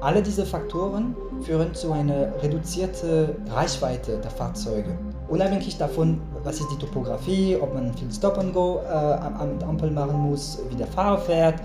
Alle 0.00 0.22
diese 0.22 0.46
Faktoren 0.46 1.16
führen 1.42 1.74
zu 1.74 1.90
einer 1.92 2.32
reduzierten 2.40 3.30
Reichweite 3.50 4.18
der 4.18 4.30
Fahrzeuge. 4.30 4.96
Unabhängig 5.28 5.76
davon, 5.76 6.20
was 6.44 6.60
ist 6.60 6.68
die 6.72 6.78
Topografie, 6.78 7.56
ob 7.60 7.74
man 7.74 7.92
viel 7.94 8.10
Stop 8.12 8.38
and 8.38 8.54
Go 8.54 8.80
äh, 8.84 8.92
am 8.92 9.58
Ampel 9.68 9.90
machen 9.90 10.18
muss, 10.18 10.60
wie 10.70 10.76
der 10.76 10.86
Fahrer 10.86 11.18
fährt 11.18 11.56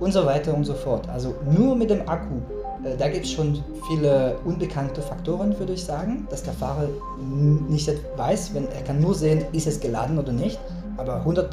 und 0.00 0.12
so 0.12 0.26
weiter 0.26 0.54
und 0.54 0.64
so 0.64 0.74
fort. 0.74 1.08
Also 1.08 1.36
nur 1.56 1.76
mit 1.76 1.90
dem 1.90 2.08
Akku, 2.08 2.34
äh, 2.84 2.96
da 2.96 3.08
gibt 3.08 3.26
es 3.26 3.30
schon 3.30 3.62
viele 3.86 4.36
unbekannte 4.44 5.00
Faktoren, 5.00 5.56
würde 5.56 5.74
ich 5.74 5.84
sagen, 5.84 6.26
dass 6.30 6.42
der 6.42 6.54
Fahrer 6.54 6.88
nicht 7.68 7.92
weiß, 8.16 8.54
wenn 8.54 8.66
er 8.72 8.82
kann 8.82 9.00
nur 9.00 9.14
sehen, 9.14 9.44
ist 9.52 9.68
es 9.68 9.78
geladen 9.78 10.18
oder 10.18 10.32
nicht. 10.32 10.58
Aber 10.98 11.24
100% 11.24 11.50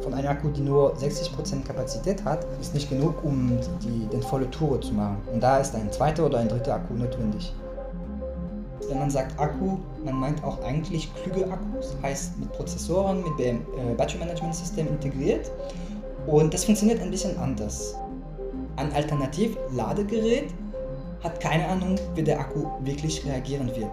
von 0.00 0.14
einem 0.14 0.28
Akku, 0.28 0.48
die 0.48 0.62
nur 0.62 0.96
60% 0.96 1.64
Kapazität 1.64 2.24
hat, 2.24 2.46
ist 2.60 2.74
nicht 2.74 2.88
genug, 2.88 3.22
um 3.22 3.58
die, 3.82 4.06
den 4.06 4.22
volle 4.22 4.50
Tour 4.50 4.80
zu 4.80 4.94
machen. 4.94 5.18
Und 5.32 5.42
da 5.42 5.58
ist 5.58 5.74
ein 5.74 5.92
zweiter 5.92 6.24
oder 6.24 6.38
ein 6.38 6.48
dritter 6.48 6.74
Akku 6.74 6.94
notwendig. 6.94 7.52
Wenn 8.88 8.98
man 8.98 9.10
sagt 9.10 9.38
Akku, 9.38 9.78
man 10.02 10.14
meint 10.14 10.42
auch 10.42 10.62
eigentlich 10.64 11.10
klüge 11.14 11.44
Akkus, 11.44 11.94
heißt 12.02 12.38
mit 12.38 12.50
Prozessoren, 12.52 13.22
mit 13.22 13.38
dem 13.38 13.58
äh, 13.58 13.94
Battery 13.96 14.18
Management 14.18 14.54
System 14.54 14.88
integriert. 14.88 15.50
Und 16.26 16.52
das 16.54 16.64
funktioniert 16.64 17.00
ein 17.02 17.10
bisschen 17.10 17.38
anders. 17.38 17.94
Ein 18.76 18.92
Alternativ-Ladegerät 18.94 20.54
hat 21.22 21.38
keine 21.38 21.68
Ahnung, 21.68 21.96
wie 22.14 22.22
der 22.22 22.40
Akku 22.40 22.66
wirklich 22.80 23.24
reagieren 23.26 23.68
wird. 23.76 23.90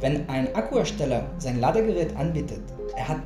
Wenn 0.00 0.28
ein 0.28 0.54
Akkuhersteller 0.54 1.24
sein 1.38 1.60
Ladegerät 1.60 2.16
anbietet, 2.16 2.62
er 2.96 3.08
hat 3.08 3.18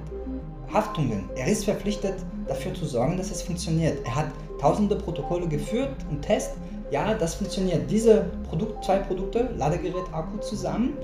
Haftungen. 0.72 1.28
Er 1.36 1.46
ist 1.46 1.64
verpflichtet, 1.64 2.14
dafür 2.48 2.74
zu 2.74 2.86
sorgen, 2.86 3.16
dass 3.16 3.30
es 3.30 3.42
funktioniert. 3.42 4.04
Er 4.06 4.16
hat 4.16 4.26
tausende 4.60 4.96
Protokolle 4.96 5.46
geführt 5.46 5.94
und 6.10 6.22
Test. 6.22 6.52
Ja, 6.90 7.14
das 7.14 7.34
funktioniert. 7.34 7.90
Diese 7.90 8.26
Produkt, 8.48 8.84
zwei 8.84 8.98
Produkte, 8.98 9.50
Ladegerät, 9.56 10.04
Akku 10.12 10.38
zusammen, 10.38 10.96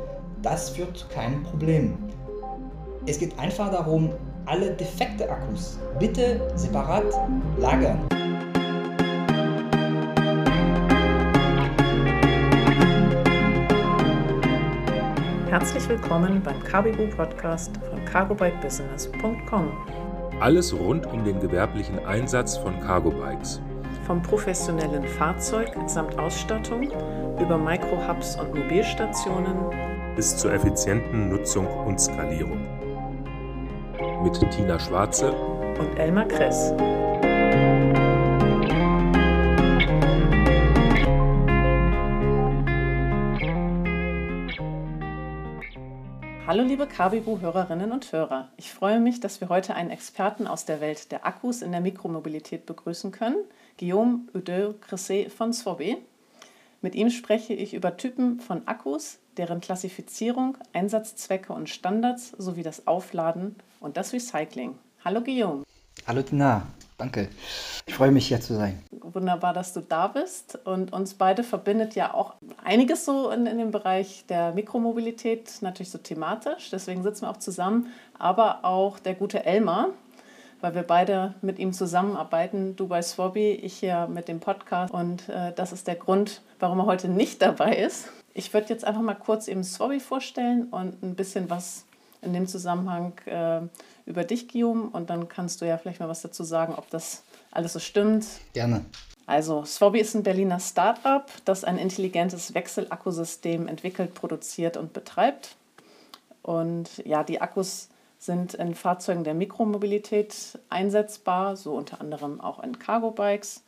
das 0.43 0.70
führt 0.70 0.97
zu 0.97 1.07
keinem 1.09 1.42
Problem. 1.42 1.97
Es 3.07 3.19
geht 3.19 3.39
einfach 3.39 3.70
darum, 3.70 4.11
alle 4.47 4.70
defekte 4.73 5.31
Akkus 5.31 5.79
bitte 5.98 6.41
separat 6.55 7.05
lagern. 7.59 7.98
Herzlich 15.49 15.89
willkommen 15.89 16.43
beim 16.43 16.63
Carbigo 16.63 17.07
Podcast 17.07 17.71
von 17.89 18.05
cargobikebusiness.com. 18.05 19.73
Alles 20.41 20.79
rund 20.79 21.07
um 21.07 21.25
den 21.25 21.41
gewerblichen 21.41 22.05
Einsatz 22.05 22.59
von 22.59 22.79
Cargobikes. 22.81 23.59
Vom 24.07 24.21
professionellen 24.21 25.09
Fahrzeug 25.09 25.71
samt 25.87 26.19
Ausstattung 26.19 26.91
über 27.41 27.57
Microhubs 27.57 28.37
und 28.37 28.55
Mobilstationen 28.55 29.57
bis 30.17 30.37
zur 30.37 30.53
effizienten 30.53 31.31
Nutzung 31.31 31.67
und 31.67 31.99
Skalierung. 31.99 32.61
Mit 34.23 34.39
Tina 34.51 34.79
Schwarze 34.79 35.33
und 35.33 35.99
Elmar 35.99 36.29
Kress. 36.29 36.75
Hallo 46.49 46.63
liebe 46.63 46.87
Kabibu-Hörerinnen 46.87 47.93
und 47.93 48.11
Hörer. 48.11 48.49
Ich 48.57 48.73
freue 48.73 49.01
mich, 49.01 49.21
dass 49.21 49.43
wir 49.43 49.51
heute 49.51 49.75
einen 49.75 49.91
Experten 49.91 50.47
aus 50.47 50.65
der 50.65 50.81
Welt 50.81 51.13
der 51.13 51.27
Akkus 51.27 51.61
in 51.61 51.73
der 51.73 51.83
Mikromobilität 51.83 52.65
begrüßen 52.65 53.13
können, 53.13 53.37
Guillaume 53.79 54.21
Udeux-Cresset 54.33 55.31
von 55.31 55.53
Swobé. 55.53 55.99
Mit 56.81 56.95
ihm 56.95 57.11
spreche 57.11 57.53
ich 57.53 57.75
über 57.75 57.99
Typen 57.99 58.41
von 58.41 58.67
Akkus, 58.67 59.19
deren 59.37 59.61
Klassifizierung, 59.61 60.57
Einsatzzwecke 60.73 61.53
und 61.53 61.69
Standards 61.69 62.31
sowie 62.39 62.63
das 62.63 62.87
Aufladen 62.87 63.57
und 63.81 63.99
das 63.99 64.15
Recycling. 64.15 64.79
Hallo 65.05 65.20
Guillaume. 65.20 65.64
Hallo 66.07 66.23
Tina, 66.23 66.67
danke. 66.98 67.29
Ich 67.86 67.95
freue 67.95 68.11
mich 68.11 68.27
hier 68.29 68.41
zu 68.41 68.55
sein. 68.55 68.83
Wunderbar, 68.91 69.55
dass 69.55 69.73
du 69.73 69.81
da 69.81 70.09
bist. 70.09 70.59
Und 70.64 70.92
uns 70.92 71.14
beide 71.14 71.42
verbindet 71.42 71.95
ja 71.95 72.13
auch 72.13 72.35
einiges 72.63 73.05
so 73.05 73.31
in, 73.31 73.47
in 73.47 73.59
dem 73.59 73.70
Bereich 73.70 74.25
der 74.29 74.53
Mikromobilität, 74.53 75.51
natürlich 75.63 75.91
so 75.91 75.98
thematisch. 75.98 76.70
Deswegen 76.70 77.03
sitzen 77.03 77.23
wir 77.23 77.31
auch 77.31 77.39
zusammen. 77.39 77.87
Aber 78.19 78.64
auch 78.64 78.98
der 78.98 79.14
gute 79.14 79.47
Elmar, 79.47 79.91
weil 80.61 80.75
wir 80.75 80.83
beide 80.83 81.35
mit 81.41 81.58
ihm 81.58 81.73
zusammenarbeiten. 81.73 82.77
Du 82.77 82.89
bei 82.89 83.01
Swobby, 83.01 83.53
ich 83.53 83.75
hier 83.79 84.08
mit 84.08 84.29
dem 84.29 84.41
Podcast. 84.41 84.92
Und 84.92 85.29
äh, 85.29 85.53
das 85.55 85.73
ist 85.73 85.87
der 85.87 85.97
Grund, 85.97 86.42
warum 86.58 86.81
er 86.81 86.87
heute 86.87 87.08
nicht 87.08 87.41
dabei 87.41 87.77
ist. 87.77 88.08
Ich 88.35 88.53
würde 88.53 88.69
jetzt 88.69 88.85
einfach 88.85 89.03
mal 89.03 89.14
kurz 89.14 89.48
eben 89.48 89.64
Swobby 89.64 90.01
vorstellen 90.01 90.64
und 90.64 91.03
ein 91.03 91.14
bisschen 91.14 91.48
was 91.48 91.87
in 92.23 92.33
dem 92.33 92.47
Zusammenhang 92.47 93.13
äh, 93.27 93.61
über 94.08 94.24
dich, 94.24 94.48
Guillaume. 94.48 94.89
Und 94.91 95.11
dann 95.11 95.29
kannst 95.29 95.61
du 95.61 95.67
ja 95.67 95.79
vielleicht 95.79 96.01
mal 96.01 96.08
was 96.08 96.23
dazu 96.23 96.42
sagen, 96.42 96.74
ob 96.74 96.91
das 96.91 97.23
alles 97.51 97.74
so 97.74 97.79
stimmt. 97.79 98.27
Gerne. 98.55 98.85
Also, 99.27 99.64
Swobby 99.64 100.01
ist 100.01 100.14
ein 100.14 100.23
Berliner 100.23 100.58
Start-up, 100.58 101.30
das 101.45 101.63
ein 101.63 101.77
intelligentes 101.77 102.55
Wechselakkusystem 102.55 103.69
entwickelt, 103.69 104.14
produziert 104.14 104.79
und 104.79 104.95
betreibt. 104.95 105.57
Und 106.42 107.02
ja, 107.05 107.23
die 107.23 107.42
Akkus 107.42 107.91
sind 108.19 108.55
in 108.55 108.74
Fahrzeugen 108.74 109.24
der 109.24 109.35
Mikromobilität 109.35 110.58
einsetzbar, 110.70 111.57
so 111.57 111.75
unter 111.75 112.01
anderem 112.01 112.40
auch 112.40 112.63
in 112.63 112.79
Cargo-Bikes 112.79 113.63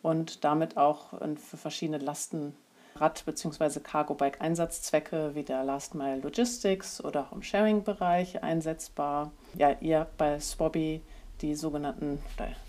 und 0.00 0.44
damit 0.44 0.76
auch 0.76 1.18
für 1.18 1.56
verschiedene 1.56 1.98
Lasten 1.98 2.54
Rad- 3.00 3.24
bzw. 3.24 3.80
Cargo-Bike-Einsatzzwecke 3.80 5.34
wie 5.34 5.42
der 5.42 5.64
Last 5.64 5.94
Mile 5.94 6.18
Logistics 6.18 7.02
oder 7.02 7.22
auch 7.22 7.32
im 7.32 7.42
Sharing-Bereich 7.42 8.42
einsetzbar. 8.42 9.32
Ja, 9.54 9.70
ihr 9.80 10.06
bei 10.18 10.38
Swobby 10.38 11.00
die 11.40 11.54
sogenannten 11.54 12.18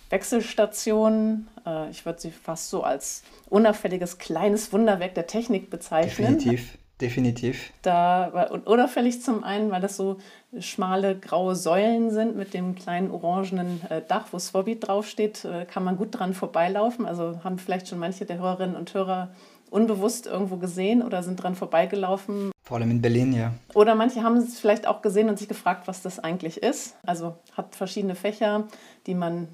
Wechselstationen. 0.10 1.50
Äh, 1.66 1.90
ich 1.90 2.06
würde 2.06 2.20
sie 2.20 2.32
fast 2.32 2.70
so 2.70 2.84
als 2.84 3.24
unauffälliges 3.50 4.18
kleines 4.18 4.72
Wunderwerk 4.72 5.16
der 5.16 5.28
Technik 5.28 5.70
bezeichnen. 5.70 6.38
Definitiv. 6.38 6.78
Definitiv. 7.02 7.74
Da, 7.82 8.46
und 8.52 8.68
unauffällig 8.68 9.24
zum 9.24 9.44
einen, 9.44 9.72
weil 9.72 9.82
das 9.82 9.98
so 9.98 10.20
schmale 10.60 11.18
graue 11.18 11.56
Säulen 11.56 12.12
sind 12.12 12.36
mit 12.36 12.54
dem 12.54 12.76
kleinen 12.76 13.10
orangenen 13.10 13.82
äh, 13.90 14.04
Dach, 14.08 14.28
wo 14.32 14.38
Swobby 14.38 14.80
draufsteht, 14.80 15.44
äh, 15.44 15.66
kann 15.66 15.84
man 15.84 15.98
gut 15.98 16.20
dran 16.20 16.36
vorbeilaufen. 16.36 17.08
Also 17.08 17.44
haben 17.44 17.58
vielleicht 17.58 17.88
schon 17.88 17.98
manche 17.98 18.26
der 18.26 18.38
Hörerinnen 18.38 18.76
und 18.76 18.94
Hörer 18.94 19.34
unbewusst 19.72 20.28
irgendwo 20.28 20.58
gesehen 20.58 21.02
oder 21.02 21.24
sind 21.24 21.42
dran 21.42 21.56
vorbeigelaufen. 21.56 22.52
Vor 22.62 22.78
allem 22.78 22.92
in 22.92 23.02
Berlin, 23.02 23.34
ja. 23.34 23.54
Oder 23.74 23.96
manche 23.96 24.22
haben 24.22 24.38
es 24.38 24.60
vielleicht 24.60 24.86
auch 24.86 25.02
gesehen 25.02 25.30
und 25.30 25.40
sich 25.40 25.48
gefragt, 25.48 25.88
was 25.88 26.04
das 26.04 26.20
eigentlich 26.20 26.62
ist. 26.62 26.98
Also 27.04 27.38
hat 27.54 27.76
verschiedene 27.76 28.16
Fächer, 28.16 28.68
die 29.08 29.16
man, 29.16 29.48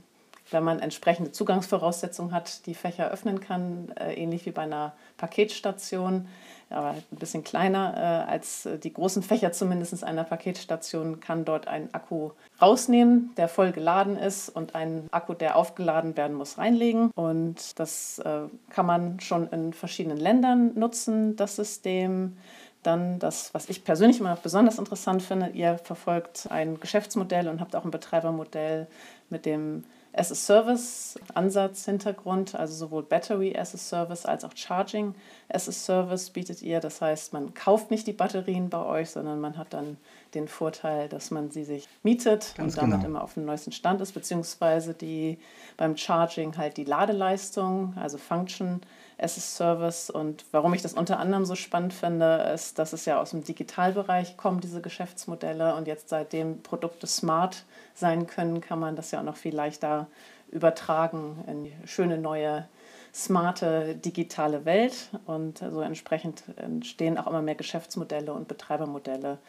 wenn 0.51 0.63
man 0.63 0.79
entsprechende 0.79 1.31
Zugangsvoraussetzungen 1.31 2.33
hat, 2.33 2.65
die 2.65 2.73
Fächer 2.73 3.09
öffnen 3.09 3.39
kann, 3.39 3.91
äh, 3.99 4.13
ähnlich 4.13 4.45
wie 4.45 4.51
bei 4.51 4.63
einer 4.63 4.93
Paketstation 5.17 6.27
aber 6.69 6.89
ein 6.89 7.17
bisschen 7.17 7.43
kleiner 7.43 7.93
äh, 7.95 8.31
als 8.31 8.67
die 8.83 8.91
großen 8.91 9.23
Fächer 9.23 9.51
zumindest 9.51 10.03
einer 10.03 10.23
Paketstation, 10.23 11.19
kann 11.19 11.45
dort 11.45 11.67
ein 11.67 11.93
Akku 11.93 12.31
rausnehmen, 12.61 13.31
der 13.37 13.47
voll 13.47 13.71
geladen 13.71 14.17
ist 14.17 14.49
und 14.49 14.75
einen 14.75 15.07
Akku, 15.11 15.33
der 15.33 15.55
aufgeladen 15.55 16.17
werden 16.17 16.35
muss, 16.35 16.57
reinlegen. 16.57 17.11
Und 17.15 17.79
das 17.79 18.19
äh, 18.19 18.41
kann 18.69 18.85
man 18.85 19.19
schon 19.19 19.47
in 19.47 19.73
verschiedenen 19.73 20.17
Ländern 20.17 20.73
nutzen, 20.75 21.35
das 21.35 21.55
System. 21.55 22.37
Dann 22.83 23.19
das, 23.19 23.53
was 23.53 23.69
ich 23.69 23.83
persönlich 23.83 24.19
immer 24.19 24.35
besonders 24.35 24.77
interessant 24.77 25.23
finde, 25.23 25.49
ihr 25.49 25.77
verfolgt 25.77 26.47
ein 26.49 26.79
Geschäftsmodell 26.79 27.47
und 27.47 27.59
habt 27.59 27.75
auch 27.75 27.85
ein 27.85 27.91
Betreibermodell 27.91 28.87
mit 29.29 29.45
dem 29.45 29.83
as 30.17 30.31
a 30.31 30.35
Service 30.35 31.19
Ansatz, 31.35 31.85
Hintergrund, 31.85 32.55
also 32.55 32.73
sowohl 32.73 33.03
Battery 33.03 33.55
as 33.55 33.73
a 33.75 33.77
Service 33.77 34.25
als 34.25 34.43
auch 34.43 34.55
Charging 34.55 35.13
as 35.47 35.69
a 35.69 35.71
Service 35.71 36.31
bietet 36.31 36.61
ihr. 36.61 36.79
Das 36.79 37.01
heißt, 37.01 37.33
man 37.33 37.53
kauft 37.53 37.91
nicht 37.91 38.07
die 38.07 38.13
Batterien 38.13 38.69
bei 38.69 38.83
euch, 38.83 39.11
sondern 39.11 39.39
man 39.39 39.57
hat 39.57 39.73
dann 39.73 39.97
den 40.33 40.47
Vorteil, 40.47 41.07
dass 41.07 41.29
man 41.29 41.51
sie 41.51 41.63
sich 41.63 41.87
mietet 42.03 42.53
Ganz 42.55 42.73
und 42.73 42.81
damit 42.81 42.97
genau. 42.97 43.09
immer 43.09 43.23
auf 43.23 43.35
dem 43.35 43.45
neuesten 43.45 43.71
Stand 43.71 44.01
ist, 44.01 44.13
beziehungsweise 44.13 44.93
die 44.93 45.37
beim 45.77 45.95
Charging 45.95 46.57
halt 46.57 46.77
die 46.77 46.83
Ladeleistung, 46.83 47.93
also 47.95 48.17
Function 48.17 48.81
as 49.17 49.37
a 49.37 49.41
Service. 49.41 50.09
Und 50.09 50.45
warum 50.51 50.73
ich 50.73 50.81
das 50.81 50.93
unter 50.93 51.19
anderem 51.19 51.45
so 51.45 51.55
spannend 51.55 51.93
finde, 51.93 52.51
ist, 52.53 52.79
dass 52.79 52.93
es 52.93 53.05
ja 53.05 53.19
aus 53.19 53.31
dem 53.31 53.43
Digitalbereich 53.43 54.37
kommen, 54.37 54.61
diese 54.61 54.81
Geschäftsmodelle. 54.81 55.75
Und 55.75 55.87
jetzt 55.87 56.09
seitdem 56.09 56.61
Produkte 56.61 57.07
smart 57.07 57.63
sein 57.93 58.27
können, 58.27 58.61
kann 58.61 58.79
man 58.79 58.95
das 58.95 59.11
ja 59.11 59.19
auch 59.19 59.25
noch 59.25 59.37
viel 59.37 59.55
leichter 59.55 60.07
übertragen 60.51 61.43
in 61.47 61.87
schöne 61.87 62.17
neue 62.17 62.67
smarte 63.13 63.95
digitale 63.95 64.65
Welt 64.65 65.09
und 65.25 65.57
so 65.57 65.81
entsprechend 65.81 66.43
entstehen 66.57 67.17
auch 67.17 67.27
immer 67.27 67.41
mehr 67.41 67.55
Geschäftsmodelle 67.55 68.31
und 68.31 68.47
Betreibermodelle 68.47 69.39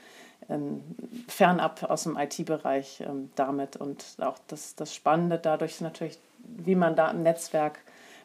ähm, 0.49 0.81
fernab 1.29 1.83
aus 1.89 2.05
dem 2.05 2.17
IT-Bereich 2.17 3.03
ähm, 3.07 3.31
damit 3.35 3.77
und 3.77 4.05
auch 4.21 4.39
das, 4.47 4.75
das 4.75 4.95
Spannende 4.95 5.39
dadurch 5.39 5.73
ist 5.73 5.81
natürlich, 5.83 6.19
wie 6.39 6.77
man 6.77 6.97
da 6.97 7.11
im 7.11 7.23
Netzwerk 7.23 7.81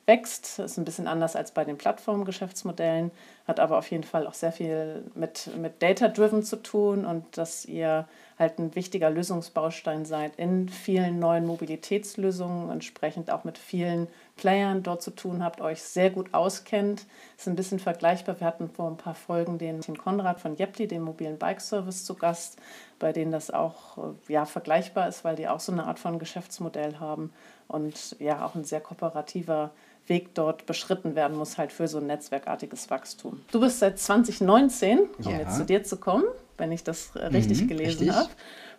wächst. 0.05 0.59
Ist 0.59 0.77
ein 0.77 0.85
bisschen 0.85 1.07
anders 1.07 1.35
als 1.35 1.51
bei 1.51 1.63
den 1.63 1.77
Plattformgeschäftsmodellen, 1.77 3.11
hat 3.47 3.59
aber 3.59 3.77
auf 3.77 3.89
jeden 3.91 4.03
Fall 4.03 4.27
auch 4.27 4.33
sehr 4.33 4.51
viel 4.51 5.03
mit, 5.15 5.49
mit 5.57 5.81
Data-Driven 5.81 6.43
zu 6.43 6.57
tun 6.57 7.05
und 7.05 7.37
dass 7.37 7.65
ihr 7.65 8.07
halt 8.37 8.59
ein 8.59 8.75
wichtiger 8.75 9.09
Lösungsbaustein 9.09 10.05
seid 10.05 10.35
in 10.37 10.67
vielen 10.67 11.19
neuen 11.19 11.45
Mobilitätslösungen, 11.45 12.69
entsprechend 12.69 13.29
auch 13.31 13.43
mit 13.43 13.57
vielen 13.57 14.07
Playern 14.35 14.81
dort 14.81 15.01
zu 15.01 15.11
tun 15.11 15.43
habt, 15.43 15.61
euch 15.61 15.81
sehr 15.81 16.09
gut 16.09 16.33
auskennt. 16.33 17.05
Ist 17.37 17.47
ein 17.47 17.55
bisschen 17.55 17.79
vergleichbar. 17.79 18.39
Wir 18.39 18.47
hatten 18.47 18.69
vor 18.69 18.89
ein 18.89 18.97
paar 18.97 19.15
Folgen 19.15 19.57
den 19.59 19.81
Tim 19.81 19.97
Konrad 19.97 20.39
von 20.39 20.55
Jepti, 20.55 20.87
dem 20.87 21.03
mobilen 21.03 21.37
Bike-Service, 21.37 22.05
zu 22.05 22.15
Gast, 22.15 22.57
bei 22.99 23.13
denen 23.13 23.31
das 23.31 23.51
auch 23.51 23.97
äh, 23.97 24.33
ja, 24.33 24.45
vergleichbar 24.45 25.07
ist, 25.07 25.23
weil 25.23 25.35
die 25.35 25.47
auch 25.47 25.59
so 25.59 25.71
eine 25.71 25.85
Art 25.85 25.99
von 25.99 26.17
Geschäftsmodell 26.17 26.99
haben 26.99 27.31
und 27.67 28.15
ja 28.19 28.45
auch 28.45 28.55
ein 28.55 28.63
sehr 28.63 28.81
kooperativer 28.81 29.71
Weg 30.07 30.35
dort 30.35 30.65
beschritten 30.65 31.15
werden 31.15 31.37
muss, 31.37 31.57
halt 31.57 31.71
für 31.71 31.87
so 31.87 31.99
ein 31.99 32.07
netzwerkartiges 32.07 32.89
Wachstum. 32.89 33.41
Du 33.51 33.59
bist 33.59 33.79
seit 33.79 33.99
2019, 33.99 34.99
um 34.99 35.31
ja. 35.31 35.39
jetzt 35.39 35.57
zu 35.57 35.65
dir 35.65 35.83
zu 35.83 35.97
kommen, 35.97 36.25
wenn 36.57 36.71
ich 36.71 36.83
das 36.83 37.15
äh, 37.15 37.27
richtig 37.27 37.61
mhm, 37.61 37.67
gelesen 37.67 38.15
habe 38.15 38.29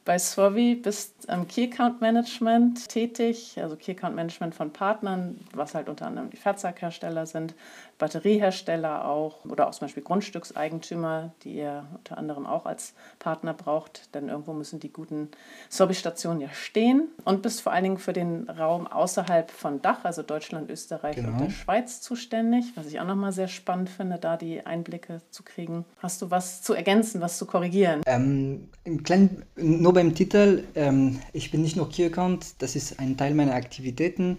bei 0.05 0.19
Swavi 0.19 0.75
bist 0.75 1.31
am 1.31 1.49
Key 1.49 1.71
Account 1.73 2.01
Management 2.01 2.89
tätig, 2.89 3.57
also 3.61 3.77
Key 3.77 3.93
Account 3.93 4.15
Management 4.15 4.55
von 4.55 4.71
Partnern, 4.71 5.41
was 5.55 5.75
halt 5.75 5.89
unter 5.89 6.07
anderem 6.07 6.29
die 6.31 6.37
Fahrzeughersteller 6.37 7.27
sind, 7.27 7.55
Batteriehersteller 7.99 9.07
auch 9.07 9.45
oder 9.45 9.69
auch 9.69 9.71
zum 9.71 9.87
Beispiel 9.87 10.03
Grundstückseigentümer, 10.03 11.33
die 11.43 11.55
ihr 11.55 11.87
unter 11.97 12.19
anderem 12.19 12.45
auch 12.45 12.67
als 12.67 12.93
Partner 13.19 13.55
braucht, 13.55 14.15
denn 14.15 14.29
irgendwo 14.29 14.53
müssen 14.53 14.81
die 14.81 14.93
guten 14.93 15.29
Swavi-Stationen 15.71 16.41
ja 16.41 16.49
stehen 16.53 17.09
und 17.25 17.43
bist 17.43 17.63
vor 17.63 17.73
allen 17.73 17.85
Dingen 17.85 17.99
für 17.99 18.13
den 18.13 18.51
Raum 18.51 18.87
außerhalb 18.87 19.51
von 19.51 19.81
Dach, 19.81 20.05
also 20.05 20.23
Deutschland, 20.23 20.71
Österreich 20.71 21.17
genau. 21.17 21.29
und 21.29 21.41
der 21.41 21.51
Schweiz 21.51 22.01
zuständig, 22.01 22.73
was 22.75 22.87
ich 22.87 23.01
auch 23.01 23.07
nochmal 23.07 23.33
sehr 23.33 23.49
spannend 23.49 23.89
finde, 23.89 24.19
da 24.19 24.37
die 24.37 24.67
Einblicke 24.67 25.23
zu 25.31 25.43
kriegen. 25.43 25.85
Hast 25.99 26.21
du 26.21 26.31
was 26.31 26.63
zu 26.63 26.75
ergänzen, 26.75 27.21
was 27.21 27.39
zu 27.39 27.47
korrigieren? 27.47 28.03
Ähm, 28.07 28.69
Im 28.83 29.03
kleinen, 29.03 29.45
nur 29.57 29.94
beim 29.95 30.15
Titel, 30.15 30.65
ähm, 30.75 31.21
ich 31.33 31.51
bin 31.51 31.63
nicht 31.63 31.77
nur 31.77 31.89
Account, 32.07 32.57
das 32.59 32.77
ist 32.77 32.99
ein 32.99 33.17
Teil 33.17 33.35
meiner 33.35 33.55
Aktivitäten. 33.55 34.39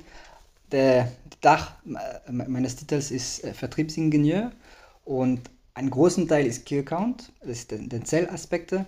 Der 0.71 1.11
Dach 1.41 1.73
äh, 1.85 2.31
meines 2.31 2.75
Titels 2.75 3.11
ist 3.11 3.43
äh, 3.43 3.53
Vertriebsingenieur 3.53 4.51
und 5.05 5.41
ein 5.73 5.89
großen 5.89 6.27
Teil 6.27 6.45
ist 6.45 6.65
Key 6.65 6.79
Account, 6.79 7.31
das 7.41 7.59
ist 7.59 7.71
den, 7.71 7.89
den 7.89 8.05
Zellaspekte. 8.05 8.85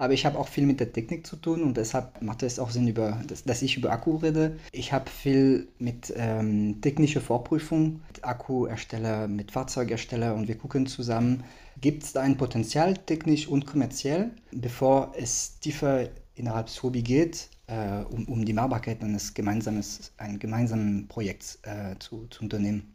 Aber 0.00 0.14
ich 0.14 0.24
habe 0.24 0.38
auch 0.38 0.48
viel 0.48 0.64
mit 0.64 0.80
der 0.80 0.94
Technik 0.94 1.26
zu 1.26 1.36
tun 1.36 1.62
und 1.62 1.76
deshalb 1.76 2.22
macht 2.22 2.42
es 2.42 2.58
auch 2.58 2.70
Sinn, 2.70 2.88
über, 2.88 3.22
dass, 3.26 3.44
dass 3.44 3.60
ich 3.60 3.76
über 3.76 3.92
Akku 3.92 4.16
rede. 4.16 4.56
Ich 4.72 4.94
habe 4.94 5.10
viel 5.10 5.68
mit 5.78 6.10
ähm, 6.16 6.80
technischer 6.80 7.20
Vorprüfung, 7.20 8.00
mit 8.08 8.24
Akkuhersteller, 8.24 9.28
mit 9.28 9.50
Fahrzeughersteller 9.50 10.34
und 10.34 10.48
wir 10.48 10.56
gucken 10.56 10.86
zusammen, 10.86 11.44
gibt 11.82 12.04
es 12.04 12.14
da 12.14 12.22
ein 12.22 12.38
Potenzial 12.38 12.96
technisch 12.96 13.46
und 13.46 13.66
kommerziell, 13.66 14.30
bevor 14.52 15.12
es 15.18 15.60
tiefer 15.60 16.08
innerhalb 16.34 16.70
Sobi 16.70 17.02
geht, 17.02 17.50
äh, 17.66 18.02
um, 18.10 18.24
um 18.24 18.46
die 18.46 18.54
Machbarkeit 18.54 19.02
eines 19.02 19.34
gemeinsames, 19.34 20.12
ein 20.16 20.38
gemeinsamen 20.38 21.08
Projekts 21.08 21.58
äh, 21.64 21.94
zu, 21.98 22.26
zu 22.28 22.44
unternehmen. 22.44 22.94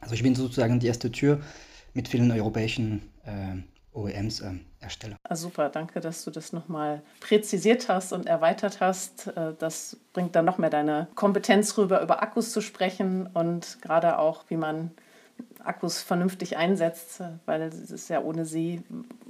Also 0.00 0.14
ich 0.14 0.22
bin 0.22 0.34
sozusagen 0.34 0.80
die 0.80 0.86
erste 0.86 1.12
Tür 1.12 1.42
mit 1.92 2.08
vielen 2.08 2.30
europäischen 2.30 3.02
äh, 3.26 3.56
OEMs 3.92 4.40
äh, 4.40 4.52
erstelle. 4.80 5.16
Ah, 5.22 5.36
super, 5.36 5.68
danke, 5.68 6.00
dass 6.00 6.24
du 6.24 6.30
das 6.30 6.52
nochmal 6.52 7.02
präzisiert 7.20 7.88
hast 7.88 8.12
und 8.12 8.26
erweitert 8.26 8.80
hast. 8.80 9.28
Äh, 9.28 9.54
das 9.58 9.96
bringt 10.12 10.34
dann 10.34 10.44
noch 10.44 10.58
mehr 10.58 10.70
deine 10.70 11.08
Kompetenz 11.14 11.76
rüber, 11.78 12.02
über 12.02 12.22
Akkus 12.22 12.52
zu 12.52 12.60
sprechen 12.60 13.28
und 13.32 13.80
gerade 13.82 14.18
auch, 14.18 14.44
wie 14.48 14.56
man 14.56 14.90
Akkus 15.64 16.02
vernünftig 16.02 16.56
einsetzt, 16.56 17.22
weil 17.46 17.62
es 17.62 18.08
ja 18.08 18.20
ohne 18.20 18.44
sie 18.44 18.82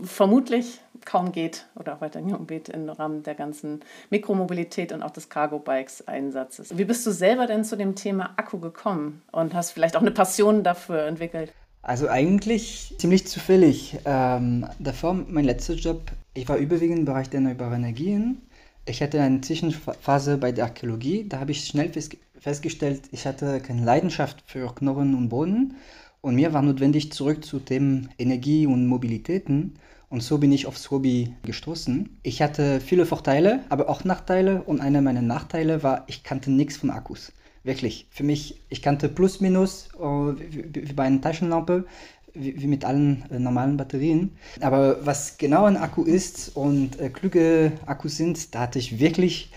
vermutlich 0.03 0.81
kaum 1.05 1.33
geht 1.33 1.67
oder 1.75 1.95
auch 1.95 2.01
weiterhin 2.01 2.33
kaum 2.33 2.47
geht 2.47 2.69
im 2.69 2.89
Rahmen 2.89 3.23
der 3.23 3.35
ganzen 3.35 3.81
Mikromobilität 4.11 4.93
und 4.93 5.03
auch 5.03 5.11
des 5.11 5.29
Cargo-Bikes-Einsatzes. 5.29 6.77
Wie 6.77 6.85
bist 6.85 7.07
du 7.07 7.11
selber 7.11 7.47
denn 7.47 7.65
zu 7.65 7.77
dem 7.77 7.95
Thema 7.95 8.35
Akku 8.37 8.59
gekommen 8.59 9.23
und 9.33 9.55
hast 9.55 9.73
vielleicht 9.73 9.97
auch 9.97 10.03
eine 10.03 10.11
Passion 10.11 10.63
dafür 10.63 11.07
entwickelt? 11.07 11.53
Also 11.83 12.09
eigentlich 12.09 12.95
ziemlich 12.99 13.27
zufällig. 13.27 13.99
Ähm, 14.05 14.67
davor, 14.79 15.15
mein 15.15 15.45
letzter 15.45 15.75
Job, 15.75 16.13
ich 16.35 16.49
war 16.49 16.59
überwiegend 16.59 17.01
im 17.01 17.05
Bereich 17.07 17.31
der 17.31 17.39
erneuerbaren 17.39 17.83
Energien. 17.83 18.43
Ich 18.87 19.03
hatte 19.03 19.21
eine 19.21 19.41
Zwischenphase 19.41 20.37
bei 20.37 20.53
der 20.53 20.65
Archäologie. 20.65 21.27
Da 21.29 21.41
habe 21.41 21.53
ich 21.53 21.65
schnell 21.65 21.91
festgestellt, 22.39 23.03
ich 23.13 23.27
hatte 23.27 23.61
keine 23.61 23.85
Leidenschaft 23.85 24.43
für 24.47 24.75
Knochen 24.75 25.15
und 25.15 25.29
Boden. 25.31 25.77
Und 26.21 26.35
mir 26.35 26.53
war 26.53 26.61
notwendig, 26.61 27.13
zurück 27.13 27.45
zu 27.45 27.61
Themen 27.61 28.11
Energie 28.19 28.67
und 28.67 28.87
Mobilitäten. 28.87 29.79
Und 30.11 30.23
so 30.23 30.39
bin 30.39 30.53
ich 30.53 30.67
aufs 30.67 30.91
Hobby 30.91 31.35
gestoßen. 31.45 32.19
Ich 32.23 32.43
hatte 32.43 32.81
viele 32.81 33.07
Vorteile, 33.07 33.61
aber 33.71 33.89
auch 33.89 34.05
Nachteile. 34.05 34.63
Und 34.63 34.81
einer 34.81 35.01
meiner 35.01 35.23
Nachteile 35.23 35.83
war, 35.83 36.05
ich 36.09 36.25
kannte 36.25 36.51
nichts 36.51 36.77
von 36.77 36.91
Akkus. 36.91 37.33
Wirklich. 37.63 38.07
Für 38.11 38.25
mich, 38.25 38.61
ich 38.71 38.83
kannte 38.83 39.09
Plus, 39.09 39.41
Minus, 39.41 39.89
äh, 39.99 40.03
wie, 40.03 40.93
bei 40.93 41.05
einer 41.05 41.21
Taschenlampe, 41.21 41.85
wie, 42.33 42.67
mit 42.67 42.85
allen 42.85 43.25
äh, 43.31 43.39
normalen 43.39 43.77
Batterien. 43.77 44.37
Aber 44.61 45.05
was 45.05 45.37
genau 45.37 45.65
ein 45.65 45.77
Akku 45.77 46.05
ist 46.05 46.57
und 46.57 46.99
äh, 46.99 47.11
kluge 47.11 47.73
Akkus 47.87 48.17
sind, 48.17 48.55
da 48.55 48.61
hatte 48.61 48.79
ich 48.79 48.99
wirklich, 48.99 49.53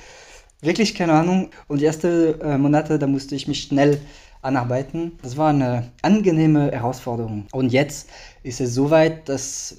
wirklich 0.61 0.95
keine 0.95 1.13
Ahnung. 1.13 1.49
Und 1.67 1.79
die 1.79 1.85
ersten 1.85 2.61
Monate, 2.61 2.99
da 2.99 3.07
musste 3.07 3.35
ich 3.35 3.47
mich 3.47 3.63
schnell 3.63 3.99
anarbeiten. 4.41 5.17
Das 5.21 5.37
war 5.37 5.49
eine 5.49 5.91
angenehme 6.01 6.71
Herausforderung. 6.71 7.45
Und 7.53 7.71
jetzt 7.71 8.09
ist 8.43 8.59
es 8.59 8.73
so 8.73 8.89
weit, 8.89 9.29
dass 9.29 9.77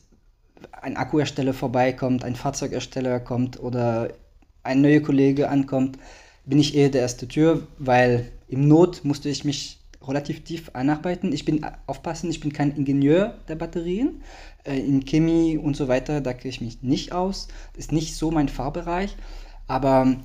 ein 0.81 0.97
Akkuhersteller 0.97 1.53
vorbeikommt, 1.53 2.25
ein 2.25 2.37
Fahrzeughersteller 2.37 3.21
kommt 3.21 3.61
oder 3.61 4.09
ein 4.63 4.81
neuer 4.81 5.01
Kollege 5.01 5.51
ankommt 5.51 5.99
bin 6.47 6.59
ich 6.59 6.75
eher 6.75 6.91
der 6.91 7.03
erste 7.03 7.29
Tür, 7.29 7.67
weil 7.79 8.31
im 8.49 8.69
Not 8.69 9.05
musste 9.05 9.29
ich 9.29 9.45
mich 9.45 9.79
relativ 10.07 10.45
tief 10.45 10.71
einarbeiten. 10.75 11.33
Ich 11.33 11.45
bin 11.45 11.65
aufpassen, 11.87 12.31
ich 12.31 12.41
bin 12.41 12.53
kein 12.53 12.77
Ingenieur 12.77 13.35
der 13.49 13.57
Batterien. 13.57 14.23
Äh, 14.65 14.79
in 14.79 15.05
Chemie 15.05 15.57
und 15.57 15.77
so 15.77 15.89
weiter, 15.89 16.21
da 16.21 16.33
kenne 16.33 16.51
ich 16.51 16.61
mich 16.61 16.83
nicht 16.83 17.13
aus. 17.13 17.49
Ist 17.77 17.93
nicht 17.93 18.15
so 18.15 18.31
mein 18.31 18.49
Fahrbereich. 18.49 19.17
Aber 19.67 20.17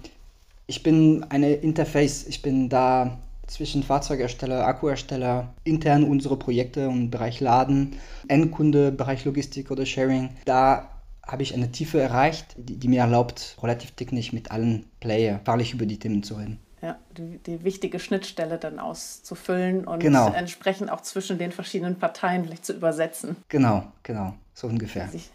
ich 0.68 0.84
bin 0.84 1.24
eine 1.30 1.54
Interface, 1.54 2.28
ich 2.28 2.42
bin 2.42 2.70
da 2.70 3.20
zwischen 3.48 3.82
Fahrzeughersteller, 3.82 4.68
Akkuhersteller, 4.68 5.54
intern 5.64 6.04
unsere 6.04 6.38
Projekte 6.38 6.82
im 6.82 7.10
Bereich 7.10 7.40
Laden, 7.40 7.96
Endkunde, 8.28 8.92
Bereich 8.92 9.26
Logistik 9.26 9.72
oder 9.72 9.86
Sharing. 9.86 10.30
Da 10.46 10.90
habe 11.32 11.44
ich 11.44 11.54
eine 11.54 11.72
Tiefe 11.72 12.00
erreicht, 12.00 12.56
die, 12.58 12.78
die, 12.78 12.88
mir 12.88 13.02
erlaubt, 13.02 13.58
relativ 13.62 13.92
technisch 13.92 14.34
mit 14.34 14.52
allen 14.52 14.86
Player 15.00 15.40
fachlich 15.46 15.74
über 15.74 15.86
die 15.86 16.00
Themen 16.00 16.24
zu 16.24 16.36
reden. 16.36 16.60
Ja, 16.82 16.98
die, 17.18 17.38
die 17.40 17.64
wichtige 17.64 18.00
Schnittstelle 18.00 18.58
dann 18.58 18.80
auszufüllen 18.80 19.86
und 19.86 20.00
genau. 20.00 20.32
entsprechend 20.32 20.90
auch 20.90 21.02
zwischen 21.02 21.38
den 21.38 21.52
verschiedenen 21.52 22.00
Parteien 22.00 22.46
vielleicht 22.46 22.66
zu 22.66 22.74
übersetzen. 22.74 23.36
Genau, 23.50 23.84
genau, 24.04 24.34
so 24.54 24.68
ungefähr. 24.68 25.06
Die 25.06 25.12
sich, 25.12 25.30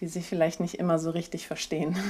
die 0.00 0.06
sich 0.06 0.26
vielleicht 0.26 0.60
nicht 0.60 0.74
immer 0.78 0.98
so 0.98 1.10
richtig 1.10 1.46
verstehen. 1.46 1.96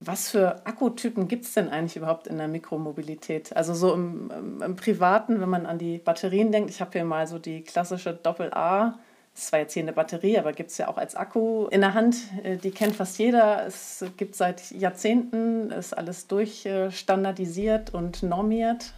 Was 0.00 0.28
für 0.28 0.66
Akkutypen 0.66 1.26
gibt 1.26 1.46
es 1.46 1.54
denn 1.54 1.70
eigentlich 1.70 1.96
überhaupt 1.96 2.26
in 2.26 2.36
der 2.36 2.48
Mikromobilität? 2.48 3.56
Also 3.56 3.72
so 3.72 3.94
im, 3.94 4.30
im, 4.30 4.62
im 4.62 4.76
Privaten, 4.76 5.40
wenn 5.40 5.48
man 5.48 5.64
an 5.64 5.78
die 5.78 5.96
Batterien 5.96 6.52
denkt, 6.52 6.68
ich 6.68 6.82
habe 6.82 6.92
hier 6.92 7.04
mal 7.06 7.26
so 7.26 7.38
die 7.38 7.62
klassische 7.62 8.12
Doppel-A 8.12 8.98
das 9.34 9.52
war 9.52 9.60
jetzt 9.60 9.72
hier 9.72 9.82
eine 9.82 9.92
Batterie, 9.92 10.38
aber 10.38 10.52
gibt 10.52 10.70
es 10.70 10.78
ja 10.78 10.88
auch 10.88 10.98
als 10.98 11.14
Akku 11.14 11.66
in 11.68 11.80
der 11.80 11.94
Hand. 11.94 12.16
Äh, 12.42 12.56
die 12.56 12.70
kennt 12.70 12.96
fast 12.96 13.18
jeder. 13.18 13.66
Es 13.66 14.04
gibt 14.16 14.34
seit 14.34 14.70
Jahrzehnten, 14.72 15.70
ist 15.70 15.96
alles 15.96 16.26
durchstandardisiert 16.26 17.94
und 17.94 18.22
normiert. 18.22 18.92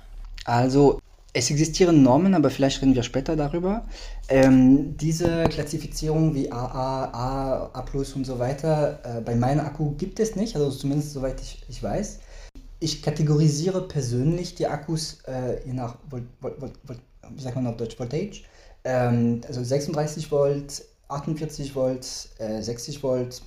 Also 0.45 1.01
es 1.33 1.51
existieren 1.51 2.03
Normen, 2.03 2.35
aber 2.35 2.51
vielleicht 2.51 2.81
reden 2.81 2.95
wir 2.95 3.03
später 3.03 3.35
darüber. 3.37 3.87
Ähm, 4.29 4.97
diese 4.97 5.45
Klassifizierung 5.45 6.35
wie 6.35 6.51
AA, 6.51 7.11
A, 7.13 7.71
A 7.73 7.85
und 8.15 8.25
so 8.25 8.39
weiter, 8.39 9.01
äh, 9.05 9.21
bei 9.21 9.35
meinem 9.35 9.61
Akku 9.61 9.97
gibt 9.97 10.21
es 10.21 10.37
nicht, 10.37 10.55
also 10.55 10.71
zumindest 10.71 11.13
soweit 11.13 11.41
ich, 11.41 11.65
ich 11.69 11.83
weiß. 11.83 12.21
Ich 12.79 13.03
kategorisiere 13.03 13.89
persönlich 13.89 14.55
die 14.55 14.67
Akkus 14.67 15.21
äh, 15.27 15.65
je 15.67 15.73
nach, 15.73 15.97
Vol 16.09 16.27
Vol 16.41 16.73
Vol 16.85 16.97
wie 17.31 17.41
sagt 17.41 17.57
man 17.57 17.67
auf 17.67 17.79
Deutsch, 17.79 17.99
Voltage 17.99 18.43
ähm, 18.85 19.41
also 19.47 19.63
36 19.65 20.31
Volt, 20.31 20.85
48 21.09 21.75
Volt, 21.75 22.07
äh, 22.39 22.63
60 22.63 23.03
Volt, 23.03 23.43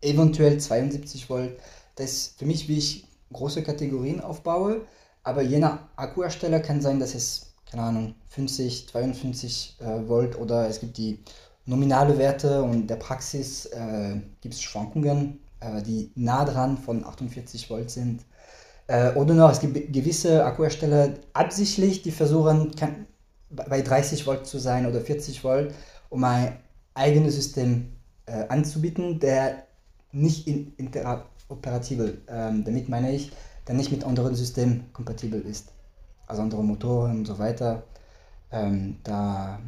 eventuell 0.00 0.58
72 0.58 1.28
Volt. 1.30 1.52
Das 1.96 2.10
ist 2.10 2.38
für 2.38 2.46
mich, 2.46 2.68
wie 2.68 2.78
ich 2.78 3.06
große 3.32 3.62
Kategorien 3.62 4.20
aufbaue. 4.20 4.82
Aber 5.24 5.42
je 5.42 5.58
nach 5.58 5.78
Akkuhersteller 5.96 6.60
kann 6.60 6.80
sein, 6.80 6.98
dass 6.98 7.14
es, 7.14 7.54
keine 7.70 7.84
Ahnung, 7.84 8.14
50, 8.28 8.88
52 8.88 9.76
äh, 9.80 10.08
Volt 10.08 10.38
oder 10.38 10.68
es 10.68 10.80
gibt 10.80 10.98
die 10.98 11.20
nominale 11.64 12.18
Werte 12.18 12.62
und 12.62 12.88
der 12.88 12.96
Praxis 12.96 13.66
äh, 13.66 14.16
gibt 14.40 14.54
es 14.54 14.62
Schwankungen, 14.62 15.38
äh, 15.60 15.82
die 15.82 16.10
nah 16.16 16.44
dran 16.44 16.76
von 16.76 17.04
48 17.04 17.70
Volt 17.70 17.90
sind. 17.90 18.24
Äh, 18.88 19.12
oder 19.14 19.34
noch, 19.34 19.52
es 19.52 19.60
gibt 19.60 19.92
gewisse 19.92 20.44
Akkuhersteller 20.44 21.14
absichtlich, 21.34 22.02
die 22.02 22.10
versuchen, 22.10 22.74
kann, 22.74 23.06
bei 23.54 23.82
30 23.82 24.26
Volt 24.26 24.46
zu 24.46 24.58
sein 24.58 24.86
oder 24.86 25.00
40 25.00 25.44
Volt, 25.44 25.74
um 26.08 26.24
ein 26.24 26.58
eigenes 26.94 27.34
System 27.34 27.92
äh, 28.26 28.46
anzubieten, 28.48 29.20
der 29.20 29.64
nicht 30.12 30.46
in, 30.46 30.74
interoperabel, 30.76 32.22
ähm, 32.28 32.64
damit 32.64 32.88
meine 32.88 33.12
ich, 33.12 33.32
der 33.66 33.74
nicht 33.74 33.92
mit 33.92 34.04
anderen 34.04 34.34
Systemen 34.34 34.92
kompatibel 34.92 35.40
ist. 35.40 35.68
Also 36.26 36.42
andere 36.42 36.64
Motoren 36.64 37.18
und 37.18 37.26
so 37.26 37.38
weiter. 37.38 37.84
Ähm, 38.50 38.98
da, 39.04 39.60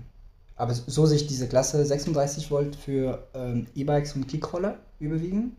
aber 0.56 0.74
so 0.74 1.06
sehe 1.06 1.16
ich 1.16 1.26
diese 1.26 1.48
Klasse 1.48 1.84
36 1.84 2.50
Volt 2.50 2.76
für 2.76 3.26
ähm, 3.34 3.66
E-Bikes 3.74 4.14
und 4.14 4.28
Kickroller 4.28 4.78
überwiegend. 4.98 5.54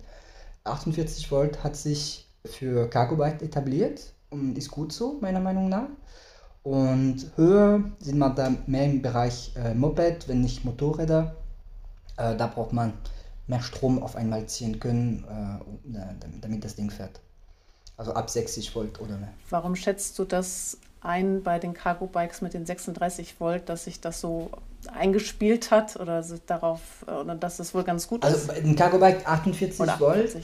48 0.63 1.29
Volt 1.32 1.63
hat 1.63 1.75
sich 1.75 2.27
für 2.46 2.89
Cargo-Bike 2.89 3.41
etabliert 3.41 4.13
und 4.29 4.58
ist 4.58 4.72
gut 4.72 4.91
so, 4.91 5.17
meiner 5.22 5.39
Meinung 5.39 5.70
nach. 5.70 5.88
Und 6.65 7.31
höher 7.36 7.84
sind 8.00 8.17
wir 8.17 8.31
da 8.31 8.51
mehr 8.65 8.86
im 8.86 9.03
Bereich 9.03 9.51
äh, 9.55 9.75
Moped, 9.75 10.27
wenn 10.27 10.41
nicht 10.41 10.65
Motorräder. 10.65 11.36
Äh, 12.17 12.36
da 12.36 12.48
braucht 12.48 12.74
man 12.74 12.93
mehr 13.45 13.62
Strom 13.62 14.01
auf 14.01 14.15
einmal 14.15 14.48
ziehen 14.48 14.79
können, 14.79 15.24
äh, 15.29 16.00
damit 16.41 16.65
das 16.65 16.75
Ding 16.75 16.89
fährt. 16.89 17.22
Also 17.98 18.13
ab 18.13 18.31
60 18.31 18.75
Volt 18.75 19.00
oder 19.00 19.15
mehr. 19.17 19.31
Warum 19.51 19.75
schätzt 19.75 20.17
du 20.17 20.25
das 20.25 20.79
ein 21.01 21.43
bei 21.43 21.60
den 21.60 21.75
Cargo 21.75 22.07
Bikes 22.07 22.41
mit 22.41 22.55
den 22.55 22.65
36 22.65 23.39
Volt, 23.39 23.69
dass 23.69 23.84
sich 23.84 24.01
das 24.01 24.19
so 24.19 24.50
eingespielt 24.88 25.72
hat 25.72 25.96
oder 26.00 26.24
darauf 26.46 26.80
oder 27.04 27.36
dass 27.36 27.60
es 27.60 27.74
wohl 27.74 27.84
ganz 27.84 28.08
gut 28.08 28.24
also 28.24 28.38
ist? 28.38 28.50
Also 28.50 28.62
ein 28.62 28.75
Cargo 28.75 28.98
Bike 28.98 29.27
48 29.27 29.80
oder 29.80 30.00
Volt. 30.00 30.36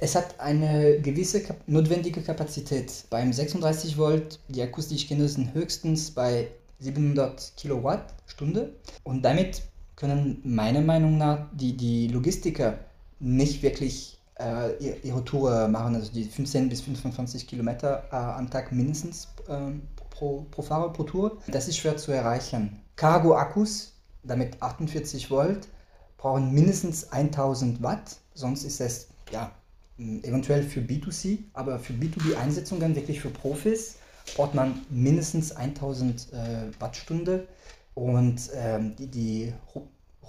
Es 0.00 0.14
hat 0.14 0.38
eine 0.38 1.00
gewisse 1.00 1.42
Kap 1.42 1.56
notwendige 1.66 2.22
Kapazität. 2.22 2.92
Beim 3.10 3.32
36 3.32 3.96
Volt, 3.98 4.40
die 4.48 4.66
kenne, 5.06 5.28
sind 5.28 5.54
höchstens 5.54 6.10
bei 6.10 6.48
700 6.80 7.52
Kilowattstunde 7.56 8.72
und 9.04 9.22
damit 9.22 9.62
können 9.96 10.40
meiner 10.44 10.80
Meinung 10.80 11.18
nach 11.18 11.46
die, 11.52 11.76
die 11.76 12.08
Logistiker 12.08 12.78
nicht 13.18 13.62
wirklich 13.62 14.18
äh, 14.38 14.96
ihre 15.02 15.24
Tour 15.24 15.68
machen, 15.68 15.96
also 15.96 16.12
die 16.12 16.24
15 16.24 16.68
bis 16.68 16.82
25 16.82 17.46
Kilometer 17.46 18.04
äh, 18.12 18.16
am 18.16 18.48
Tag 18.50 18.70
mindestens 18.72 19.28
äh, 19.48 19.72
pro, 20.10 20.46
pro 20.50 20.62
Fahrer 20.62 20.92
pro 20.92 21.02
Tour. 21.02 21.38
Das 21.48 21.68
ist 21.68 21.76
schwer 21.76 21.96
zu 21.96 22.12
erreichen. 22.12 22.80
Cargo-Akkus, 22.98 23.92
damit 24.24 24.60
48 24.60 25.30
Volt, 25.30 25.68
brauchen 26.16 26.52
mindestens 26.52 27.12
1000 27.12 27.80
Watt, 27.80 28.16
sonst 28.34 28.64
ist 28.64 28.80
es 28.80 29.06
ja 29.30 29.52
eventuell 29.98 30.64
für 30.64 30.80
B2C, 30.80 31.44
aber 31.52 31.78
für 31.78 31.92
B2B-Einsetzungen, 31.92 32.96
wirklich 32.96 33.20
für 33.20 33.30
Profis, 33.30 33.98
braucht 34.34 34.54
man 34.54 34.84
mindestens 34.90 35.52
1000 35.52 36.32
äh, 36.32 36.80
Wattstunde 36.80 37.46
und 37.94 38.50
ähm, 38.54 38.96
die, 38.96 39.06
die 39.06 39.54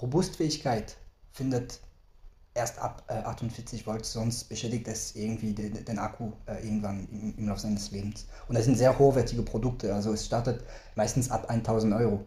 Robustfähigkeit 0.00 0.96
findet 1.32 1.80
erst 2.54 2.78
ab 2.78 3.02
äh, 3.08 3.14
48 3.14 3.84
Volt, 3.84 4.06
sonst 4.06 4.44
beschädigt 4.44 4.86
es 4.86 5.16
irgendwie 5.16 5.54
den, 5.54 5.84
den 5.84 5.98
Akku 5.98 6.30
äh, 6.46 6.64
irgendwann 6.64 7.08
im, 7.10 7.34
im 7.36 7.48
Laufe 7.48 7.62
seines 7.62 7.90
Lebens. 7.90 8.26
Und 8.46 8.56
das 8.56 8.64
sind 8.64 8.78
sehr 8.78 8.96
hochwertige 8.96 9.42
Produkte, 9.42 9.92
also 9.92 10.12
es 10.12 10.24
startet 10.24 10.62
meistens 10.94 11.32
ab 11.32 11.50
1000 11.50 11.94
Euro. 11.94 12.24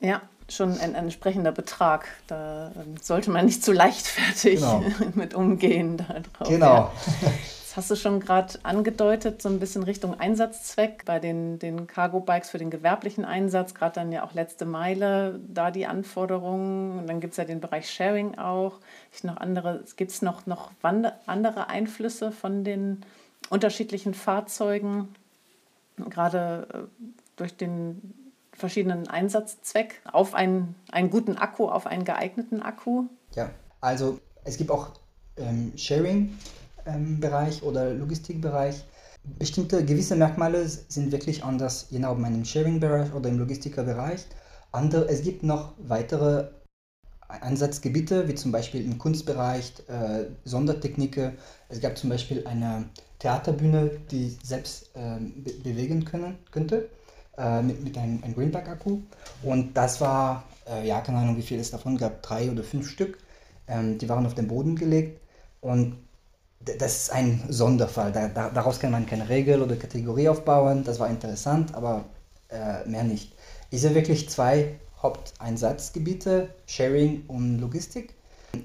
Ja, 0.00 0.22
schon 0.48 0.78
ein, 0.78 0.94
entsprechender 0.94 1.52
Betrag. 1.52 2.06
Da 2.26 2.72
ähm, 2.76 2.96
sollte 3.00 3.30
man 3.30 3.46
nicht 3.46 3.64
zu 3.64 3.72
leichtfertig 3.72 4.56
genau. 4.56 4.84
mit 5.14 5.34
umgehen. 5.34 5.96
Darauf, 5.96 6.48
genau. 6.48 6.66
Ja. 6.66 6.92
hast 7.76 7.90
du 7.90 7.94
schon 7.94 8.20
gerade 8.20 8.58
angedeutet, 8.62 9.42
so 9.42 9.50
ein 9.50 9.60
bisschen 9.60 9.82
Richtung 9.82 10.18
Einsatzzweck 10.18 11.04
bei 11.04 11.18
den, 11.18 11.58
den 11.58 11.86
Cargo-Bikes 11.86 12.48
für 12.50 12.58
den 12.58 12.70
gewerblichen 12.70 13.26
Einsatz, 13.26 13.74
gerade 13.74 13.96
dann 13.96 14.12
ja 14.12 14.24
auch 14.24 14.32
letzte 14.32 14.64
Meile, 14.64 15.38
da 15.46 15.70
die 15.70 15.86
Anforderungen. 15.86 16.98
Und 16.98 17.06
dann 17.06 17.20
gibt 17.20 17.32
es 17.32 17.36
ja 17.36 17.44
den 17.44 17.60
Bereich 17.60 17.90
Sharing 17.90 18.38
auch. 18.38 18.80
Gibt 19.96 20.10
es 20.10 20.22
noch, 20.22 20.46
noch 20.46 20.70
andere 20.82 21.68
Einflüsse 21.68 22.32
von 22.32 22.64
den 22.64 23.02
unterschiedlichen 23.50 24.14
Fahrzeugen, 24.14 25.14
gerade 26.08 26.66
äh, 26.72 26.78
durch 27.36 27.56
den 27.56 28.25
verschiedenen 28.56 29.08
Einsatzzweck 29.08 30.00
auf 30.10 30.34
einen, 30.34 30.74
einen 30.90 31.10
guten 31.10 31.36
Akku, 31.36 31.68
auf 31.68 31.86
einen 31.86 32.04
geeigneten 32.04 32.62
Akku? 32.62 33.04
Ja, 33.34 33.50
also 33.80 34.18
es 34.44 34.56
gibt 34.56 34.70
auch 34.70 34.90
ähm, 35.36 35.72
Sharing 35.76 36.36
ähm, 36.86 37.20
oder 37.62 37.92
Logistikbereich. 37.92 38.84
Bestimmte 39.38 39.84
gewisse 39.84 40.14
Merkmale 40.14 40.66
sind 40.68 41.10
wirklich 41.10 41.44
anders, 41.44 41.88
je 41.90 41.98
nach 41.98 42.10
ob 42.10 42.18
man 42.18 42.34
im 42.34 42.44
Sharing-Bereich 42.44 43.12
oder 43.12 43.28
im 43.28 43.38
Logistikerbereich. 43.38 44.24
Andere, 44.70 45.08
es 45.08 45.22
gibt 45.22 45.42
noch 45.42 45.72
weitere 45.78 46.48
Ansatzgebiete, 47.28 48.28
wie 48.28 48.36
zum 48.36 48.52
Beispiel 48.52 48.84
im 48.84 48.98
Kunstbereich, 48.98 49.72
äh, 49.88 50.26
Sondertechniken. 50.44 51.32
Es 51.68 51.80
gab 51.80 51.98
zum 51.98 52.10
Beispiel 52.10 52.46
eine 52.46 52.88
Theaterbühne, 53.18 53.90
die 54.10 54.36
selbst 54.42 54.90
äh, 54.94 55.18
be 55.18 55.52
bewegen 55.64 56.04
können, 56.04 56.38
könnte, 56.52 56.88
äh, 57.38 57.62
mit, 57.62 57.82
mit 57.82 57.98
einem, 57.98 58.22
einem 58.22 58.34
Greenback-Akku. 58.34 58.98
Und 59.42 59.76
das 59.76 60.00
war, 60.00 60.44
äh, 60.68 60.86
ja, 60.86 61.00
keine 61.00 61.18
Ahnung, 61.18 61.36
wie 61.36 61.42
viel 61.42 61.58
es 61.58 61.70
davon 61.70 61.96
gab, 61.96 62.22
drei 62.22 62.50
oder 62.50 62.62
fünf 62.62 62.88
Stück. 62.88 63.18
Ähm, 63.68 63.98
die 63.98 64.08
waren 64.08 64.26
auf 64.26 64.34
den 64.34 64.48
Boden 64.48 64.76
gelegt. 64.76 65.20
Und 65.60 65.96
das 66.60 66.96
ist 66.96 67.12
ein 67.12 67.42
Sonderfall. 67.48 68.12
Da, 68.12 68.28
da, 68.28 68.50
daraus 68.50 68.80
kann 68.80 68.90
man 68.90 69.06
keine 69.06 69.28
Regel 69.28 69.62
oder 69.62 69.76
Kategorie 69.76 70.28
aufbauen. 70.28 70.84
Das 70.84 70.98
war 70.98 71.08
interessant, 71.08 71.74
aber 71.74 72.04
äh, 72.48 72.88
mehr 72.88 73.04
nicht. 73.04 73.32
Ich 73.70 73.80
sehe 73.80 73.94
wirklich 73.94 74.28
zwei 74.28 74.78
Haupteinsatzgebiete, 75.02 76.48
Sharing 76.66 77.24
und 77.28 77.58
Logistik. 77.58 78.14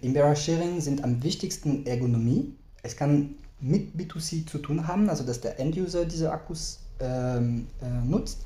Im 0.02 0.14
Bereich 0.14 0.44
Sharing 0.44 0.80
sind 0.80 1.04
am 1.04 1.22
wichtigsten 1.24 1.86
Ergonomie. 1.86 2.56
Es 2.84 2.96
kann 2.96 3.36
mit 3.60 3.96
B2C 3.96 4.48
zu 4.48 4.58
tun 4.60 4.88
haben, 4.88 5.10
also 5.10 5.24
dass 5.24 5.42
der 5.42 5.60
Enduser 5.60 6.06
diese 6.06 6.32
Akkus 6.32 6.80
ähm, 7.00 7.68
äh, 7.82 8.06
nutzt. 8.06 8.40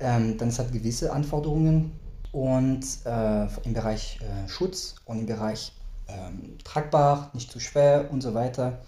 Ähm, 0.00 0.38
dann 0.38 0.48
es 0.48 0.58
hat 0.58 0.72
gewisse 0.72 1.12
Anforderungen 1.12 1.92
und 2.32 2.84
äh, 3.04 3.46
im 3.64 3.74
Bereich 3.74 4.18
äh, 4.20 4.48
Schutz 4.48 4.96
und 5.04 5.20
im 5.20 5.26
Bereich 5.26 5.72
ähm, 6.08 6.58
tragbar, 6.64 7.30
nicht 7.32 7.50
zu 7.50 7.60
schwer 7.60 8.10
und 8.10 8.22
so 8.22 8.34
weiter. 8.34 8.80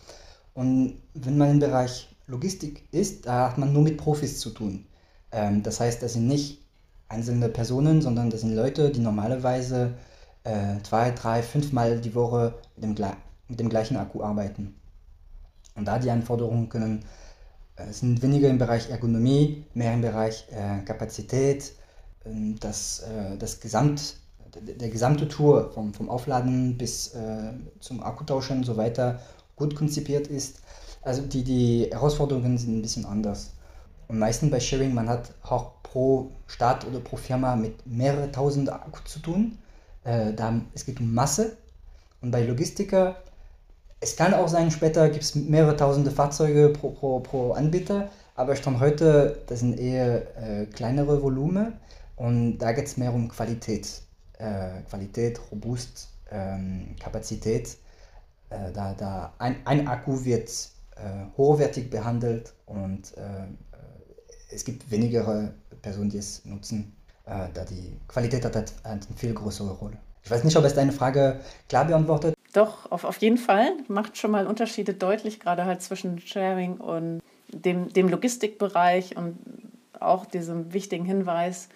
Und 0.55 1.01
wenn 1.15 1.39
man 1.39 1.51
im 1.51 1.59
Bereich 1.61 2.09
Logistik 2.27 2.89
ist, 2.91 3.27
da 3.27 3.51
hat 3.51 3.59
man 3.59 3.73
nur 3.73 3.83
mit 3.83 3.99
Profis 3.99 4.41
zu 4.41 4.51
tun. 4.51 4.87
Ähm, 5.31 5.63
das 5.63 5.81
heißt, 5.81 6.03
das 6.03 6.15
sind 6.15 6.27
nicht 6.27 6.61
einzelne 7.09 7.49
Personen, 7.49 8.03
sondern 8.03 8.31
das 8.31 8.41
sind 8.41 8.55
Leute, 8.55 8.91
die 8.91 9.01
normalerweise 9.01 9.95
äh, 10.45 10.81
zwei, 10.83 11.11
drei, 11.13 11.43
fünfmal 11.43 12.01
die 12.01 12.15
Woche 12.15 12.55
mit 12.77 12.99
dem, 12.99 13.07
mit 13.49 13.61
dem 13.61 13.69
gleichen 13.69 13.97
Akku 13.97 14.23
arbeiten. 14.23 14.75
Und 15.77 15.87
da 15.87 15.99
die 15.99 16.11
Anforderungen 16.11 16.69
können, 16.69 17.05
sind 17.91 18.23
weniger 18.23 18.49
im 18.49 18.59
Bereich 18.59 18.91
Ergonomie, 18.91 19.65
mehr 19.75 19.93
im 19.93 20.01
Bereich 20.01 20.47
äh, 20.51 20.83
Kapazität, 20.85 21.73
ähm, 22.25 22.57
das, 22.61 23.01
äh, 23.01 23.37
das 23.39 23.61
Gesamt, 23.61 24.17
der 24.63 24.89
gesamte 24.89 25.29
Tour 25.29 25.71
vom, 25.73 25.93
vom 25.93 26.09
Aufladen 26.09 26.79
bis 26.79 27.15
äh, 27.15 27.53
zum 27.81 28.03
Akkutauschen 28.03 28.59
und 28.59 28.65
so 28.65 28.77
weiter 28.77 29.21
gut 29.55 29.75
konzipiert 29.75 30.29
ist. 30.29 30.61
Also 31.03 31.23
die, 31.23 31.45
die 31.45 31.89
Herausforderungen 31.91 32.57
sind 32.59 32.79
ein 32.79 32.83
bisschen 32.83 33.05
anders. 33.05 33.53
Und 34.09 34.19
meistens 34.19 34.51
bei 34.51 34.61
Sharing, 34.61 34.95
man 34.95 35.09
hat 35.09 35.33
auch 35.43 35.83
pro 35.83 36.31
Stadt 36.47 36.87
oder 36.87 37.01
pro 37.01 37.17
Firma 37.17 37.57
mit 37.57 37.87
mehreren 37.87 38.33
tausend 38.33 38.73
Akku 38.73 39.01
zu 39.05 39.19
tun. 39.19 39.59
Äh, 40.05 40.33
da, 40.33 40.61
es 40.75 40.87
geht 40.87 41.01
um 41.01 41.13
Masse. 41.13 41.57
Und 42.23 42.31
bei 42.31 42.45
Logistiker, 42.45 43.17
es 44.01 44.17
kann 44.17 44.35
auch 44.35 44.49
sein, 44.49 44.71
später 44.71 45.09
gibt 45.09 45.25
es 45.25 45.35
mehrere 45.35 45.77
tausende 45.77 46.11
Fahrzeuge 46.11 46.71
pro, 46.71 46.91
pro, 46.91 47.21
pro 47.21 47.53
Anbieter, 47.53 48.11
aber 48.35 48.57
Stand 48.57 48.81
heute, 48.81 49.43
das 49.47 49.61
sind 49.61 49.79
eher 49.79 50.37
äh, 50.37 50.67
kleinere 50.67 51.23
Volumen 51.23 51.75
und 52.17 52.59
da 52.59 52.73
geht 52.73 52.87
es 52.87 52.97
mehr 52.97 53.13
um 53.13 53.29
Qualität 53.29 54.03
äh, 54.39 54.83
Qualität, 54.89 55.41
robust, 55.51 56.09
ähm, 56.31 56.95
Kapazität. 57.01 57.77
Äh, 58.51 58.73
da, 58.73 58.95
da 58.95 59.33
ein, 59.39 59.57
ein 59.65 59.89
Akku 59.89 60.25
wird 60.25 60.51
äh, 60.97 61.37
hochwertig 61.37 61.91
behandelt 61.91 62.53
und 62.67 63.17
äh, 63.17 63.21
äh, 63.21 63.47
es 64.51 64.65
gibt 64.65 64.91
weniger 64.91 65.53
Personen, 65.83 66.11
die 66.11 66.19
es 66.19 66.45
nutzen, 66.45 66.93
da 67.25 67.65
die 67.65 67.99
Qualität 68.07 68.45
hat, 68.45 68.55
hat 68.55 68.73
eine 68.85 69.01
viel 69.17 69.35
größere 69.35 69.73
Rolle. 69.73 69.99
Ich 70.23 70.31
weiß 70.31 70.45
nicht, 70.45 70.57
ob 70.57 70.65
es 70.65 70.75
deine 70.75 70.93
Frage 70.93 71.41
klar 71.69 71.85
beantwortet. 71.85 72.36
Doch, 72.57 72.91
auf, 72.91 73.05
auf 73.05 73.19
jeden 73.19 73.37
Fall. 73.37 73.75
Macht 73.87 74.17
schon 74.17 74.31
mal 74.31 74.47
Unterschiede 74.47 74.95
deutlich, 74.95 75.41
gerade 75.41 75.67
halt 75.67 75.83
zwischen 75.83 76.19
Sharing 76.19 76.79
und 76.79 77.21
dem, 77.49 77.93
dem 77.93 78.09
Logistikbereich 78.09 79.15
und 79.15 79.37
auch 80.01 80.25
diesem 80.25 80.73
wichtigen 80.73 81.05
Hinweis, 81.05 81.69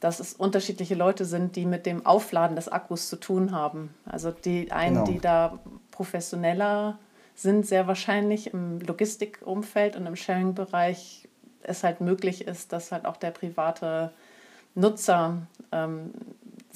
dass 0.00 0.20
es 0.20 0.34
unterschiedliche 0.34 0.94
Leute 0.94 1.24
sind, 1.24 1.56
die 1.56 1.64
mit 1.64 1.86
dem 1.86 2.04
Aufladen 2.04 2.56
des 2.56 2.68
Akkus 2.68 3.08
zu 3.08 3.16
tun 3.16 3.52
haben. 3.52 3.94
Also 4.04 4.30
die 4.30 4.70
einen, 4.70 4.96
genau. 4.96 5.06
die 5.06 5.18
da 5.18 5.60
professioneller 5.92 6.98
sind 7.34 7.66
sehr 7.66 7.86
wahrscheinlich 7.86 8.52
im 8.52 8.80
Logistikumfeld 8.80 9.96
und 9.96 10.04
im 10.04 10.14
Sharing-Bereich 10.14 11.26
es 11.62 11.84
halt 11.84 12.02
möglich 12.02 12.46
ist, 12.46 12.74
dass 12.74 12.92
halt 12.92 13.06
auch 13.06 13.16
der 13.16 13.30
private 13.30 14.12
Nutzer 14.74 15.38
ähm, 15.72 16.10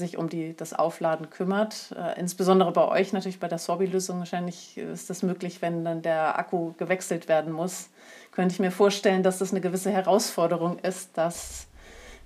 sich 0.02 0.18
um 0.18 0.28
die, 0.28 0.54
das 0.56 0.75
Aufladen 0.75 1.30
kümmert. 1.30 1.94
Äh, 1.97 2.21
insbesondere 2.21 2.73
bei 2.73 2.87
euch 2.87 3.12
natürlich 3.12 3.40
bei 3.40 3.49
der 3.49 3.59
Sorbi-Lösung 3.59 4.18
wahrscheinlich 4.18 4.76
ist 4.76 5.09
das 5.09 5.23
möglich, 5.23 5.62
wenn 5.62 5.85
dann 5.85 6.02
der 6.02 6.38
Akku 6.38 6.73
gewechselt 6.75 7.28
werden 7.28 7.52
muss. 7.52 7.88
Könnte 8.32 8.52
ich 8.52 8.61
mir 8.61 8.71
vorstellen, 8.71 9.23
dass 9.23 9.38
das 9.38 9.52
eine 9.52 9.61
gewisse 9.61 9.90
Herausforderung 9.90 10.78
ist, 10.80 11.11
dass 11.14 11.66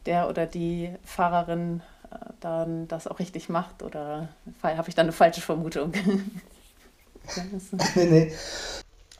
der 0.06 0.28
oder 0.28 0.47
die 0.47 0.90
Fahrerin 1.04 1.83
äh, 2.11 2.16
dann 2.40 2.88
das 2.88 3.06
auch 3.06 3.18
richtig 3.18 3.49
macht 3.49 3.83
oder 3.83 4.28
habe 4.62 4.88
ich 4.88 4.95
da 4.95 5.02
eine 5.02 5.12
falsche 5.12 5.40
Vermutung? 5.40 5.92
nee, 7.95 8.04
nee. 8.04 8.33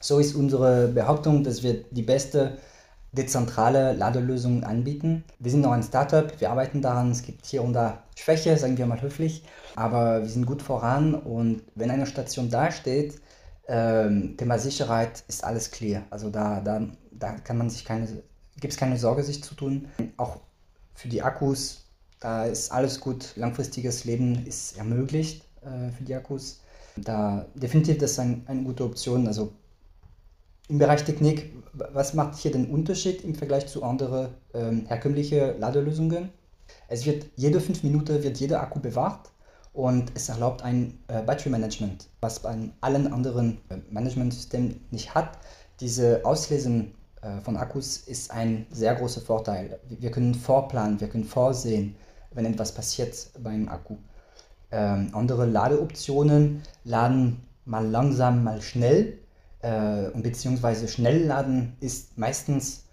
So 0.01 0.19
ist 0.19 0.35
unsere 0.35 0.89
Behauptung, 0.89 1.43
dass 1.43 1.63
wir 1.63 1.85
die 1.91 2.03
beste 2.03 2.59
dezentrale 3.17 3.93
Ladelösungen 3.93 4.65
anbieten. 4.65 5.25
Wir 5.39 5.51
sind 5.51 5.63
noch 5.63 5.73
ein 5.73 5.83
Startup, 5.83 6.33
wir 6.41 6.51
arbeiten 6.51 6.83
daran, 6.83 7.11
es 7.11 7.23
gibt 7.23 7.47
hier 7.47 7.63
und 7.63 7.73
da 7.73 8.05
Schwäche, 8.17 8.57
sagen 8.57 8.79
wir 8.79 8.87
mal 8.87 9.01
höflich, 9.01 9.45
aber 9.75 10.23
wir 10.23 10.29
sind 10.29 10.47
gut 10.47 10.63
voran 10.63 11.15
und 11.15 11.63
wenn 11.75 11.91
eine 11.91 12.07
Station 12.07 12.51
dasteht, 12.51 13.21
ähm, 13.69 14.37
Thema 14.37 14.59
Sicherheit 14.59 15.25
ist 15.29 15.45
alles 15.45 15.71
clear. 15.71 16.03
Also 16.11 16.31
da, 16.31 16.61
da, 16.61 16.83
da 17.11 17.33
kann 17.33 17.59
man 17.59 17.71
sich 17.71 17.85
keine, 17.85 18.07
gibt 18.61 18.73
es 18.73 18.79
keine 18.79 18.97
Sorge, 18.97 19.23
sich 19.23 19.43
zu 19.43 19.55
tun. 19.55 19.89
Auch 20.17 20.39
für 20.95 21.09
die 21.09 21.23
Akkus, 21.23 21.85
da 22.21 22.45
ist 22.45 22.71
alles 22.71 23.01
gut. 23.01 23.33
Langfristiges 23.37 24.05
Leben 24.05 24.47
ist 24.47 24.79
ermöglicht 24.79 25.45
äh, 25.63 25.91
für 25.91 26.05
die 26.05 26.15
Akkus. 26.15 26.61
Da 26.97 27.47
definitiv 27.55 27.99
das 27.99 28.13
ist 28.13 28.19
ein, 28.21 28.45
eine 28.47 28.63
gute 28.63 28.85
Option. 28.85 29.27
Also 29.27 29.53
im 30.69 30.79
Bereich 30.79 31.05
Technik, 31.05 31.53
was 31.73 32.15
macht 32.15 32.37
hier 32.37 32.53
den 32.53 32.71
Unterschied 32.71 33.23
im 33.23 33.35
Vergleich 33.35 33.67
zu 33.67 33.83
anderen 33.83 34.29
ähm, 34.55 34.87
herkömmlichen 34.87 35.61
Ladelösungen? 35.61 36.31
Es 36.89 37.07
wird 37.07 37.27
jede 37.37 37.61
fünf 37.61 37.83
Minuten 37.83 38.23
wird 38.23 38.39
jeder 38.39 38.63
Akku 38.63 38.81
bewacht 38.81 39.31
und 39.73 40.11
es 40.15 40.29
erlaubt 40.29 40.63
ein 40.63 40.99
äh, 41.09 41.23
Battery 41.23 41.51
Management, 41.51 42.09
was 42.21 42.41
bei 42.41 42.57
allen 42.81 43.13
anderen 43.13 43.59
äh, 43.69 43.77
Managementsystemen 43.91 44.81
nicht 44.91 45.15
hat. 45.15 45.39
Diese 45.81 46.25
Auslesen 46.25 46.95
äh, 47.21 47.41
von 47.43 47.57
Akkus 47.57 47.99
ist 47.99 48.31
ein 48.31 48.67
sehr 48.71 48.95
großer 48.95 49.21
Vorteil. 49.21 49.79
Wir 49.89 50.11
können 50.11 50.35
vorplanen, 50.35 51.01
wir 51.01 51.09
können 51.09 51.25
vorsehen, 51.25 51.95
wenn 52.33 52.47
etwas 52.47 52.73
passiert 52.73 53.15
beim 53.43 53.69
Akku. 53.69 53.97
Ähm, 54.73 55.11
andere 55.13 55.47
Ladeoptionen 55.47 56.63
laden 56.85 57.43
mal 57.65 57.87
langsam, 57.87 58.43
mal 58.43 58.63
schnell 58.63 59.19
äh, 59.67 60.11
beziehungsweise 60.15 60.87
Schnellladen 60.87 61.77
ist 61.81 62.17
meistens 62.17 62.85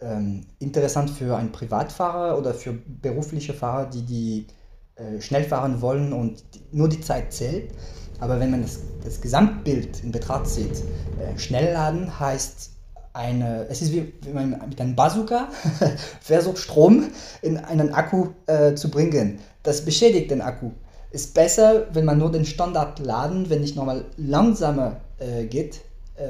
ähm, 0.00 0.46
interessant 0.60 1.10
für 1.10 1.36
einen 1.36 1.50
Privatfahrer 1.50 2.38
oder 2.38 2.54
für 2.54 2.72
berufliche 2.72 3.54
Fahrer, 3.54 3.86
die, 3.86 4.02
die 4.02 4.46
äh, 4.94 5.20
schnell 5.20 5.44
fahren 5.44 5.80
wollen 5.80 6.12
und 6.12 6.44
die, 6.54 6.60
nur 6.70 6.88
die 6.88 7.00
Zeit 7.00 7.32
zählt. 7.32 7.72
Aber 8.20 8.38
wenn 8.38 8.52
man 8.52 8.62
das, 8.62 8.78
das 9.02 9.20
Gesamtbild 9.20 10.04
in 10.04 10.12
Betracht 10.12 10.46
zieht, 10.46 10.84
äh, 11.18 11.36
Schnellladen 11.36 12.20
heißt 12.20 12.70
eine, 13.14 13.66
es 13.68 13.82
ist 13.82 13.92
wie 13.92 14.12
wenn 14.22 14.50
man 14.50 14.68
mit 14.68 14.80
einem 14.80 14.94
Bazooka 14.94 15.48
versucht, 16.20 16.58
Strom 16.58 17.08
in 17.42 17.56
einen 17.56 17.92
Akku 17.92 18.28
äh, 18.46 18.74
zu 18.74 18.90
bringen. 18.90 19.40
Das 19.64 19.84
beschädigt 19.84 20.30
den 20.30 20.40
Akku. 20.40 20.70
Ist 21.10 21.34
besser, 21.34 21.88
wenn 21.92 22.04
man 22.04 22.18
nur 22.18 22.30
den 22.30 22.44
Standard 22.44 23.00
laden, 23.00 23.50
wenn 23.50 23.60
nicht 23.60 23.76
nochmal 23.76 24.04
langsamer 24.16 25.00
äh, 25.18 25.44
geht, 25.44 25.80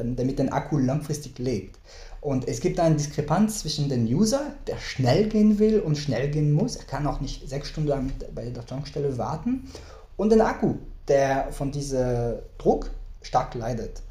damit 0.04 0.38
der 0.38 0.52
Akku 0.52 0.78
langfristig 0.78 1.38
lebt. 1.38 1.78
Und 2.20 2.46
es 2.46 2.60
gibt 2.60 2.78
eine 2.78 2.94
Diskrepanz 2.94 3.60
zwischen 3.60 3.88
dem 3.88 4.06
User, 4.06 4.52
der 4.68 4.78
schnell 4.78 5.28
gehen 5.28 5.58
will 5.58 5.80
und 5.80 5.98
schnell 5.98 6.30
gehen 6.30 6.52
muss. 6.52 6.76
Er 6.76 6.84
kann 6.84 7.06
auch 7.06 7.20
nicht 7.20 7.48
sechs 7.48 7.68
Stunden 7.68 8.12
bei 8.34 8.48
der 8.50 8.64
Tankstelle 8.64 9.18
warten. 9.18 9.68
Und 10.16 10.30
den 10.30 10.40
Akku, 10.40 10.76
der 11.08 11.50
von 11.50 11.72
diesem 11.72 12.36
Druck 12.58 12.90
stark 13.22 13.54
leidet. 13.54 14.02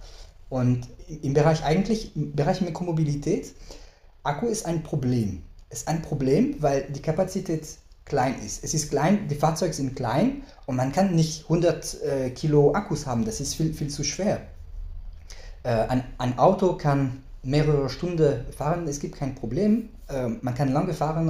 Und 0.50 0.88
im 1.22 1.34
Bereich 1.34 1.64
eigentlich, 1.64 2.14
im 2.16 2.36
Bereich 2.36 2.60
Mikromobilität, 2.60 3.54
Akku 4.24 4.48
ist 4.48 4.66
ein 4.66 4.84
Problem. 4.84 5.44
Ist 5.70 5.88
ein 5.88 6.02
Problem, 6.02 6.56
weil 6.60 6.84
die 6.92 7.02
Kapazität 7.02 7.66
klein 8.04 8.36
ist. 8.46 8.64
Es 8.64 8.74
ist 8.74 8.90
klein, 8.90 9.30
die 9.30 9.36
Fahrzeuge 9.36 9.74
sind 9.74 9.96
klein 9.96 10.44
und 10.66 10.76
man 10.76 10.92
kann 10.92 11.16
nicht 11.16 11.44
100 11.44 12.04
äh, 12.04 12.30
Kilo 12.32 12.74
Akkus 12.74 13.06
haben. 13.06 13.24
Das 13.24 13.40
ist 13.40 13.56
viel, 13.56 13.74
viel 13.74 13.88
zu 13.88 14.04
schwer. 14.04 14.42
Äh, 15.64 15.70
ein, 15.70 16.04
ein, 16.18 16.38
Auto 16.40 16.74
kann 16.74 17.24
mehrere 17.44 17.90
Stunden 17.90 18.46
fahren, 18.52 18.88
es 18.88 19.00
gibt 19.00 19.16
kein 19.16 19.36
Problem. 19.36 19.90
Äh, 20.10 20.28
man 20.42 20.56
kann 20.56 20.72
lange 20.72 20.94
fahren, 20.94 21.30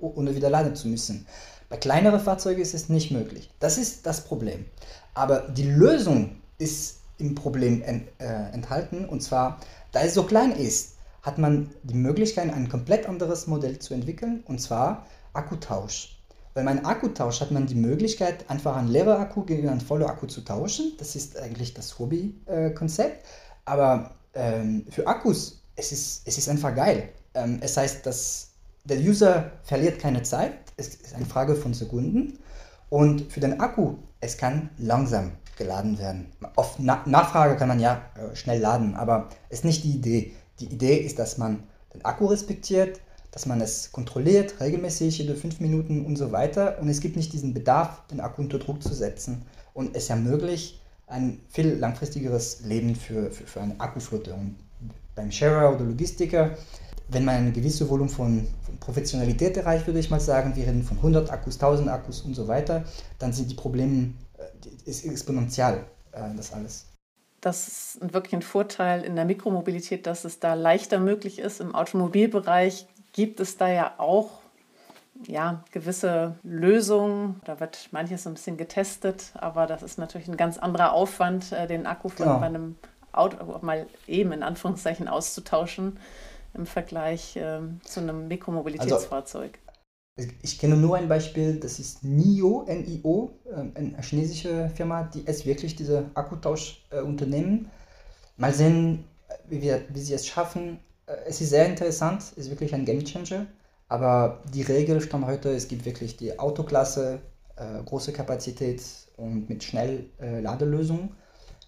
ohne 0.00 0.34
wieder 0.34 0.50
laden 0.50 0.74
zu 0.74 0.88
müssen. 0.88 1.26
Bei 1.68 1.76
kleineren 1.76 2.20
Fahrzeugen 2.20 2.60
ist 2.60 2.74
es 2.74 2.88
nicht 2.88 3.10
möglich. 3.10 3.50
Das 3.58 3.78
ist 3.78 4.06
das 4.06 4.24
Problem. 4.24 4.66
Aber 5.14 5.40
die 5.48 5.70
Lösung 5.70 6.36
ist 6.58 7.00
im 7.18 7.34
Problem 7.34 7.82
ent, 7.82 8.08
äh, 8.18 8.52
enthalten. 8.52 9.04
Und 9.04 9.22
zwar, 9.22 9.58
da 9.92 10.02
es 10.02 10.14
so 10.14 10.24
klein 10.24 10.52
ist, 10.52 10.96
hat 11.22 11.38
man 11.38 11.70
die 11.82 11.94
Möglichkeit, 11.94 12.52
ein 12.52 12.68
komplett 12.68 13.08
anderes 13.08 13.46
Modell 13.46 13.78
zu 13.78 13.94
entwickeln. 13.94 14.42
Und 14.46 14.60
zwar 14.60 15.06
Akkutausch. 15.32 16.18
Bei 16.54 16.62
meinem 16.62 16.84
Akkutausch 16.84 17.40
hat 17.40 17.50
man 17.50 17.66
die 17.66 17.74
Möglichkeit, 17.74 18.50
einfach 18.50 18.76
einen 18.76 18.88
leeren 18.88 19.16
Akku 19.16 19.44
gegen 19.44 19.68
einen 19.68 19.80
vollen 19.80 20.04
Akku 20.04 20.26
zu 20.26 20.42
tauschen. 20.42 20.92
Das 20.98 21.16
ist 21.16 21.38
eigentlich 21.38 21.72
das 21.72 21.98
Hobby-Konzept. 21.98 23.24
Aber 23.64 24.10
ähm, 24.34 24.86
für 24.90 25.06
Akkus, 25.06 25.62
es 25.76 25.92
ist, 25.92 26.22
es 26.26 26.38
ist 26.38 26.48
einfach 26.48 26.74
geil. 26.74 27.10
Ähm, 27.34 27.58
es 27.62 27.76
heißt, 27.76 28.04
dass 28.06 28.50
der 28.84 28.98
User 28.98 29.52
verliert 29.62 29.98
keine 29.98 30.22
Zeit. 30.22 30.52
Es 30.76 30.88
ist 30.88 31.14
eine 31.14 31.26
Frage 31.26 31.54
von 31.54 31.72
Sekunden. 31.74 32.38
Und 32.90 33.32
für 33.32 33.40
den 33.40 33.60
Akku, 33.60 33.96
es 34.20 34.36
kann 34.36 34.70
langsam 34.76 35.32
geladen 35.56 35.98
werden. 35.98 36.32
Auf 36.56 36.78
Na 36.78 37.02
Nachfrage 37.06 37.56
kann 37.56 37.68
man 37.68 37.80
ja 37.80 38.02
äh, 38.16 38.34
schnell 38.36 38.60
laden, 38.60 38.94
aber 38.94 39.28
es 39.48 39.60
ist 39.60 39.64
nicht 39.64 39.84
die 39.84 39.92
Idee. 39.92 40.32
Die 40.60 40.66
Idee 40.66 40.96
ist, 40.96 41.18
dass 41.18 41.38
man 41.38 41.62
den 41.94 42.04
Akku 42.04 42.26
respektiert, 42.26 43.00
dass 43.30 43.46
man 43.46 43.60
es 43.60 43.92
kontrolliert, 43.92 44.60
regelmäßig, 44.60 45.18
jede 45.18 45.34
fünf 45.34 45.60
Minuten 45.60 46.04
und 46.04 46.16
so 46.16 46.32
weiter. 46.32 46.78
Und 46.80 46.88
es 46.88 47.00
gibt 47.00 47.16
nicht 47.16 47.32
diesen 47.32 47.54
Bedarf, 47.54 48.06
den 48.08 48.20
Akku 48.20 48.42
unter 48.42 48.58
Druck 48.58 48.82
zu 48.82 48.92
setzen. 48.92 49.46
Und 49.72 49.96
es 49.96 50.10
ermöglicht 50.10 50.81
ein 51.12 51.40
viel 51.50 51.74
langfristigeres 51.74 52.62
Leben 52.64 52.96
für, 52.96 53.30
für, 53.30 53.46
für 53.46 53.60
eine 53.60 53.78
Akkuflotte. 53.78 54.32
Und 54.34 54.56
beim 55.14 55.30
Sharer 55.30 55.74
oder 55.74 55.84
Logistiker, 55.84 56.56
wenn 57.08 57.24
man 57.24 57.34
ein 57.36 57.52
gewisses 57.52 57.88
Volumen 57.88 58.08
von, 58.08 58.48
von, 58.64 58.78
Professionalität 58.78 59.56
erreicht, 59.56 59.86
würde 59.86 60.00
ich 60.00 60.10
mal 60.10 60.20
sagen, 60.20 60.56
wir 60.56 60.66
reden 60.66 60.82
von 60.82 60.96
100 60.96 61.30
Akkus, 61.30 61.54
1000 61.56 61.88
Akkus 61.88 62.22
und 62.22 62.34
so 62.34 62.48
weiter, 62.48 62.84
dann 63.18 63.32
sind 63.32 63.50
die 63.50 63.54
Probleme 63.54 64.14
äh, 64.38 64.88
ist 64.88 65.04
exponentiell, 65.04 65.84
äh, 66.12 66.34
das 66.36 66.52
alles. 66.52 66.86
Das 67.40 67.68
ist 67.68 67.98
wirklich 68.00 68.34
ein 68.34 68.42
Vorteil 68.42 69.02
in 69.02 69.16
der 69.16 69.24
Mikromobilität, 69.24 70.06
dass 70.06 70.24
es 70.24 70.38
da 70.38 70.54
leichter 70.54 71.00
möglich 71.00 71.40
ist. 71.40 71.60
Im 71.60 71.74
Automobilbereich 71.74 72.86
gibt 73.12 73.40
es 73.40 73.56
da 73.56 73.68
ja 73.68 73.94
auch 73.98 74.41
ja, 75.26 75.64
gewisse 75.70 76.36
Lösungen. 76.42 77.40
Da 77.44 77.60
wird 77.60 77.88
manches 77.92 78.26
ein 78.26 78.34
bisschen 78.34 78.56
getestet, 78.56 79.32
aber 79.34 79.66
das 79.66 79.82
ist 79.82 79.98
natürlich 79.98 80.28
ein 80.28 80.36
ganz 80.36 80.58
anderer 80.58 80.92
Aufwand, 80.92 81.52
äh, 81.52 81.66
den 81.66 81.86
Akku 81.86 82.08
von 82.08 82.26
bei 82.26 82.46
einem 82.46 82.76
Auto 83.12 83.58
mal 83.60 83.86
eben 84.06 84.32
in 84.32 84.42
Anführungszeichen 84.42 85.08
auszutauschen 85.08 85.98
im 86.54 86.66
Vergleich 86.66 87.36
äh, 87.36 87.60
zu 87.84 88.00
einem 88.00 88.28
Mikromobilitätsfahrzeug. 88.28 89.58
Also, 90.18 90.30
ich 90.42 90.58
kenne 90.58 90.76
nur 90.76 90.96
ein 90.96 91.08
Beispiel, 91.08 91.58
das 91.58 91.78
ist 91.78 92.04
NIO, 92.04 92.66
NIO, 92.68 93.38
ähm, 93.50 93.72
eine 93.74 94.02
chinesische 94.02 94.70
Firma, 94.74 95.04
die 95.04 95.26
es 95.26 95.46
wirklich 95.46 95.74
diese 95.74 96.10
Akkutauschunternehmen. 96.14 97.66
Äh, 97.66 97.68
mal 98.36 98.52
sehen, 98.52 99.04
wie, 99.48 99.62
wir, 99.62 99.82
wie 99.88 100.00
sie 100.00 100.12
es 100.14 100.26
schaffen, 100.26 100.80
äh, 101.06 101.14
es 101.26 101.40
ist 101.40 101.50
sehr 101.50 101.66
interessant, 101.66 102.32
ist 102.36 102.50
wirklich 102.50 102.74
ein 102.74 102.84
Gamechanger. 102.84 103.46
Aber 103.92 104.40
die 104.54 104.62
Regel 104.62 105.02
stand 105.02 105.26
heute, 105.26 105.50
es 105.50 105.68
gibt 105.68 105.84
wirklich 105.84 106.16
die 106.16 106.38
Autoklasse, 106.38 107.20
äh, 107.56 107.82
große 107.84 108.14
Kapazität 108.14 108.82
und 109.18 109.50
mit 109.50 109.62
schnell 109.62 110.06
äh, 110.18 110.42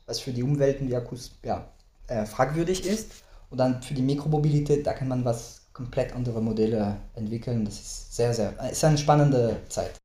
was 0.06 0.20
für 0.20 0.32
die 0.32 0.42
Umwelt 0.42 0.80
und 0.80 0.86
die 0.86 0.96
Akkus 0.96 1.38
ja, 1.44 1.66
äh, 2.06 2.24
fragwürdig 2.24 2.86
ist. 2.86 3.12
Und 3.50 3.58
dann 3.58 3.82
für 3.82 3.92
die 3.92 4.00
Mikromobilität, 4.00 4.86
da 4.86 4.94
kann 4.94 5.08
man 5.08 5.26
was 5.26 5.66
komplett 5.74 6.14
andere 6.14 6.40
Modelle 6.40 6.96
entwickeln. 7.14 7.66
Das 7.66 7.74
ist 7.74 8.16
sehr, 8.16 8.32
sehr, 8.32 8.54
ist 8.70 8.82
eine 8.82 8.96
spannende 8.96 9.60
Zeit. 9.68 10.00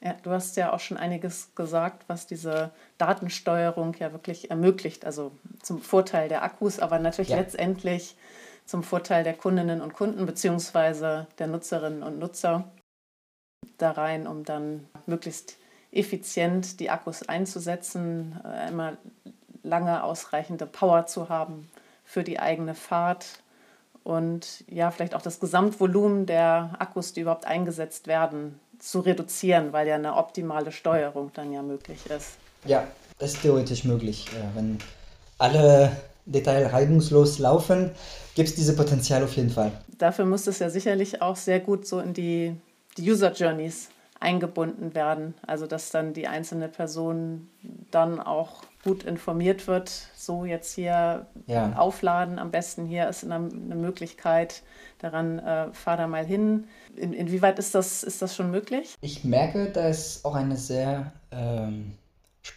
Ja, 0.00 0.14
du 0.22 0.30
hast 0.30 0.56
ja 0.56 0.72
auch 0.72 0.78
schon 0.78 0.96
einiges 0.98 1.52
gesagt, 1.56 2.04
was 2.06 2.28
diese 2.28 2.70
Datensteuerung 2.96 3.94
ja 3.98 4.12
wirklich 4.12 4.50
ermöglicht, 4.52 5.04
also 5.04 5.32
zum 5.60 5.80
Vorteil 5.80 6.28
der 6.28 6.44
Akkus, 6.44 6.78
aber 6.78 7.00
natürlich 7.00 7.30
ja. 7.30 7.38
letztendlich 7.38 8.14
zum 8.66 8.82
Vorteil 8.82 9.24
der 9.24 9.34
Kundinnen 9.34 9.80
und 9.80 9.94
Kunden 9.94 10.26
bzw. 10.26 11.24
der 11.38 11.46
Nutzerinnen 11.46 12.02
und 12.02 12.18
Nutzer 12.18 12.70
da 13.78 13.92
rein, 13.92 14.26
um 14.26 14.44
dann 14.44 14.86
möglichst 15.06 15.56
effizient 15.92 16.80
die 16.80 16.90
Akkus 16.90 17.28
einzusetzen, 17.28 18.40
äh, 18.44 18.68
immer 18.68 18.96
lange 19.62 20.02
ausreichende 20.02 20.66
Power 20.66 21.06
zu 21.06 21.28
haben 21.28 21.70
für 22.04 22.22
die 22.22 22.38
eigene 22.38 22.74
Fahrt 22.74 23.40
und 24.06 24.64
ja, 24.68 24.92
vielleicht 24.92 25.16
auch 25.16 25.22
das 25.22 25.40
Gesamtvolumen 25.40 26.26
der 26.26 26.76
Akkus, 26.78 27.12
die 27.12 27.22
überhaupt 27.22 27.44
eingesetzt 27.44 28.06
werden, 28.06 28.60
zu 28.78 29.00
reduzieren, 29.00 29.72
weil 29.72 29.88
ja 29.88 29.96
eine 29.96 30.14
optimale 30.14 30.70
Steuerung 30.70 31.32
dann 31.34 31.52
ja 31.52 31.60
möglich 31.62 32.06
ist. 32.06 32.36
Ja, 32.64 32.86
das 33.18 33.32
ist 33.32 33.42
theoretisch 33.42 33.82
möglich. 33.82 34.28
Wenn 34.54 34.78
alle 35.38 35.96
Detail 36.26 36.66
reibungslos 36.66 37.38
laufen, 37.38 37.92
gibt 38.34 38.48
es 38.48 38.54
dieses 38.54 38.76
Potenzial 38.76 39.22
auf 39.22 39.34
jeden 39.36 39.50
Fall. 39.50 39.72
Dafür 39.98 40.26
muss 40.26 40.46
es 40.46 40.58
ja 40.58 40.68
sicherlich 40.68 41.22
auch 41.22 41.36
sehr 41.36 41.60
gut 41.60 41.86
so 41.86 42.00
in 42.00 42.12
die, 42.12 42.54
die 42.98 43.10
User 43.10 43.32
Journeys 43.32 43.88
eingebunden 44.20 44.94
werden. 44.94 45.34
Also 45.46 45.66
dass 45.66 45.90
dann 45.90 46.12
die 46.12 46.26
einzelne 46.26 46.68
Person 46.68 47.48
dann 47.90 48.20
auch 48.20 48.62
gut 48.84 49.02
informiert 49.02 49.66
wird, 49.66 49.90
so 50.16 50.44
jetzt 50.44 50.74
hier 50.74 51.26
ja. 51.46 51.72
aufladen, 51.76 52.38
am 52.38 52.50
besten 52.50 52.86
hier 52.86 53.08
ist 53.08 53.24
eine, 53.24 53.40
Möglichkeit, 53.40 54.62
daran 54.98 55.38
äh, 55.40 55.72
fahr 55.72 55.96
da 55.96 56.06
mal 56.06 56.24
hin. 56.24 56.68
In, 56.94 57.12
inwieweit 57.12 57.58
ist 57.58 57.74
das, 57.74 58.04
ist 58.04 58.22
das 58.22 58.36
schon 58.36 58.50
möglich? 58.50 58.94
Ich 59.00 59.24
merke, 59.24 59.70
dass 59.70 60.24
auch 60.24 60.34
eine 60.34 60.56
sehr, 60.56 61.12
ähm, 61.32 61.94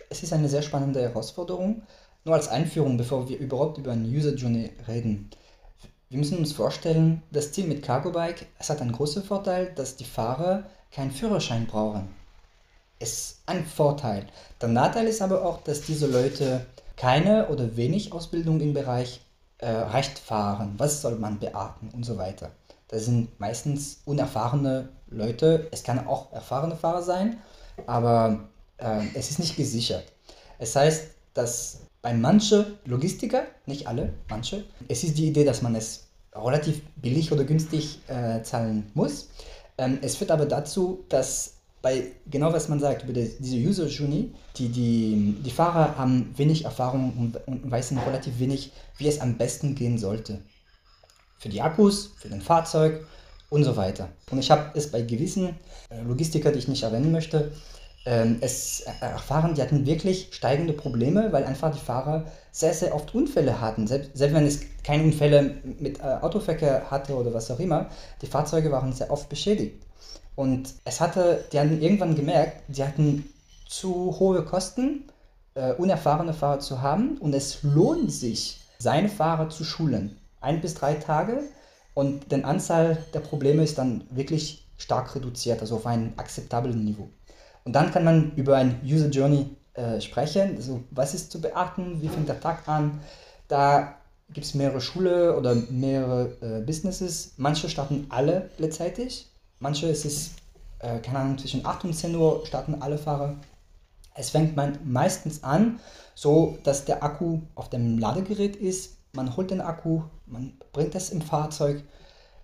es 0.10 0.22
ist 0.24 0.32
eine 0.32 0.48
sehr 0.48 0.62
spannende 0.62 1.02
Herausforderung. 1.02 1.82
Nur 2.30 2.36
als 2.36 2.48
Einführung, 2.48 2.96
bevor 2.96 3.28
wir 3.28 3.40
überhaupt 3.40 3.80
über 3.80 3.92
eine 3.92 4.08
User 4.08 4.36
Journey 4.36 4.70
reden. 4.88 5.32
Wir 6.10 6.20
müssen 6.20 6.38
uns 6.38 6.52
vorstellen, 6.52 7.24
das 7.32 7.54
Ziel 7.54 7.66
mit 7.66 7.82
Cargo 7.82 8.12
Bike, 8.12 8.46
es 8.60 8.70
hat 8.70 8.82
einen 8.82 8.92
großen 8.92 9.24
Vorteil, 9.24 9.74
dass 9.74 9.96
die 9.96 10.06
Fahrer 10.06 10.66
keinen 10.92 11.10
Führerschein 11.10 11.66
brauchen. 11.66 12.08
Ist 13.00 13.40
ein 13.48 13.66
Vorteil. 13.66 14.28
Der 14.62 14.70
Nachteil 14.70 15.08
ist 15.08 15.24
aber 15.24 15.44
auch, 15.44 15.64
dass 15.64 15.82
diese 15.82 16.06
Leute 16.06 16.68
keine 16.98 17.48
oder 17.48 17.76
wenig 17.76 18.14
Ausbildung 18.14 18.62
im 18.62 18.76
Bereich 18.76 19.22
äh, 19.58 19.68
Recht 19.72 20.20
fahren. 20.20 20.76
Was 20.78 21.02
soll 21.02 21.16
man 21.16 21.40
beachten 21.40 21.90
und 21.96 22.04
so 22.04 22.20
weiter. 22.20 22.52
Das 22.90 23.06
sind 23.06 23.40
meistens 23.40 24.02
unerfahrene 24.06 24.90
Leute. 25.08 25.68
Es 25.72 25.84
kann 25.84 26.06
auch 26.06 26.32
erfahrene 26.32 26.76
Fahrer 26.76 27.02
sein, 27.02 27.40
aber 27.88 28.48
äh, 28.78 29.02
es 29.16 29.32
ist 29.32 29.40
nicht 29.40 29.56
gesichert. 29.56 30.04
Es 30.60 30.76
heißt, 30.76 31.08
dass 31.34 31.89
bei 32.10 32.16
manchen 32.16 32.66
Logistiker, 32.86 33.44
nicht 33.68 33.88
alle, 33.88 34.14
manche, 34.30 34.64
es 34.88 35.04
ist 35.04 35.20
die 35.20 35.28
Idee, 35.28 35.44
dass 35.44 35.62
man 35.62 35.76
es 35.76 36.08
relativ 36.34 36.82
billig 36.96 37.32
oder 37.32 37.44
günstig 37.44 38.00
äh, 38.08 38.42
zahlen 38.42 38.90
muss. 38.96 39.30
Ähm, 39.78 40.00
es 40.02 40.16
führt 40.16 40.32
aber 40.32 40.48
dazu, 40.48 41.06
dass 41.10 41.58
bei 41.84 42.08
genau 42.26 42.52
was 42.52 42.68
man 42.68 42.80
sagt 42.80 43.04
über 43.04 43.14
die, 43.14 43.30
diese 43.38 43.58
User 43.58 43.86
Journey, 43.86 44.34
die, 44.58 44.70
die, 44.70 45.36
die 45.46 45.52
Fahrer 45.52 46.00
haben 46.00 46.34
wenig 46.36 46.66
Erfahrung 46.66 47.14
und, 47.16 47.48
und 47.48 47.72
wissen 47.72 48.00
relativ 48.00 48.40
wenig, 48.40 48.72
wie 48.98 49.08
es 49.08 49.22
am 49.22 49.38
besten 49.38 49.76
gehen 49.76 50.00
sollte. 50.00 50.40
Für 51.38 51.50
die 51.50 51.62
Akkus, 51.62 52.16
für 52.18 52.30
den 52.30 52.42
Fahrzeug 52.42 53.06
und 53.52 53.64
so 53.66 53.78
weiter. 53.78 54.10
Und 54.32 54.40
ich 54.40 54.50
habe 54.50 54.72
es 54.74 54.90
bei 54.90 55.04
gewissen 55.04 55.50
äh, 55.92 56.02
Logistiker, 56.02 56.52
die 56.52 56.58
ich 56.58 56.68
nicht 56.68 56.82
erwähnen 56.82 57.12
möchte, 57.12 57.52
es 58.06 58.82
erfahren, 59.02 59.54
die 59.54 59.62
hatten 59.62 59.86
wirklich 59.86 60.30
steigende 60.32 60.74
Probleme, 60.74 61.32
weil 61.32 61.44
einfach 61.44 61.72
die 61.72 61.80
Fahrer 61.80 62.26
sehr, 62.52 62.74
sehr 62.74 62.96
oft 62.96 63.14
Unfälle 63.14 63.62
hatten. 63.62 63.88
Selbst, 63.88 64.12
selbst 64.18 64.36
wenn 64.36 64.46
es 64.46 64.62
keine 64.84 65.04
Unfälle 65.04 65.56
mit 65.80 66.00
äh, 66.00 66.04
Autoverkehr 66.22 66.90
hatte 66.90 67.16
oder 67.16 67.34
was 67.34 67.52
auch 67.52 67.60
immer, 67.60 67.90
die 68.22 68.28
Fahrzeuge 68.28 68.72
waren 68.72 68.94
sehr 68.94 69.12
oft 69.12 69.30
beschädigt. 69.30 69.86
Und 70.36 70.74
es 70.86 71.02
hatte, 71.02 71.46
die 71.52 71.60
hatten 71.60 71.82
irgendwann 71.82 72.16
gemerkt, 72.16 72.64
sie 72.70 72.84
hatten 72.84 73.26
zu 73.68 74.16
hohe 74.20 74.44
Kosten, 74.44 75.04
äh, 75.54 75.74
unerfahrene 75.74 76.34
Fahrer 76.34 76.60
zu 76.60 76.82
haben 76.82 77.18
und 77.18 77.34
es 77.34 77.62
lohnt 77.64 78.12
sich, 78.12 78.62
seine 78.78 79.10
Fahrer 79.10 79.50
zu 79.50 79.66
schulen. 79.66 80.18
Ein 80.40 80.62
bis 80.62 80.74
drei 80.74 80.94
Tage 80.94 81.44
und 81.94 82.32
die 82.32 82.44
Anzahl 82.44 82.98
der 83.14 83.20
Probleme 83.20 83.64
ist 83.64 83.78
dann 83.78 84.06
wirklich 84.10 84.66
stark 84.78 85.14
reduziert, 85.16 85.60
also 85.60 85.76
auf 85.76 85.86
ein 85.86 86.14
akzeptables 86.18 86.76
Niveau. 86.76 87.10
Und 87.70 87.74
dann 87.74 87.92
kann 87.92 88.04
man 88.04 88.32
über 88.36 88.58
ein 88.58 88.82
User 88.84 89.10
Journey 89.10 89.46
äh, 89.76 90.02
sprechen. 90.02 90.56
Also 90.56 90.82
was 90.90 91.14
ist 91.14 91.32
zu 91.32 91.40
beachten? 91.40 92.02
Wie 92.02 92.08
fängt 92.08 92.28
der 92.28 92.40
Tag 92.40 92.68
an? 92.68 93.00
Da 93.48 93.94
gibt 94.34 94.48
es 94.48 94.56
mehrere 94.56 94.82
Schulen 94.82 95.36
oder 95.36 95.54
mehrere 95.70 96.32
äh, 96.42 96.62
Businesses. 96.62 97.34
Manche 97.38 97.70
starten 97.70 98.08
alle 98.10 98.50
gleichzeitig. 98.58 99.28
Manche 99.60 99.86
ist 99.86 100.04
es, 100.04 100.32
äh, 100.80 100.98
keine 100.98 101.20
Ahnung, 101.20 101.38
zwischen 101.38 101.64
8 101.64 101.84
und 101.84 101.94
10 101.94 102.16
Uhr 102.16 102.44
starten 102.48 102.82
alle 102.82 102.98
Fahrer. 102.98 103.36
Es 104.16 104.32
fängt 104.32 104.56
man 104.56 104.80
meistens 104.84 105.44
an, 105.44 105.80
so 106.16 106.58
dass 106.64 106.86
der 106.86 107.04
Akku 107.04 107.42
auf 107.54 107.70
dem 107.70 108.00
Ladegerät 108.00 108.56
ist. 108.56 108.98
Man 109.14 109.38
holt 109.38 109.52
den 109.52 109.62
Akku, 109.62 110.02
man 110.26 110.54
bringt 110.74 110.96
es 110.96 111.12
im 111.12 111.22
Fahrzeug. 111.22 111.84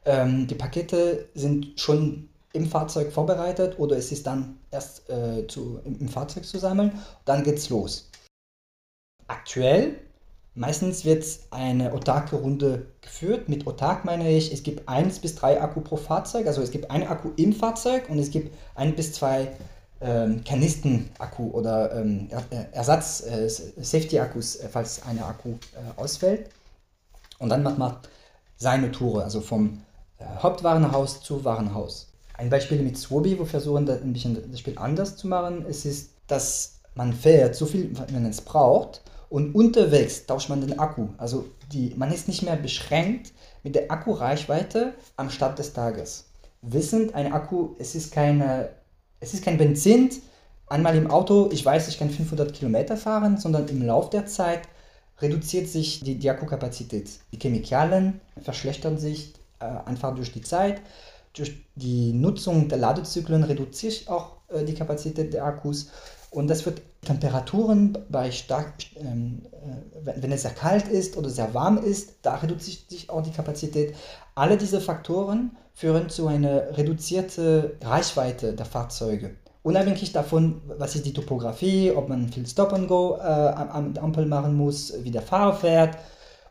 Ähm, 0.05 0.45
die 0.45 0.53
Pakete 0.53 1.29
sind 1.33 1.79
schon 1.79 2.29
im 2.55 2.67
Fahrzeug 2.67 3.11
vorbereitet 3.11 3.77
oder 3.79 3.97
es 3.97 4.11
ist 4.11 4.25
dann 4.27 4.57
erst 4.71 5.09
äh, 5.09 5.45
zu, 5.47 5.79
im, 5.83 6.07
Fahrzeug 6.07 6.45
zu 6.45 6.57
sammeln. 6.57 6.99
Dann 7.25 7.43
geht's 7.43 7.69
los. 7.69 8.09
Aktuell, 9.27 9.95
meistens 10.53 11.05
wird 11.05 11.25
eine 11.51 11.93
autarke 11.93 12.35
Runde 12.35 12.87
geführt. 13.01 13.49
Mit 13.49 13.67
autark 13.67 14.05
meine 14.05 14.29
ich, 14.31 14.53
es 14.53 14.63
gibt 14.63 14.87
eins 14.87 15.19
bis 15.19 15.35
drei 15.35 15.61
Akku 15.61 15.81
pro 15.81 15.97
Fahrzeug. 15.97 16.47
Also 16.47 16.61
es 16.61 16.71
gibt 16.71 16.89
einen 16.91 17.07
Akku 17.07 17.31
im 17.35 17.53
Fahrzeug 17.53 18.09
und 18.09 18.19
es 18.19 18.31
gibt 18.31 18.55
ein 18.75 18.95
bis 18.95 19.13
zwei 19.13 19.51
ähm, 20.01 20.43
Kanisten-Akku 20.43 21.51
oder 21.51 21.95
ähm, 21.95 22.29
Ersatz-Safety-Akkus, 22.71 24.55
äh, 24.55 24.65
äh, 24.65 24.69
falls 24.69 25.03
eine 25.03 25.25
Akku 25.25 25.51
äh, 25.51 25.99
ausfällt. 25.99 26.49
Und 27.39 27.49
dann 27.49 27.63
macht 27.63 27.77
man 27.77 27.97
seine 28.57 28.91
Tour, 28.91 29.23
also 29.23 29.41
vom 29.41 29.81
äh, 30.17 30.25
Hauptwarenhaus 30.41 31.21
zu 31.21 31.43
Warenhaus. 31.43 32.11
Ein 32.37 32.49
Beispiel 32.49 32.81
mit 32.81 32.97
Swobi, 32.97 33.35
wo 33.35 33.39
wir 33.39 33.45
versuchen, 33.45 33.89
ein 33.89 34.13
bisschen 34.13 34.39
das 34.51 34.59
Spiel 34.59 34.77
anders 34.77 35.15
zu 35.15 35.27
machen, 35.27 35.65
es 35.67 35.85
ist, 35.85 36.11
dass 36.27 36.79
man 36.95 37.13
fährt 37.13 37.55
so 37.55 37.65
viel, 37.65 37.91
wenn 38.11 38.25
es 38.25 38.41
braucht 38.41 39.01
und 39.29 39.53
unterwegs 39.55 40.25
tauscht 40.25 40.49
man 40.49 40.61
den 40.61 40.79
Akku. 40.79 41.09
Also 41.17 41.45
die, 41.71 41.93
man 41.97 42.11
ist 42.11 42.27
nicht 42.27 42.43
mehr 42.43 42.55
beschränkt 42.55 43.31
mit 43.63 43.75
der 43.75 43.91
Akkureichweite 43.91 44.93
am 45.17 45.29
Start 45.29 45.59
des 45.59 45.73
Tages. 45.73 46.25
Wissend, 46.61 47.13
ein 47.15 47.31
Akku, 47.33 47.75
es 47.79 47.95
ist, 47.95 48.13
keine, 48.13 48.69
es 49.19 49.33
ist 49.33 49.43
kein 49.43 49.57
Benzin, 49.57 50.09
einmal 50.67 50.95
im 50.95 51.11
Auto, 51.11 51.49
ich 51.51 51.65
weiß, 51.65 51.87
ich 51.87 51.99
kann 51.99 52.09
500 52.09 52.53
Kilometer 52.53 52.97
fahren, 52.97 53.37
sondern 53.37 53.67
im 53.67 53.81
Laufe 53.81 54.11
der 54.11 54.25
Zeit 54.25 54.61
reduziert 55.19 55.67
sich 55.67 56.01
die, 56.01 56.15
die 56.15 56.29
Akkukapazität. 56.29 57.09
Die 57.31 57.39
Chemikalien 57.39 58.19
verschlechtern 58.41 58.97
sich 58.97 59.33
äh, 59.59 59.65
einfach 59.65 60.13
durch 60.15 60.31
die 60.33 60.41
Zeit 60.41 60.81
durch 61.35 61.65
die 61.75 62.13
Nutzung 62.13 62.69
der 62.69 62.77
Ladezyklen 62.77 63.43
reduziert 63.43 63.93
sich 63.93 64.09
auch 64.09 64.37
äh, 64.49 64.63
die 64.63 64.73
Kapazität 64.73 65.33
der 65.33 65.45
Akkus 65.45 65.89
und 66.35 66.47
das 66.49 66.65
wird 66.65 66.81
Temperaturen 67.05 67.97
bei 68.09 68.31
stark, 68.31 68.73
ähm, 68.97 69.43
äh, 70.05 70.13
wenn 70.21 70.31
es 70.31 70.41
sehr 70.41 70.51
kalt 70.51 70.87
ist 70.87 71.15
oder 71.15 71.29
sehr 71.29 71.53
warm 71.53 71.77
ist, 71.77 72.15
da 72.23 72.35
reduziert 72.35 72.89
sich 72.89 73.09
auch 73.09 73.21
die 73.21 73.31
Kapazität. 73.31 73.95
Alle 74.35 74.57
diese 74.57 74.81
Faktoren 74.81 75.55
führen 75.73 76.09
zu 76.09 76.27
einer 76.27 76.77
reduzierten 76.77 77.71
Reichweite 77.81 78.53
der 78.53 78.65
Fahrzeuge. 78.65 79.35
Unabhängig 79.63 80.11
davon, 80.11 80.61
was 80.77 80.95
ist 80.95 81.05
die 81.05 81.13
Topografie, 81.13 81.91
ob 81.91 82.09
man 82.09 82.29
viel 82.29 82.45
Stop 82.45 82.73
and 82.73 82.87
Go 82.87 83.17
äh, 83.17 83.21
am 83.21 83.93
Ampel 83.97 84.25
machen 84.25 84.55
muss, 84.55 84.93
wie 85.03 85.11
der 85.11 85.21
Fahrer 85.21 85.53
fährt 85.53 85.97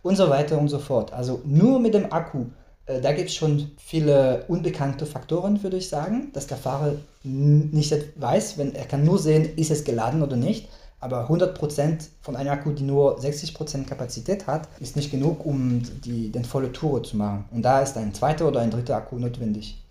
und 0.03 0.16
so 0.16 0.31
weiter 0.31 0.59
und 0.59 0.68
so 0.68 0.79
fort. 0.79 1.12
Also 1.12 1.42
nur 1.44 1.79
mit 1.79 1.94
dem 1.94 2.12
Akku 2.12 2.47
da 2.87 3.12
gibt 3.12 3.31
es 3.31 3.35
schon 3.35 3.70
viele 3.79 4.44
unbekannte 4.49 5.07
Faktoren, 5.07 5.62
würde 5.62 5.79
ich 5.79 5.88
sagen, 5.88 6.31
dass 6.35 6.47
der 6.47 6.59
Fahrer 6.59 6.97
nicht 7.23 7.94
weiß, 8.16 8.59
wenn 8.59 8.75
er 8.75 8.85
kann 8.85 9.05
nur 9.05 9.18
sehen, 9.18 9.57
ist 9.57 9.70
es 9.70 9.85
geladen 9.85 10.23
oder 10.23 10.37
nicht. 10.37 10.68
Aber 11.01 11.29
100% 11.29 12.09
von 12.23 12.35
einem 12.35 12.51
Akku, 12.51 12.73
die 12.73 12.83
nur 12.83 13.18
60% 13.18 13.85
Kapazität 13.85 14.47
hat, 14.47 14.68
ist 14.81 14.97
nicht 14.97 15.11
genug, 15.11 15.44
um 15.44 15.83
die, 16.03 16.31
den 16.31 16.47
volle 16.47 16.73
Tour 16.73 17.03
zu 17.03 17.18
machen. 17.18 17.44
Und 17.51 17.62
da 17.62 17.81
ist 17.81 17.97
ein 17.99 18.14
zweiter 18.14 18.49
oder 18.49 18.61
ein 18.61 18.70
dritter 18.70 18.97
Akku 18.97 19.18
notwendig. 19.18 19.83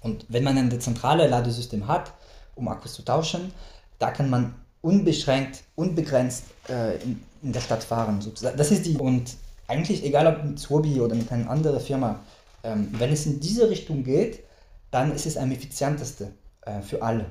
Und 0.00 0.24
wenn 0.28 0.44
man 0.44 0.56
ein 0.56 0.70
dezentrales 0.70 1.30
Ladesystem 1.30 1.86
hat, 1.86 2.12
um 2.54 2.68
Akkus 2.68 2.94
zu 2.94 3.02
tauschen, 3.02 3.52
da 3.98 4.10
kann 4.10 4.30
man 4.30 4.54
unbeschränkt, 4.80 5.64
unbegrenzt 5.74 6.44
äh, 6.68 6.96
in, 7.02 7.22
in, 7.42 7.52
der 7.52 7.60
Stadt 7.60 7.84
fahren. 7.84 8.24
Das 8.56 8.70
ist 8.70 8.86
die 8.86 8.96
und 8.96 9.34
eigentlich 9.68 10.04
egal 10.04 10.26
ob 10.26 10.44
mit 10.44 10.58
Swobi 10.58 11.00
oder 11.00 11.14
mit 11.14 11.30
einer 11.32 11.50
anderen 11.50 11.80
Firma, 11.80 12.20
ähm, 12.62 12.88
wenn 12.92 13.12
es 13.12 13.26
in 13.26 13.40
diese 13.40 13.68
Richtung 13.68 14.04
geht, 14.04 14.44
dann 14.90 15.12
ist 15.12 15.26
es 15.26 15.36
am 15.36 15.50
effizienteste 15.50 16.32
äh, 16.62 16.80
für 16.80 17.02
alle. 17.02 17.26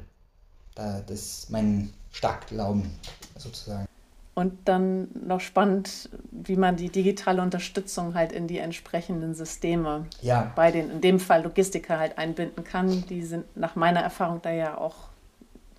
Da, 0.75 1.01
das 1.05 1.19
ist 1.19 1.51
mein 1.51 1.93
Starkglauben 2.11 2.89
sozusagen. 3.37 3.87
Und 4.33 4.53
dann 4.65 5.07
noch 5.25 5.39
spannend, 5.39 6.09
wie 6.31 6.57
man 6.57 6.75
die 6.75 6.89
digitale 6.89 7.41
Unterstützung 7.41 8.15
halt 8.15 8.33
in 8.33 8.47
die 8.47 8.57
entsprechenden 8.57 9.33
Systeme 9.33 10.07
ja. 10.21 10.51
bei 10.57 10.71
den, 10.71 10.91
in 10.91 10.99
dem 10.99 11.21
Fall 11.21 11.43
Logistiker 11.43 11.97
halt 11.97 12.17
einbinden 12.17 12.65
kann. 12.65 13.05
Die 13.07 13.23
sind 13.23 13.45
nach 13.55 13.77
meiner 13.77 14.01
Erfahrung 14.01 14.41
da 14.41 14.51
ja 14.51 14.77
auch 14.77 15.07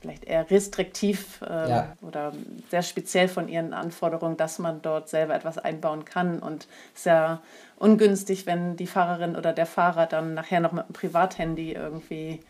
vielleicht 0.01 0.25
eher 0.25 0.51
restriktiv 0.51 1.41
äh, 1.43 1.71
Ja. 1.71 1.97
oder 2.03 2.33
sehr 2.71 2.83
speziell 2.83 3.29
von 3.29 3.49
ihren 3.49 3.73
Anforderungen, 3.73 4.37
dass 4.37 4.59
man 4.59 4.83
dort 4.83 5.09
selber 5.09 5.35
etwas 5.35 5.59
einbauen 5.59 6.05
kann. 6.05 6.39
Und 6.39 6.69
es 6.95 7.01
ist 7.01 7.07
ja 7.07 7.41
ungünstig, 7.79 8.47
wenn 8.47 8.77
die 8.77 8.87
Fahrerin 8.87 9.37
oder 9.37 9.53
der 9.53 9.67
Fahrer 9.67 10.07
dann 10.07 10.35
nachher 10.35 10.61
noch 10.61 10.73
mit 10.73 10.89
dem 10.89 10.93
Privathandy 10.93 11.73
irgendwie 11.73 12.41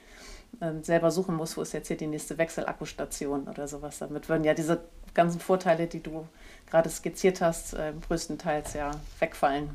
ähm, 0.61 0.83
selber 0.83 1.11
suchen 1.11 1.35
muss, 1.35 1.57
wo 1.57 1.63
ist 1.63 1.73
jetzt 1.73 1.89
hier 1.89 1.97
die 1.97 2.07
nächste 2.07 2.39
Wechselakkustation 2.39 3.49
oder 3.49 3.69
sowas. 3.69 3.99
Damit 3.99 4.29
würden 4.29 4.45
ja 4.45 4.55
diese 4.55 4.81
ganzen 5.15 5.41
Vorteile, 5.41 5.87
die 5.87 6.03
du 6.03 6.27
gerade 6.71 6.89
skizziert 6.89 7.41
hast, 7.41 7.75
äh, 7.75 7.93
größtenteils 8.09 8.75
ja 8.75 8.91
wegfallen. 9.19 9.71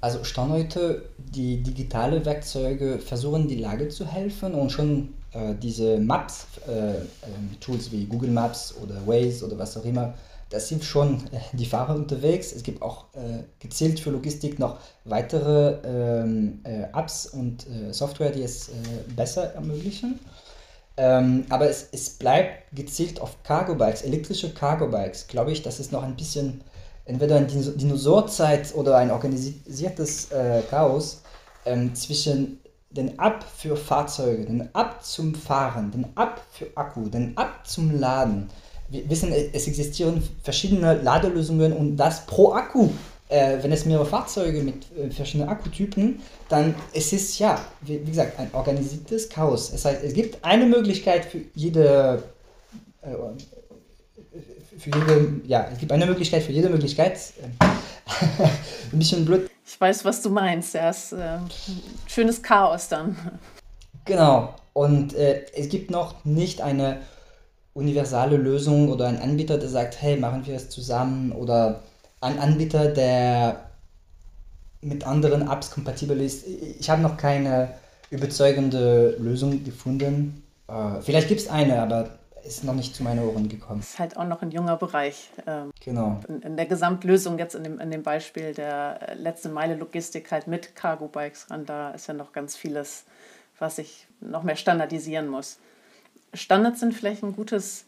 Also 0.00 0.22
Stand 0.22 0.52
heute, 0.52 1.08
die 1.18 1.60
digitale 1.62 2.24
Werkzeuge 2.24 2.98
versuchen 3.00 3.48
die 3.48 3.56
Lage 3.56 3.88
zu 3.88 4.06
helfen 4.06 4.54
und 4.54 4.70
schon 4.70 5.12
diese 5.60 5.98
Maps, 5.98 6.46
äh, 6.66 6.94
Tools 7.60 7.90
wie 7.92 8.06
Google 8.06 8.30
Maps 8.30 8.74
oder 8.82 8.94
Waze 9.06 9.44
oder 9.46 9.58
was 9.58 9.76
auch 9.76 9.84
immer, 9.84 10.14
das 10.50 10.68
hilft 10.68 10.84
schon 10.84 11.26
äh, 11.32 11.40
die 11.52 11.66
Fahrer 11.66 11.94
unterwegs. 11.94 12.52
Es 12.52 12.62
gibt 12.62 12.80
auch 12.80 13.04
äh, 13.14 13.44
gezielt 13.58 14.00
für 14.00 14.10
Logistik 14.10 14.58
noch 14.58 14.78
weitere 15.04 15.78
ähm, 15.84 16.60
äh, 16.64 16.84
Apps 16.98 17.26
und 17.26 17.66
äh, 17.68 17.92
Software, 17.92 18.30
die 18.30 18.42
es 18.42 18.68
äh, 18.68 18.72
besser 19.14 19.54
ermöglichen. 19.54 20.18
Ähm, 20.96 21.44
aber 21.50 21.68
es, 21.68 21.88
es 21.92 22.10
bleibt 22.10 22.74
gezielt 22.74 23.20
auf 23.20 23.42
Cargo-Bikes, 23.42 24.02
elektrische 24.02 24.52
Cargo-Bikes. 24.54 25.26
Glaube 25.28 25.52
ich, 25.52 25.62
das 25.62 25.80
ist 25.80 25.92
noch 25.92 26.02
ein 26.02 26.16
bisschen 26.16 26.62
entweder 27.04 27.36
eine 27.36 27.46
Dino- 27.46 27.76
Dinosaurzeit 27.76 28.74
oder 28.74 28.96
ein 28.96 29.10
organisiertes 29.10 30.32
äh, 30.32 30.62
Chaos 30.70 31.22
zwischen 31.92 32.60
den 32.90 33.18
Ab 33.18 33.44
für 33.56 33.76
Fahrzeuge, 33.76 34.44
den 34.46 34.74
Ab 34.74 35.04
zum 35.04 35.34
Fahren, 35.34 35.90
den 35.90 36.06
Ab 36.14 36.44
für 36.52 36.66
Akku, 36.74 37.08
den 37.08 37.36
Ab 37.36 37.66
zum 37.66 37.98
Laden. 37.98 38.48
Wir 38.88 39.08
wissen, 39.10 39.32
e- 39.32 39.50
es 39.52 39.66
existieren 39.66 40.22
verschiedene 40.42 40.94
Ladelösungen 40.94 41.72
und 41.72 41.96
das 41.96 42.24
pro 42.26 42.52
Akku. 42.52 42.88
Äh, 43.28 43.62
wenn 43.62 43.72
es 43.72 43.84
mehrere 43.84 44.06
Fahrzeuge 44.06 44.62
mit 44.62 44.86
äh, 44.96 45.10
verschiedenen 45.10 45.50
Akkutypen, 45.50 46.20
dann 46.48 46.74
es 46.94 47.12
ist 47.12 47.30
es 47.30 47.38
ja, 47.38 47.62
wie, 47.82 47.98
gesagt, 47.98 48.38
ein 48.38 48.48
organisiertes 48.54 49.28
Chaos. 49.28 49.70
Das 49.70 49.84
heißt, 49.84 50.02
es 50.02 50.14
gibt 50.14 50.42
eine 50.42 50.64
Möglichkeit 50.64 51.26
für 51.26 51.42
jede 51.54 52.22
äh, 53.02 53.08
für 54.78 54.90
jede, 54.90 55.40
ja, 55.46 55.68
es 55.72 55.78
gibt 55.78 55.92
eine 55.92 56.06
Möglichkeit 56.06 56.42
für 56.42 56.52
jede 56.52 56.70
Möglichkeit. 56.70 57.18
Ein 58.92 58.98
bisschen 58.98 59.24
blöd. 59.24 59.50
Ich 59.70 59.78
weiß, 59.78 60.06
was 60.06 60.22
du 60.22 60.30
meinst. 60.30 60.72
Ja, 60.72 60.88
ist 60.88 61.12
äh, 61.12 61.36
schönes 62.06 62.42
Chaos 62.42 62.88
dann. 62.88 63.16
Genau. 64.06 64.54
Und 64.72 65.14
äh, 65.14 65.44
es 65.54 65.68
gibt 65.68 65.90
noch 65.90 66.24
nicht 66.24 66.62
eine 66.62 67.02
universale 67.74 68.38
Lösung 68.38 68.88
oder 68.88 69.08
einen 69.08 69.18
Anbieter, 69.18 69.58
der 69.58 69.68
sagt, 69.68 70.00
hey, 70.00 70.16
machen 70.16 70.46
wir 70.46 70.56
es 70.56 70.70
zusammen 70.70 71.32
oder 71.32 71.82
ein 72.22 72.38
Anbieter, 72.38 72.88
der 72.88 73.68
mit 74.80 75.06
anderen 75.06 75.50
Apps 75.50 75.70
kompatibel 75.70 76.18
ist. 76.18 76.46
Ich 76.46 76.88
habe 76.88 77.02
noch 77.02 77.18
keine 77.18 77.74
überzeugende 78.10 79.16
Lösung 79.18 79.64
gefunden. 79.64 80.42
Äh, 80.66 81.02
vielleicht 81.02 81.28
gibt 81.28 81.42
es 81.42 81.48
eine, 81.48 81.82
aber 81.82 82.17
ist 82.48 82.64
noch 82.64 82.74
nicht 82.74 82.94
zu 82.96 83.02
meinen 83.02 83.24
Ohren 83.24 83.48
gekommen. 83.48 83.80
ist 83.80 83.98
halt 83.98 84.16
auch 84.16 84.24
noch 84.24 84.42
ein 84.42 84.50
junger 84.50 84.76
Bereich. 84.76 85.30
Ähm, 85.46 85.70
Genau. 85.84 86.20
in, 86.28 86.40
in 86.42 86.56
der 86.56 86.66
Gesamtlösung 86.66 87.38
jetzt 87.38 87.54
in 87.54 87.64
dem, 87.64 87.78
in 87.80 87.90
dem 87.90 88.02
Beispiel 88.02 88.54
der 88.54 88.98
äh, 89.10 89.14
letzte 89.14 89.48
Meile 89.48 89.74
Logistik 89.76 90.30
halt 90.32 90.46
mit 90.46 90.74
Cargo 90.74 91.08
Bikes 91.08 91.50
ran, 91.50 91.66
da 91.66 91.90
ist 91.90 92.06
ja 92.06 92.14
noch 92.14 92.32
ganz 92.32 92.56
vieles, 92.56 93.04
was 93.58 93.78
ich 93.78 94.06
noch 94.20 94.42
mehr 94.42 94.56
standardisieren 94.56 95.28
muss. 95.28 95.58
Standards 96.34 96.80
sind 96.80 96.94
vielleicht 96.94 97.22
ein 97.22 97.34
gutes 97.34 97.84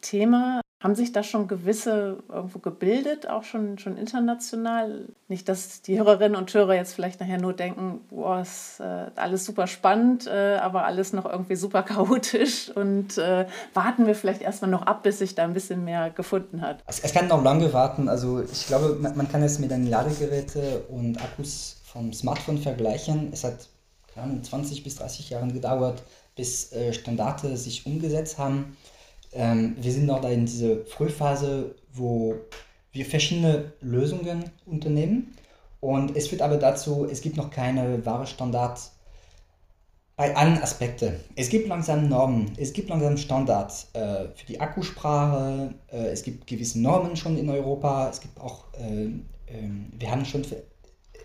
Thema. 0.00 0.60
Haben 0.82 0.96
sich 0.96 1.12
da 1.12 1.22
schon 1.22 1.46
gewisse 1.46 2.18
irgendwo 2.28 2.58
gebildet, 2.58 3.28
auch 3.28 3.44
schon, 3.44 3.78
schon 3.78 3.96
international? 3.96 5.06
Nicht, 5.28 5.48
dass 5.48 5.82
die 5.82 5.98
Hörerinnen 5.98 6.36
und 6.36 6.52
Hörer 6.52 6.74
jetzt 6.74 6.94
vielleicht 6.94 7.20
nachher 7.20 7.38
nur 7.38 7.52
denken, 7.52 8.00
boah, 8.10 8.40
ist 8.40 8.80
äh, 8.80 9.06
alles 9.14 9.44
super 9.44 9.68
spannend, 9.68 10.26
äh, 10.26 10.56
aber 10.56 10.84
alles 10.84 11.12
noch 11.12 11.24
irgendwie 11.24 11.54
super 11.54 11.82
chaotisch 11.84 12.70
und 12.70 13.16
äh, 13.16 13.46
warten 13.74 14.06
wir 14.06 14.16
vielleicht 14.16 14.42
erstmal 14.42 14.70
noch 14.70 14.82
ab, 14.82 15.04
bis 15.04 15.20
sich 15.20 15.36
da 15.36 15.44
ein 15.44 15.54
bisschen 15.54 15.84
mehr 15.84 16.10
gefunden 16.10 16.62
hat. 16.62 16.82
Es, 16.86 16.98
es 16.98 17.12
kann 17.12 17.28
noch 17.28 17.44
lange 17.44 17.72
warten. 17.72 18.08
Also 18.08 18.42
ich 18.42 18.66
glaube, 18.66 18.96
man, 19.00 19.16
man 19.16 19.28
kann 19.30 19.42
es 19.42 19.60
mit 19.60 19.70
den 19.70 19.88
Ladegeräten 19.88 20.82
und 20.88 21.22
Akkus 21.22 21.80
vom 21.84 22.12
Smartphone 22.12 22.58
vergleichen. 22.58 23.28
Es 23.32 23.44
hat 23.44 23.68
keine 24.14 24.26
Ahnung, 24.26 24.42
20 24.42 24.84
bis 24.84 24.96
30 24.96 25.30
Jahre 25.30 25.48
gedauert, 25.48 26.02
bis 26.36 26.72
äh, 26.72 26.92
Standarde 26.92 27.56
sich 27.56 27.86
umgesetzt 27.86 28.38
haben. 28.38 28.76
Ähm, 29.32 29.76
wir 29.80 29.92
sind 29.92 30.06
noch 30.06 30.20
da 30.20 30.28
in 30.28 30.46
dieser 30.46 30.84
Frühphase, 30.86 31.74
wo 31.92 32.36
wir 32.92 33.06
verschiedene 33.06 33.72
Lösungen 33.80 34.44
unternehmen. 34.66 35.34
Und 35.80 36.16
es 36.16 36.28
führt 36.28 36.42
aber 36.42 36.58
dazu, 36.58 37.06
es 37.10 37.20
gibt 37.20 37.36
noch 37.36 37.50
keine 37.50 38.04
wahre 38.06 38.26
Standard 38.26 38.78
bei 40.16 40.36
allen 40.36 40.58
Aspekten. 40.58 41.16
Es 41.34 41.48
gibt 41.48 41.68
langsam 41.68 42.08
Normen, 42.08 42.52
es 42.56 42.72
gibt 42.72 42.90
langsam 42.90 43.16
Standards 43.16 43.88
äh, 43.94 44.26
für 44.34 44.46
die 44.46 44.60
Akkusprache, 44.60 45.74
äh, 45.90 46.08
es 46.08 46.22
gibt 46.22 46.46
gewisse 46.46 46.80
Normen 46.80 47.16
schon 47.16 47.36
in 47.36 47.48
Europa, 47.48 48.10
es 48.10 48.20
gibt 48.20 48.38
auch, 48.38 48.64
äh, 48.74 49.06
ähm, 49.48 49.86
wir 49.98 50.10
haben 50.10 50.24
schon, 50.24 50.44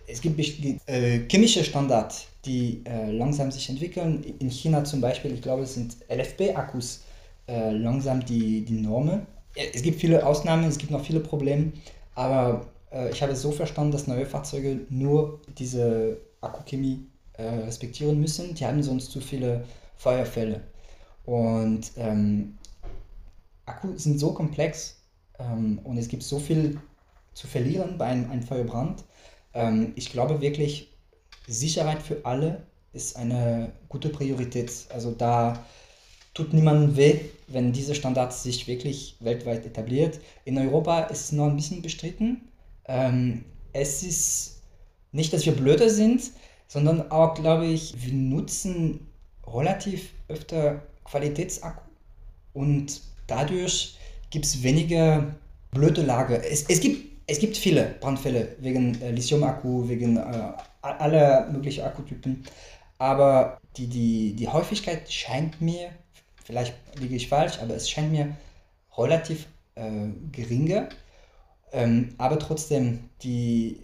es 0.07 0.21
gibt 0.21 0.39
äh, 0.87 1.27
chemische 1.29 1.63
Standards, 1.63 2.27
die 2.45 2.81
äh, 2.85 3.11
langsam 3.11 3.51
sich 3.51 3.69
entwickeln. 3.69 4.23
In 4.39 4.49
China 4.49 4.83
zum 4.83 5.01
Beispiel, 5.01 5.33
ich 5.33 5.41
glaube, 5.41 5.63
es 5.63 5.73
sind 5.73 5.97
LFP-Akkus 6.09 7.01
äh, 7.47 7.71
langsam 7.71 8.25
die, 8.25 8.63
die 8.65 8.81
Normen. 8.81 9.25
Äh, 9.55 9.67
Es 9.73 9.81
gibt 9.81 9.99
viele 9.99 10.25
Ausnahmen, 10.25 10.65
es 10.65 10.77
gibt 10.77 10.91
noch 10.91 11.03
viele 11.03 11.19
Probleme, 11.19 11.71
aber 12.15 12.67
äh, 12.91 13.09
ich 13.11 13.21
habe 13.21 13.33
es 13.33 13.41
so 13.41 13.51
verstanden, 13.51 13.91
dass 13.91 14.07
neue 14.07 14.25
Fahrzeuge 14.25 14.81
nur 14.89 15.41
diese 15.57 16.17
Akkuchemie 16.41 17.05
äh, 17.33 17.43
respektieren 17.43 18.19
müssen. 18.19 18.55
Die 18.55 18.65
haben 18.65 18.81
sonst 18.83 19.11
zu 19.11 19.21
viele 19.21 19.63
Feuerfälle. 19.95 20.61
Und 21.25 21.91
ähm, 21.97 22.57
Akkus 23.65 24.03
sind 24.03 24.19
so 24.19 24.33
komplex 24.33 25.01
ähm, 25.39 25.79
und 25.83 25.97
es 25.97 26.07
gibt 26.07 26.23
so 26.23 26.39
viel 26.39 26.79
zu 27.33 27.47
verlieren 27.47 27.97
bei 27.97 28.05
einem, 28.05 28.31
einem 28.31 28.43
Feuerbrand. 28.43 29.03
Ähm, 29.53 29.91
ich 29.95 30.11
glaube 30.11 30.41
wirklich, 30.41 30.93
Sicherheit 31.47 32.01
für 32.01 32.25
alle 32.25 32.63
ist 32.93 33.15
eine 33.17 33.71
gute 33.89 34.09
Priorität. 34.09 34.71
Also 34.93 35.11
da 35.11 35.63
tut 36.37 36.53
niemandem 36.53 36.95
weh, 36.95 37.19
wenn 37.47 37.73
diese 37.73 37.95
Standards 37.95 38.43
sich 38.43 38.67
wirklich 38.67 39.15
weltweit 39.21 39.65
etabliert. 39.65 40.19
In 40.45 40.57
Europa 40.57 41.01
ist 41.05 41.21
es 41.21 41.31
noch 41.31 41.47
ein 41.47 41.55
bisschen 41.55 41.81
bestritten. 41.81 42.41
Ähm, 42.87 43.43
es 43.73 44.03
ist 44.03 44.61
nicht, 45.11 45.33
dass 45.33 45.47
wir 45.47 45.53
blöder 45.53 45.89
sind, 45.89 46.31
sondern 46.67 47.11
auch, 47.11 47.33
glaube 47.33 47.65
ich, 47.65 47.95
wir 48.05 48.13
nutzen 48.13 49.07
relativ 49.47 50.11
öfter 50.27 50.83
Qualitätsakku 51.05 51.81
und 52.53 53.01
dadurch 53.25 53.97
gibt 54.29 54.45
es 54.45 54.61
weniger 54.61 55.35
blöde 55.71 56.03
Lage. 56.03 56.43
Es, 56.43 56.65
es, 56.69 56.79
gibt, 56.81 57.19
es 57.25 57.39
gibt 57.39 57.57
viele 57.57 57.95
Brandfälle 57.99 58.55
wegen 58.59 59.01
äh, 59.01 59.11
Lithium-Akku, 59.11 59.89
wegen 59.89 60.17
äh, 60.17 60.51
aller 60.81 61.49
möglichen 61.49 61.83
Akkutypen, 61.83 62.43
aber 62.99 63.57
die, 63.77 63.87
die, 63.87 64.33
die 64.33 64.47
Häufigkeit 64.47 65.11
scheint 65.11 65.61
mir, 65.61 65.89
vielleicht 66.47 66.73
liege 66.97 67.15
ich 67.15 67.27
falsch, 67.27 67.59
aber 67.61 67.75
es 67.75 67.89
scheint 67.89 68.11
mir 68.11 68.35
relativ 68.97 69.47
äh, 69.75 70.07
geringer. 70.31 70.87
Ähm, 71.73 72.15
aber 72.17 72.39
trotzdem, 72.39 73.09
die, 73.21 73.81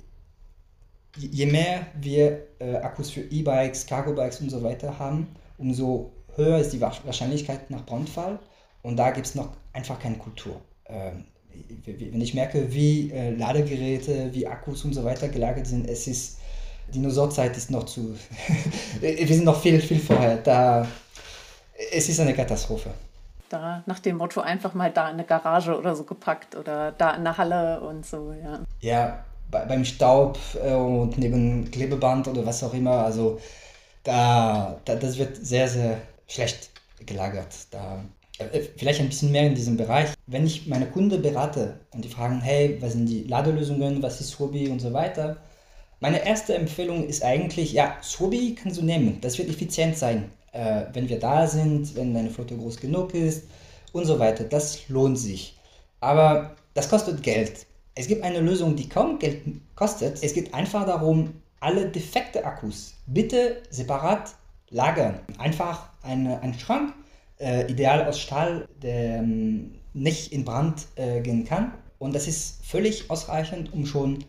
je 1.17 1.45
mehr 1.45 1.85
wir 1.99 2.47
äh, 2.59 2.75
Akkus 2.77 3.11
für 3.11 3.21
E-Bikes, 3.21 3.85
Cargo-Bikes 3.85 4.39
und 4.39 4.49
so 4.49 4.63
weiter 4.63 4.97
haben, 4.97 5.27
umso 5.57 6.13
höher 6.35 6.57
ist 6.59 6.71
die 6.71 6.79
Wahrsch- 6.79 7.05
Wahrscheinlichkeit 7.05 7.69
nach 7.69 7.85
Brandfall. 7.85 8.39
Und 8.81 8.95
da 8.97 9.11
gibt 9.11 9.27
es 9.27 9.35
noch 9.35 9.49
einfach 9.73 9.99
keine 9.99 10.17
Kultur. 10.17 10.61
Ähm, 10.85 11.25
wenn 11.85 12.21
ich 12.21 12.33
merke, 12.33 12.73
wie 12.73 13.11
äh, 13.11 13.31
Ladegeräte, 13.35 14.29
wie 14.33 14.47
Akkus 14.47 14.85
und 14.85 14.93
so 14.93 15.03
weiter 15.03 15.27
gelagert 15.27 15.67
sind, 15.67 15.87
es 15.87 16.07
ist, 16.07 16.37
Dinosaurzeit 16.93 17.55
ist 17.57 17.69
noch 17.71 17.83
zu, 17.83 18.17
wir 19.01 19.27
sind 19.27 19.43
noch 19.43 19.61
viel, 19.61 19.81
viel 19.81 19.99
vorher. 19.99 20.37
Da, 20.37 20.87
es 21.91 22.09
ist 22.09 22.19
eine 22.19 22.33
Katastrophe. 22.33 22.91
Da 23.49 23.83
nach 23.85 23.99
dem 23.99 24.17
Motto 24.17 24.41
einfach 24.41 24.73
mal 24.73 24.91
da 24.91 25.09
in 25.09 25.15
eine 25.15 25.25
Garage 25.25 25.77
oder 25.77 25.95
so 25.95 26.03
gepackt 26.03 26.55
oder 26.55 26.91
da 26.91 27.11
in 27.11 27.23
der 27.23 27.37
Halle 27.37 27.81
und 27.81 28.05
so, 28.05 28.33
ja. 28.33 28.59
Ja, 28.81 29.23
bei, 29.51 29.65
beim 29.65 29.85
Staub 29.85 30.39
äh, 30.63 30.73
und 30.73 31.17
neben 31.17 31.69
Klebeband 31.69 32.27
oder 32.27 32.45
was 32.45 32.63
auch 32.63 32.73
immer, 32.73 33.03
also 33.03 33.39
da, 34.03 34.79
da 34.85 34.95
das 34.95 35.17
wird 35.17 35.37
sehr, 35.37 35.67
sehr 35.67 36.01
schlecht 36.27 36.71
gelagert. 37.05 37.53
Da, 37.71 38.03
äh, 38.39 38.61
vielleicht 38.77 38.99
ein 38.99 39.09
bisschen 39.09 39.31
mehr 39.31 39.47
in 39.47 39.55
diesem 39.55 39.77
Bereich. 39.77 40.09
Wenn 40.27 40.45
ich 40.45 40.67
meine 40.67 40.87
Kunden 40.87 41.21
berate 41.21 41.79
und 41.91 42.03
die 42.03 42.09
fragen, 42.09 42.41
hey, 42.41 42.77
was 42.81 42.93
sind 42.93 43.05
die 43.05 43.23
Ladelösungen, 43.23 44.01
was 44.01 44.19
ist 44.21 44.39
Hobby 44.39 44.69
und 44.69 44.79
so 44.79 44.93
weiter, 44.93 45.37
meine 45.99 46.25
erste 46.25 46.55
Empfehlung 46.55 47.07
ist 47.07 47.23
eigentlich, 47.23 47.71
ja, 47.71 47.95
Hobby 48.19 48.55
kannst 48.61 48.79
du 48.79 48.83
nehmen, 48.83 49.21
das 49.21 49.37
wird 49.37 49.49
effizient 49.49 49.97
sein. 49.97 50.31
Äh, 50.53 50.85
wenn 50.93 51.09
wir 51.09 51.19
da 51.19 51.45
sind, 51.47 51.95
wenn 51.95 52.13
deine 52.13 52.29
Flotte 52.29 52.55
groß 52.55 52.77
genug 52.77 53.13
ist 53.13 53.43
und 53.91 54.05
so 54.05 54.19
weiter. 54.19 54.45
Das 54.45 54.87
lohnt 54.87 55.19
sich. 55.19 55.57
Aber 55.99 56.55
das 56.73 56.89
kostet 56.89 57.21
Geld. 57.21 57.65
Es 57.95 58.07
gibt 58.07 58.23
eine 58.23 58.39
Lösung, 58.39 58.75
die 58.75 58.89
kaum 58.89 59.19
Geld 59.19 59.41
kostet. 59.75 60.23
Es 60.23 60.33
geht 60.33 60.53
einfach 60.53 60.85
darum, 60.85 61.33
alle 61.59 61.87
defekte 61.89 62.45
Akkus 62.45 62.95
bitte 63.05 63.61
separat 63.69 64.35
lagern. 64.69 65.19
Einfach 65.37 65.89
eine, 66.01 66.41
einen 66.41 66.55
Schrank, 66.55 66.93
äh, 67.39 67.71
ideal 67.71 68.07
aus 68.07 68.19
Stahl, 68.19 68.67
der 68.81 69.19
ähm, 69.19 69.75
nicht 69.93 70.33
in 70.33 70.43
Brand 70.43 70.87
äh, 70.95 71.21
gehen 71.21 71.45
kann. 71.45 71.73
Und 71.99 72.15
das 72.15 72.27
ist 72.27 72.65
völlig 72.65 73.09
ausreichend, 73.09 73.71
um 73.71 73.85
schon 73.85 74.25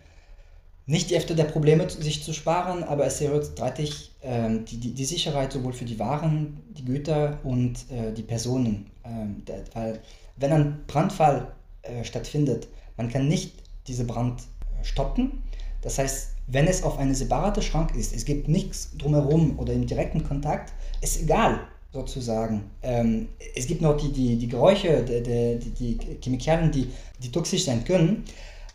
nicht 0.87 1.11
die 1.11 1.15
Hälfte 1.15 1.35
der 1.35 1.45
Probleme 1.45 1.89
sich 1.89 2.23
zu 2.23 2.33
sparen, 2.33 2.85
aber 2.85 3.07
es 3.07 3.21
erhöht 3.21 3.59
deutlich 3.59 4.13
äh, 4.21 4.51
die, 4.69 4.77
die, 4.77 4.93
die, 4.93 5.05
Sicherheit 5.05 5.53
sowohl 5.53 5.73
für 5.73 5.87
die 5.87 5.99
Waren, 5.99 6.59
die 6.77 6.85
Güter 6.85 7.39
und 7.43 7.77
äh, 7.91 8.13
die 8.13 8.23
Personen. 8.23 8.91
Ähm, 9.05 9.43
weil 9.73 10.01
wenn 10.37 10.53
ein 10.53 10.85
Brandfall 10.87 11.53
äh, 11.83 12.05
stattfindet, 12.05 12.69
man 12.97 13.09
kann 13.09 13.29
nicht 13.29 13.55
diese 13.87 14.05
Brand 14.05 14.41
äh, 14.41 14.85
stoppen. 14.85 15.43
Das 15.81 15.99
heißt, 15.99 16.31
wenn 16.47 16.67
es 16.67 16.83
auf 16.83 16.99
eine 16.99 17.15
separate 17.15 17.63
Schrank 17.63 17.95
ist, 17.95 18.15
es 18.15 18.25
gibt 18.25 18.49
nichts 18.49 18.91
drumherum 18.99 19.59
oder 19.59 19.73
im 19.73 19.87
direkten 19.87 20.27
Kontakt, 20.27 20.73
ist 21.01 21.23
egal 21.23 21.61
sozusagen. 21.93 22.71
Ähm, 22.83 23.29
es 23.55 23.67
gibt 23.67 23.81
noch 23.81 23.97
die, 23.97 24.13
die, 24.13 24.37
die 24.37 24.49
Geräusche, 24.49 25.03
die, 25.03 25.23
die, 25.59 25.97
die 25.97 26.19
Chemikalien, 26.23 26.71
die, 26.71 26.91
die 27.23 27.31
toxisch 27.31 27.65
sein 27.65 27.85
können, 27.85 28.25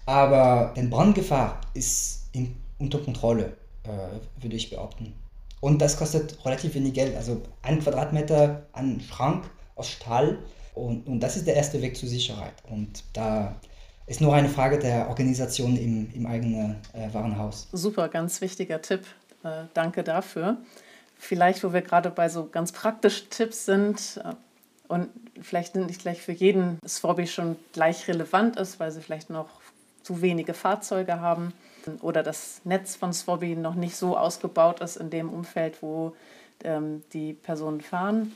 aber 0.10 0.74
die 0.76 0.82
Brandgefahr 0.88 1.62
ist 1.76 2.30
in, 2.32 2.56
unter 2.80 2.98
Kontrolle, 2.98 3.54
äh, 3.84 4.41
würde 4.41 4.56
ich 4.56 4.72
behaupten. 4.72 5.13
Und 5.62 5.84
das 5.84 5.98
kostet 5.98 6.43
relativ 6.43 6.74
wenig 6.74 6.95
Geld, 6.95 7.15
also 7.15 7.43
ein 7.62 7.80
Quadratmeter 7.80 8.63
an 8.72 9.02
Schrank 9.02 9.45
aus 9.76 9.89
Stahl 9.89 10.39
und, 10.74 11.08
und 11.08 11.19
das 11.19 11.36
ist 11.38 11.45
der 11.45 11.56
erste 11.56 11.80
Weg 11.84 11.95
zur 11.95 12.10
Sicherheit. 12.10 12.54
Und 12.72 13.04
da 13.13 13.56
ist 14.08 14.19
nur 14.19 14.34
eine 14.34 14.50
Frage 14.50 14.80
der 14.80 15.10
Organisation 15.10 15.78
im, 15.78 16.10
im 16.15 16.26
eigenen 16.26 16.78
äh, 16.93 17.13
Warenhaus. 17.13 17.67
Super, 17.72 18.10
ganz 18.10 18.41
wichtiger 18.41 18.82
Tipp. 18.82 19.02
Äh, 19.43 19.65
danke 19.76 20.04
dafür. 20.04 20.58
Vielleicht, 21.19 21.63
wo 21.63 21.72
wir 21.72 21.84
gerade 21.84 22.10
bei 22.10 22.30
so 22.30 22.48
ganz 22.48 22.72
praktischen 22.72 23.30
Tipps 23.30 23.65
sind 23.65 24.19
äh, 24.24 24.34
und 24.88 25.10
vielleicht 25.39 25.76
nicht 25.76 26.02
gleich 26.02 26.19
für 26.24 26.32
jeden 26.32 26.80
Swobby 26.88 27.28
schon 27.28 27.58
gleich 27.74 28.08
relevant 28.08 28.56
ist, 28.56 28.80
weil 28.80 28.91
sie 28.91 29.02
vielleicht 29.02 29.30
noch 29.30 29.59
zu 30.10 30.24
wenige 30.24 30.56
Fahrzeuge 30.56 31.22
haben 31.22 31.54
oder 32.02 32.24
das 32.24 32.62
Netz 32.63 32.95
von 32.95 33.13
Swobby 33.13 33.56
noch 33.56 33.76
nicht 33.76 33.95
so 33.95 34.17
ausgebaut 34.17 34.82
ist 34.82 34.98
in 34.98 35.12
dem 35.12 35.30
Umfeld, 35.30 35.84
wo 35.84 36.15
ähm, 36.63 37.04
die 37.13 37.34
Personen 37.34 37.82
fahren. 37.82 38.36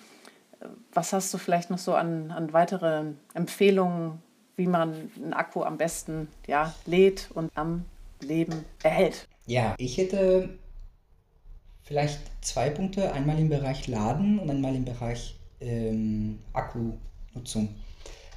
Was 0.93 1.13
hast 1.13 1.33
du 1.33 1.39
vielleicht 1.39 1.71
noch 1.71 1.79
so 1.79 1.95
an, 1.95 2.29
an 2.29 2.53
weitere 2.53 3.05
Empfehlungen 3.33 4.21
wie 4.55 4.67
man 4.67 5.09
einen 5.15 5.33
Akku 5.33 5.63
am 5.63 5.79
besten 5.79 6.27
ja, 6.45 6.75
lädt 6.85 7.31
und 7.33 7.51
am 7.55 7.85
Leben 8.21 8.65
erhält. 8.83 9.27
Ja, 9.47 9.73
ich 9.79 9.97
hätte 9.97 10.49
vielleicht 11.81 12.19
zwei 12.41 12.69
Punkte, 12.69 13.11
einmal 13.13 13.39
im 13.39 13.49
Bereich 13.49 13.87
Laden 13.87 14.37
und 14.37 14.51
einmal 14.51 14.75
im 14.75 14.85
Bereich 14.85 15.39
ähm, 15.59 16.37
Akkunutzung. 16.53 17.69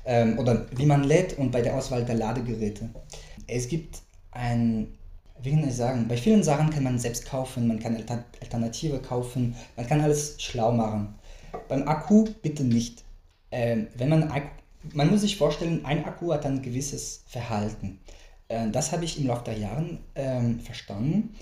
Ähm, 0.07 0.38
oder 0.38 0.66
wie 0.77 0.87
man 0.87 1.05
lädt 1.05 1.37
und 1.38 1.51
bei 1.51 1.61
der 1.61 1.77
Auswahl 1.77 2.05
der 2.05 2.14
Ladegeräte. 2.14 2.88
Es 3.47 3.69
gibt 3.69 4.03
ein, 4.31 4.95
wie 5.42 5.51
kann 5.51 5.69
ich 5.69 5.75
sagen, 5.75 6.07
bei 6.09 6.16
vielen 6.16 6.42
Sachen 6.42 6.71
kann 6.71 6.85
man 6.85 6.99
selbst 6.99 7.27
kaufen, 7.27 7.66
man 7.66 7.81
kann 7.81 7.97
Alternative 8.40 9.01
kaufen, 9.01 9.57
man 9.77 9.87
kann 9.87 10.01
alles 10.01 10.40
schlau 10.40 10.73
machen. 10.73 11.14
Beim 11.69 11.88
Akku 11.88 12.27
bitte 12.42 12.64
nicht. 12.64 13.05
Ähm, 13.51 13.88
wenn 13.97 14.09
man 14.09 14.31
man 14.92 15.11
muss 15.11 15.23
sich 15.23 15.37
vorstellen, 15.37 15.85
ein 15.85 16.05
Akku 16.05 16.33
hat 16.33 16.47
ein 16.47 16.62
gewisses 16.62 17.25
Verhalten. 17.27 17.99
Äh, 18.49 18.71
das 18.71 18.92
habe 18.92 19.05
ich 19.05 19.19
im 19.19 19.27
Laufe 19.27 19.45
der 19.45 19.59
Jahre 19.59 19.99
ähm, 20.14 20.61
verstanden. 20.61 21.35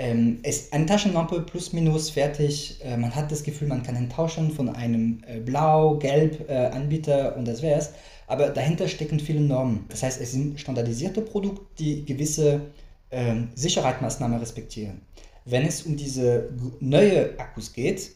Ähm, 0.00 0.38
es, 0.44 0.72
eine 0.72 0.86
Taschenlampe 0.86 1.40
plus 1.40 1.72
minus 1.72 2.10
fertig. 2.10 2.78
Äh, 2.84 2.96
man 2.96 3.14
hat 3.14 3.32
das 3.32 3.42
Gefühl, 3.42 3.66
man 3.66 3.82
kann 3.82 3.96
ihn 3.96 4.08
tauschen 4.08 4.52
von 4.52 4.68
einem 4.68 5.22
äh, 5.26 5.40
Blau-Gelb-Anbieter 5.40 7.34
äh, 7.34 7.38
und 7.38 7.46
das 7.46 7.62
wäre 7.62 7.80
es. 7.80 7.90
Aber 8.28 8.50
dahinter 8.50 8.86
stecken 8.86 9.18
viele 9.18 9.40
Normen. 9.40 9.86
Das 9.88 10.04
heißt, 10.04 10.20
es 10.20 10.32
sind 10.32 10.60
standardisierte 10.60 11.20
Produkte, 11.20 11.66
die 11.78 12.04
gewisse 12.04 12.60
ähm, 13.10 13.48
Sicherheitsmaßnahmen 13.56 14.38
respektieren. 14.38 15.00
Wenn 15.44 15.66
es 15.66 15.82
um 15.82 15.96
diese 15.96 16.50
neue 16.78 17.38
Akkus 17.40 17.72
geht, 17.72 18.12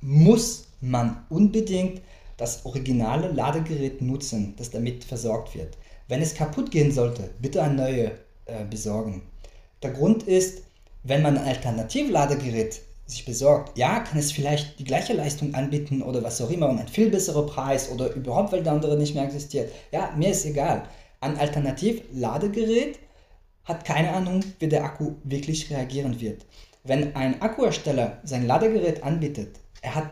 muss 0.00 0.66
man 0.80 1.24
unbedingt 1.30 2.02
das 2.36 2.66
originale 2.66 3.28
Ladegerät 3.28 4.02
nutzen, 4.02 4.54
das 4.58 4.70
damit 4.70 5.04
versorgt 5.04 5.54
wird. 5.54 5.78
Wenn 6.08 6.20
es 6.20 6.34
kaputt 6.34 6.70
gehen 6.70 6.90
sollte, 6.90 7.30
bitte 7.40 7.62
ein 7.62 7.76
neues 7.76 8.10
äh, 8.46 8.64
besorgen. 8.68 9.22
Der 9.82 9.92
Grund 9.92 10.24
ist, 10.24 10.62
wenn 11.02 11.22
man 11.22 11.38
ein 11.38 11.46
Alternativladegerät 11.46 12.80
sich 13.06 13.24
besorgt, 13.24 13.76
ja, 13.76 14.00
kann 14.00 14.18
es 14.18 14.32
vielleicht 14.32 14.78
die 14.78 14.84
gleiche 14.84 15.12
Leistung 15.12 15.54
anbieten 15.54 16.02
oder 16.02 16.22
was 16.22 16.40
auch 16.40 16.50
immer 16.50 16.68
und 16.68 16.78
ein 16.78 16.88
viel 16.88 17.10
besserer 17.10 17.46
Preis 17.46 17.90
oder 17.90 18.12
überhaupt, 18.14 18.52
weil 18.52 18.62
der 18.62 18.72
andere 18.72 18.96
nicht 18.96 19.14
mehr 19.14 19.24
existiert. 19.24 19.72
Ja, 19.90 20.12
mir 20.16 20.30
ist 20.30 20.46
egal. 20.46 20.84
Ein 21.20 21.38
Alternativladegerät 21.38 22.98
hat 23.64 23.84
keine 23.84 24.12
Ahnung, 24.12 24.44
wie 24.58 24.68
der 24.68 24.84
Akku 24.84 25.14
wirklich 25.24 25.70
reagieren 25.70 26.20
wird. 26.20 26.46
Wenn 26.84 27.14
ein 27.14 27.40
Akkuhersteller 27.42 28.20
sein 28.24 28.46
Ladegerät 28.46 29.04
anbietet, 29.04 29.60
er 29.82 29.94
hat 29.94 30.10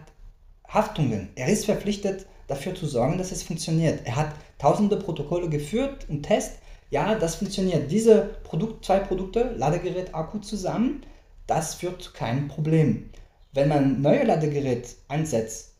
Haftungen. 0.68 1.30
Er 1.34 1.48
ist 1.48 1.64
verpflichtet, 1.64 2.26
dafür 2.46 2.74
zu 2.74 2.86
sorgen, 2.86 3.18
dass 3.18 3.32
es 3.32 3.42
funktioniert. 3.42 4.00
Er 4.04 4.16
hat 4.16 4.34
tausende 4.58 4.96
Protokolle 4.96 5.48
geführt 5.48 6.06
und 6.08 6.22
Test. 6.22 6.58
Ja, 6.90 7.14
das 7.14 7.36
funktioniert. 7.36 7.90
Diese 7.90 8.22
Produkt, 8.42 8.84
zwei 8.84 8.98
Produkte, 8.98 9.54
Ladegerät, 9.56 10.14
Akku 10.14 10.38
zusammen, 10.38 11.02
das 11.46 11.74
führt 11.74 12.02
zu 12.02 12.12
keinem 12.12 12.48
Problem. 12.48 13.10
Wenn 13.52 13.68
man 13.68 13.78
ein 13.84 14.02
neues 14.02 14.26
Ladegerät 14.26 14.96
einsetzt, 15.08 15.70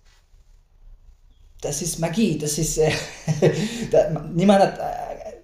das 1.61 1.83
ist 1.83 1.99
Magie. 1.99 2.39
Das 2.39 2.59
ist 2.59 2.79
äh, 2.79 2.93
da, 3.91 4.11
niemand 4.33 4.61
hat, 4.61 4.79
äh, 4.79 5.35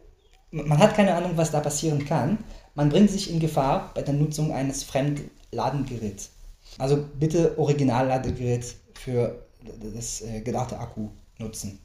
man 0.50 0.78
hat 0.78 0.94
keine 0.94 1.14
Ahnung, 1.14 1.32
was 1.36 1.50
da 1.50 1.60
passieren 1.60 2.04
kann. 2.04 2.38
Man 2.74 2.88
bringt 2.88 3.10
sich 3.10 3.30
in 3.30 3.40
Gefahr 3.40 3.90
bei 3.94 4.02
der 4.02 4.14
Nutzung 4.14 4.52
eines 4.52 4.84
Fremdladengeräts. 4.84 6.30
Also 6.78 7.04
bitte 7.18 7.58
Originalladegerät 7.58 8.74
für 8.94 9.46
das 9.94 10.22
äh, 10.22 10.40
gedachte 10.40 10.78
Akku 10.78 11.08
nutzen. 11.38 11.78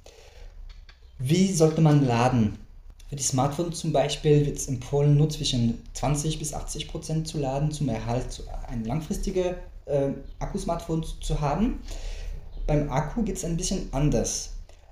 Wie 1.20 1.52
sollte 1.54 1.82
man 1.82 2.06
laden? 2.06 2.58
Für 3.12 3.18
die 3.18 3.24
Smartphones 3.24 3.78
zum 3.78 3.92
Beispiel 3.92 4.46
wird 4.46 4.56
es 4.56 4.70
empfohlen, 4.70 5.18
nur 5.18 5.30
zwischen 5.30 5.84
20 5.96 6.40
bis 6.40 6.54
80 6.54 6.88
Prozent 6.88 7.28
zu 7.28 7.40
laden, 7.40 7.70
zum 7.70 7.90
Erhalt 7.90 8.42
ein 8.70 8.86
langfristiges 8.86 9.56
äh, 9.86 10.12
Akku-Smartphone 10.40 11.04
zu 11.20 11.42
haben. 11.42 11.82
Beim 12.66 12.90
Akku 12.90 13.24
geht 13.24 13.36
es 13.36 13.44
ein 13.44 13.58
bisschen 13.58 13.90
anders. 13.92 14.52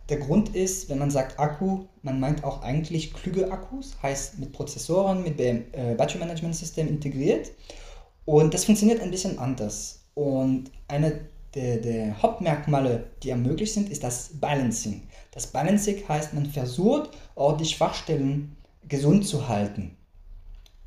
Der 0.10 0.18
Grund 0.18 0.54
ist, 0.54 0.90
wenn 0.90 0.98
man 0.98 1.12
sagt 1.12 1.40
Akku, 1.40 1.86
man 2.02 2.20
meint 2.20 2.44
auch 2.44 2.62
eigentlich 2.62 3.14
klüge 3.14 3.54
Akkus, 3.54 3.96
heißt 4.04 4.38
mit 4.38 4.52
Prozessoren, 4.52 5.24
mit 5.24 5.40
dem 5.40 5.64
äh, 5.72 5.96
Battery 5.96 6.20
Management 6.20 6.58
System 6.58 6.90
integriert. 6.90 7.52
Und 8.26 8.54
das 8.54 8.66
funktioniert 8.66 9.00
ein 9.00 9.12
bisschen 9.12 9.40
anders. 9.40 10.02
Und 10.14 10.72
eine 10.90 11.22
der, 11.56 11.78
der 11.78 12.22
Hauptmerkmale, 12.22 13.06
die 13.24 13.30
ermöglicht 13.30 13.74
sind, 13.74 13.90
ist 13.90 14.04
das 14.04 14.32
Balancing. 14.34 15.04
Das 15.32 15.48
Balancing 15.48 16.08
heißt, 16.08 16.34
man 16.34 16.46
versucht, 16.48 17.12
auch 17.36 17.58
die 17.58 17.66
Schwachstellen 17.66 18.56
gesund 18.88 19.28
zu 19.28 19.48
halten. 19.48 19.96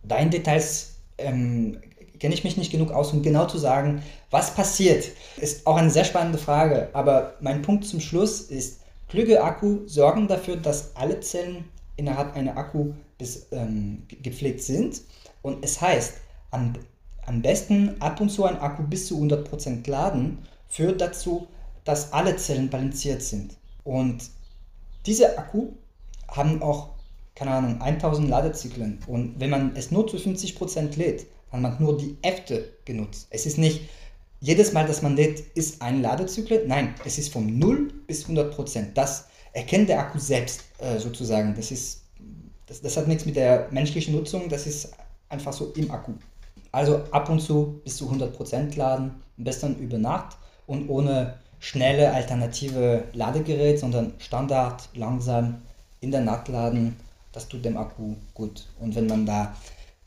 Da 0.02 0.16
in 0.16 0.30
Details 0.30 0.96
ähm, 1.18 1.80
kenne 2.18 2.34
ich 2.34 2.44
mich 2.44 2.56
nicht 2.56 2.72
genug 2.72 2.92
aus, 2.92 3.12
um 3.12 3.22
genau 3.22 3.46
zu 3.46 3.58
sagen, 3.58 4.02
was 4.30 4.54
passiert. 4.54 5.06
Ist 5.36 5.66
auch 5.66 5.76
eine 5.76 5.90
sehr 5.90 6.04
spannende 6.04 6.38
Frage, 6.38 6.88
aber 6.92 7.34
mein 7.40 7.62
Punkt 7.62 7.84
zum 7.84 8.00
Schluss 8.00 8.40
ist, 8.42 8.80
klüge 9.08 9.42
Akku 9.42 9.86
sorgen 9.86 10.28
dafür, 10.28 10.56
dass 10.56 10.94
alle 10.96 11.20
Zellen 11.20 11.64
innerhalb 11.96 12.34
einer 12.34 12.56
Akku 12.56 12.92
bis, 13.18 13.46
ähm, 13.52 14.04
gepflegt 14.22 14.62
sind. 14.62 15.02
Und 15.42 15.64
es 15.64 15.80
heißt, 15.80 16.14
am, 16.50 16.74
am 17.26 17.42
besten 17.42 18.00
ab 18.00 18.20
und 18.20 18.30
zu 18.30 18.44
ein 18.44 18.58
Akku 18.58 18.82
bis 18.82 19.06
zu 19.06 19.20
100% 19.20 19.88
laden 19.88 20.38
führt 20.68 21.00
dazu, 21.00 21.46
dass 21.84 22.12
alle 22.12 22.36
Zellen 22.36 22.70
balanciert 22.70 23.22
sind. 23.22 23.56
Und 23.84 24.30
diese 25.06 25.38
Akku 25.38 25.72
haben 26.28 26.62
auch, 26.62 26.90
keine 27.34 27.52
Ahnung, 27.52 27.80
1000 27.80 28.28
Ladezyklen. 28.28 29.00
Und 29.06 29.40
wenn 29.40 29.50
man 29.50 29.76
es 29.76 29.90
nur 29.90 30.06
zu 30.06 30.16
50% 30.16 30.96
lädt, 30.96 31.26
dann 31.50 31.66
hat 31.66 31.80
man 31.80 31.88
nur 31.88 31.98
die 31.98 32.16
Hälfte 32.22 32.72
genutzt. 32.84 33.26
Es 33.30 33.46
ist 33.46 33.58
nicht 33.58 33.82
jedes 34.40 34.72
Mal, 34.72 34.86
dass 34.86 35.02
man 35.02 35.16
lädt, 35.16 35.40
ist 35.54 35.82
ein 35.82 36.02
Ladezyklus. 36.02 36.60
Nein, 36.66 36.94
es 37.04 37.18
ist 37.18 37.32
von 37.32 37.58
0 37.58 37.92
bis 38.06 38.26
100%. 38.26 38.92
Das 38.94 39.26
erkennt 39.52 39.88
der 39.88 40.00
Akku 40.00 40.18
selbst 40.18 40.64
äh, 40.78 40.98
sozusagen. 40.98 41.54
Das, 41.54 41.70
ist, 41.70 42.02
das, 42.66 42.80
das 42.80 42.96
hat 42.96 43.08
nichts 43.08 43.26
mit 43.26 43.36
der 43.36 43.68
menschlichen 43.70 44.14
Nutzung, 44.14 44.48
das 44.48 44.66
ist 44.66 44.92
einfach 45.28 45.52
so 45.52 45.72
im 45.76 45.90
Akku. 45.90 46.12
Also 46.72 47.04
ab 47.10 47.28
und 47.28 47.40
zu 47.40 47.80
bis 47.84 47.96
zu 47.98 48.10
100% 48.10 48.76
laden, 48.76 49.22
am 49.38 49.44
besten 49.44 49.76
über 49.78 49.98
Nacht 49.98 50.38
und 50.66 50.88
ohne 50.88 51.38
schnelle 51.62 52.12
alternative 52.12 53.04
Ladegerät, 53.12 53.78
sondern 53.78 54.14
Standard, 54.18 54.88
langsam 54.94 55.62
in 56.00 56.10
der 56.10 56.20
Nacht 56.20 56.48
laden. 56.48 56.96
Das 57.30 57.46
tut 57.46 57.64
dem 57.64 57.76
Akku 57.76 58.16
gut. 58.34 58.66
Und 58.80 58.96
wenn 58.96 59.06
man 59.06 59.24
da 59.24 59.54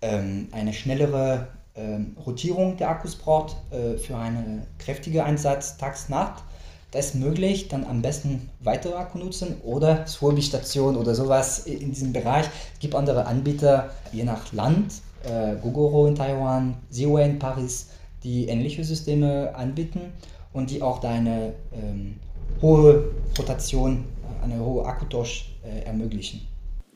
ähm, 0.02 0.50
eine 0.52 0.74
schnellere 0.74 1.48
ähm, 1.76 2.18
Rotierung 2.26 2.76
der 2.76 2.90
Akkus 2.90 3.16
braucht 3.16 3.56
äh, 3.72 3.98
für 3.98 4.18
einen 4.18 4.68
kräftigen 4.80 5.22
Einsatz 5.22 5.78
tags-nacht, 5.78 6.44
das 6.92 7.08
ist 7.08 7.16
möglich, 7.16 7.70
dann 7.70 7.86
am 7.86 8.02
besten 8.02 8.50
weitere 8.60 8.96
Akku 8.96 9.18
nutzen 9.18 9.56
oder 9.64 10.06
Swabi-Station 10.06 10.98
oder 10.98 11.16
sowas 11.16 11.60
in 11.60 11.92
diesem 11.92 12.12
Bereich. 12.12 12.48
Es 12.74 12.80
gibt 12.80 12.96
andere 12.96 13.28
Anbieter, 13.28 13.92
je 14.12 14.24
nach 14.26 14.52
Land, 14.52 14.96
äh, 15.24 15.56
Gogoro 15.62 16.06
in 16.06 16.16
Taiwan, 16.16 16.76
Ziwei 16.90 17.24
in 17.24 17.40
Paris, 17.40 17.88
die 18.26 18.50
ähnliche 18.50 18.84
Systeme 18.84 19.56
anbieten 19.56 20.12
und 20.56 20.72
die 20.72 20.82
auch 20.82 21.00
da 21.00 21.10
eine 21.10 21.54
ähm, 21.74 22.18
hohe 22.62 23.12
Rotation, 23.38 24.06
eine 24.42 24.58
hohe 24.58 24.86
Akkutausch 24.86 25.54
äh, 25.64 25.84
ermöglichen. 25.84 26.48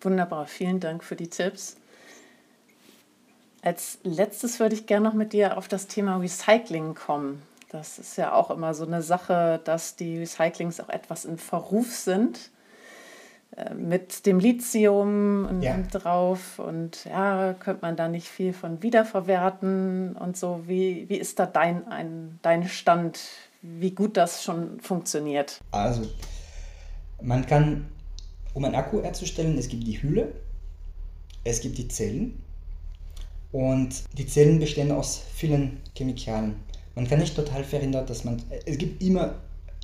Wunderbar, 0.01 0.47
vielen 0.47 0.80
Dank 0.80 1.03
für 1.03 1.18
die 1.18 1.30
Tipps. 1.30 1.76
Als 3.62 3.99
letztes 4.03 4.62
würde 4.62 4.76
ich 4.76 4.88
gerne 4.88 5.05
noch 5.05 5.14
mit 5.14 5.34
dir 5.34 5.57
auf 5.57 5.68
das 5.68 5.88
Thema 5.88 6.18
Recycling 6.18 6.95
kommen. 6.95 7.41
Das 7.70 7.99
ist 7.99 8.18
ja 8.18 8.32
auch 8.32 8.49
immer 8.49 8.74
so 8.74 8.86
eine 8.86 9.01
Sache, 9.01 9.60
dass 9.66 9.97
die 9.97 10.20
Recyclings 10.20 10.80
auch 10.80 10.89
etwas 10.89 11.26
in 11.26 11.38
Verruf 11.38 11.93
sind. 11.93 12.51
Äh, 13.57 13.74
mit 13.74 14.26
dem 14.26 14.39
Lithium 14.39 15.62
ja. 15.62 15.78
drauf 15.91 16.60
und 16.60 17.05
ja, 17.05 17.53
könnte 17.60 17.82
man 17.82 17.95
da 17.95 18.07
nicht 18.07 18.28
viel 18.28 18.53
von 18.53 18.82
wiederverwerten 18.82 20.16
und 20.16 20.38
so. 20.38 20.64
Wie, 20.68 21.10
wie 21.10 21.18
ist 21.18 21.39
da 21.39 21.45
dein, 21.45 21.88
ein, 21.88 22.39
dein 22.41 22.68
Stand, 22.68 23.20
wie 23.62 23.91
gut 23.91 24.18
das 24.18 24.43
schon 24.43 24.80
funktioniert? 24.80 25.62
Also, 25.72 26.03
man 27.22 27.45
kann, 27.45 27.88
um 28.53 28.66
einen 28.66 28.76
Akku 28.76 29.01
herzustellen, 29.01 29.57
es 29.57 29.68
gibt 29.68 29.86
die 29.86 30.01
Hülle, 30.01 30.34
es 31.43 31.62
gibt 31.62 31.78
die 31.78 31.88
Zellen 31.88 32.41
und 33.51 34.03
die 34.18 34.28
Zellen 34.28 34.60
bestehen 34.60 34.91
aus 34.91 35.22
vielen 35.34 35.82
Chemikalien. 35.95 36.55
Man 36.95 37.07
kann 37.07 37.20
nicht 37.20 37.36
total 37.36 37.64
verhindern, 37.64 38.05
dass 38.05 38.24
man. 38.24 38.41
Es 38.66 38.78
gibt 38.78 39.01
immer, 39.01 39.36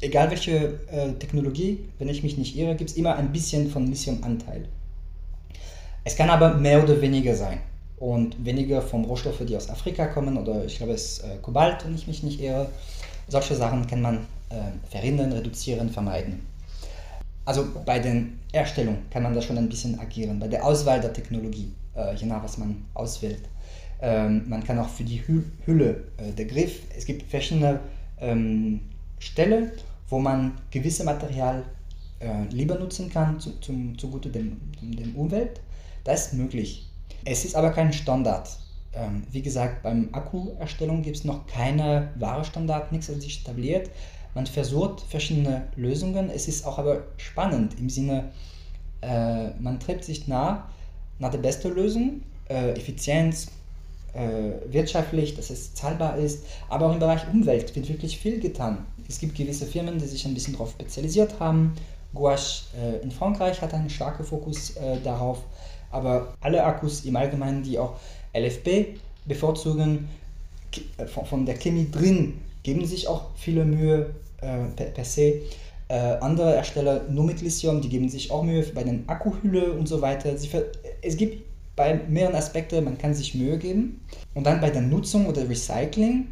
egal 0.01 0.30
welche 0.32 0.80
äh, 0.88 1.13
Technologie, 1.13 1.86
wenn 1.97 2.09
ich 2.09 2.23
mich 2.23 2.38
nicht 2.38 2.55
irre, 2.55 2.76
gibt 2.76 2.89
es 2.89 2.97
immer 2.97 3.15
ein 3.15 3.32
bisschen 3.32 3.69
von 3.69 3.88
Lithium-Anteil. 3.88 4.67
Es 6.03 6.15
kann 6.15 6.30
aber 6.30 6.55
mehr 6.55 6.84
oder 6.84 7.01
weniger 7.01 7.36
sein. 7.36 7.59
Und 7.97 8.43
weniger 8.43 8.82
vom 8.82 9.05
Rohstoffe, 9.05 9.45
die 9.47 9.55
aus 9.55 9.69
Afrika 9.69 10.07
kommen, 10.07 10.38
oder 10.38 10.65
ich 10.65 10.78
glaube, 10.78 10.93
es 10.93 11.19
ist 11.19 11.23
äh, 11.23 11.38
Kobalt, 11.41 11.86
wenn 11.86 11.95
ich 11.95 12.07
mich 12.07 12.21
nicht 12.21 12.41
irre. 12.41 12.69
Solche 13.28 13.55
Sachen 13.55 13.88
kann 13.88 14.01
man 14.01 14.17
äh, 14.49 14.89
verhindern, 14.89 15.32
reduzieren, 15.32 15.89
vermeiden. 15.89 16.45
Also 17.45 17.67
bei 17.86 17.99
der 17.99 18.23
Erstellung 18.51 18.97
kann 19.11 19.23
man 19.23 19.34
da 19.34 19.41
schon 19.41 19.57
ein 19.57 19.69
bisschen 19.69 19.99
agieren, 19.99 20.39
bei 20.39 20.47
der 20.47 20.65
Auswahl 20.65 20.99
der 20.99 21.13
Technologie, 21.13 21.71
äh, 21.95 22.15
je 22.15 22.26
nach 22.26 22.43
was 22.43 22.57
man 22.57 22.86
auswählt. 22.93 23.43
Ähm, 24.01 24.43
man 24.49 24.63
kann 24.63 24.80
auch 24.80 24.89
für 24.89 25.03
die 25.03 25.21
Hülle, 25.65 26.03
äh, 26.17 26.32
der 26.32 26.45
Griff, 26.45 26.82
es 26.97 27.05
gibt 27.05 27.30
verschiedene 27.30 27.80
ähm, 28.19 28.82
Stellen, 29.19 29.71
wo 30.09 30.19
man 30.19 30.53
gewisse 30.71 31.03
Material 31.03 31.63
äh, 32.19 32.43
lieber 32.49 32.76
nutzen 32.76 33.09
kann, 33.09 33.39
zu, 33.39 33.59
zum, 33.59 33.97
zugute 33.97 34.30
dem, 34.30 34.59
dem, 34.82 34.95
dem 34.95 35.15
Umwelt. 35.15 35.61
Das 36.03 36.28
ist 36.28 36.34
möglich. 36.34 36.88
Es 37.23 37.45
ist 37.45 37.55
aber 37.55 37.71
kein 37.71 37.93
Standard. 37.93 38.49
Ähm, 38.96 39.24
wie 39.32 39.41
gesagt, 39.41 39.84
beim 39.84 40.10
Akkuerstellung 40.14 41.02
gibt 41.02 41.18
es 41.18 41.24
noch 41.26 41.46
keine 41.48 42.10
wahre 42.16 42.46
Standard, 42.46 42.91
nichts 42.91 43.10
hat 43.10 43.22
sich 43.22 43.41
etabliert. 43.41 43.89
Man 44.34 44.48
versucht 44.48 45.02
verschiedene 45.02 45.68
Lösungen. 45.76 46.30
Es 46.30 46.48
ist 46.48 46.66
auch 46.66 46.78
aber 46.78 47.04
spannend 47.18 47.80
im 47.80 47.89
Sinne, 47.89 48.32
äh, 49.02 49.50
man 49.60 49.80
treibt 49.80 50.04
sich 50.04 50.28
nach, 50.28 50.66
nach 51.20 51.32
der 51.32 51.38
besten 51.39 51.74
Lösung, 51.74 52.22
äh, 52.50 52.72
Effizienz, 52.72 53.48
äh, 54.14 54.72
wirtschaftlich, 54.72 55.36
dass 55.36 55.50
es 55.50 55.74
zahlbar 55.74 56.18
ist, 56.18 56.46
aber 56.70 56.88
auch 56.88 56.93
im 56.93 57.00
Bereich 57.00 57.28
Umwelt 57.32 57.76
wird 57.76 57.89
wirklich 57.89 58.18
viel 58.18 58.39
getan. 58.39 58.86
Es 59.08 59.20
gibt 59.20 59.36
gewisse 59.36 59.66
Firmen, 59.66 60.00
die 60.00 60.06
sich 60.06 60.26
ein 60.26 60.34
bisschen 60.34 60.54
darauf 60.54 60.72
spezialisiert 60.72 61.39
haben. 61.39 61.74
Gouache 62.14 62.64
äh, 62.82 63.04
in 63.04 63.12
Frankreich 63.12 63.62
hat 63.62 63.74
einen 63.74 63.89
starken 63.89 64.24
Fokus 64.24 64.72
äh, 64.78 65.02
darauf, 65.04 65.43
aber 65.91 66.34
alle 66.39 66.64
Akkus 66.64 67.04
im 67.06 67.16
Allgemeinen, 67.16 67.64
die 67.64 67.78
auch 67.78 67.98
LFP 68.36 68.98
bevorzugen, 69.26 70.08
äh, 70.98 71.06
von, 71.06 71.46
der 71.46 71.56
Chemie 71.56 71.90
drin, 71.92 72.34
geben 72.64 72.86
sich 72.86 73.08
auch 73.08 73.30
viele 73.36 73.66
Mühe 73.66 74.14
äh, 74.42 74.66
per, 74.76 74.88
per, 74.88 75.06
se. 75.06 75.42
Äh, 75.88 76.18
andere 76.20 76.54
Hersteller 76.54 77.04
nur 77.10 77.26
mit 77.26 77.42
Lithium, 77.42 77.82
die 77.82 77.90
geben 77.90 78.10
sich 78.10 78.32
auch 78.32 78.44
Mühe 78.44 78.64
bei 78.74 78.84
den 78.84 79.08
Akkuhülle 79.08 79.74
und 79.74 79.88
so 79.88 80.02
weiter. 80.02 80.36
Sie, 80.38 80.50
es 81.02 81.16
gibt 81.16 81.44
bei 81.76 82.02
mehreren 82.08 82.36
Aspekten, 82.36 82.84
man 82.84 82.98
kann 82.98 83.14
sich 83.14 83.36
Mühe 83.36 83.58
geben. 83.58 84.02
Und 84.34 84.46
dann 84.46 84.62
bei 84.62 84.70
der 84.70 84.82
Nutzung 84.82 85.28
oder 85.28 85.48
Recycling, 85.48 86.28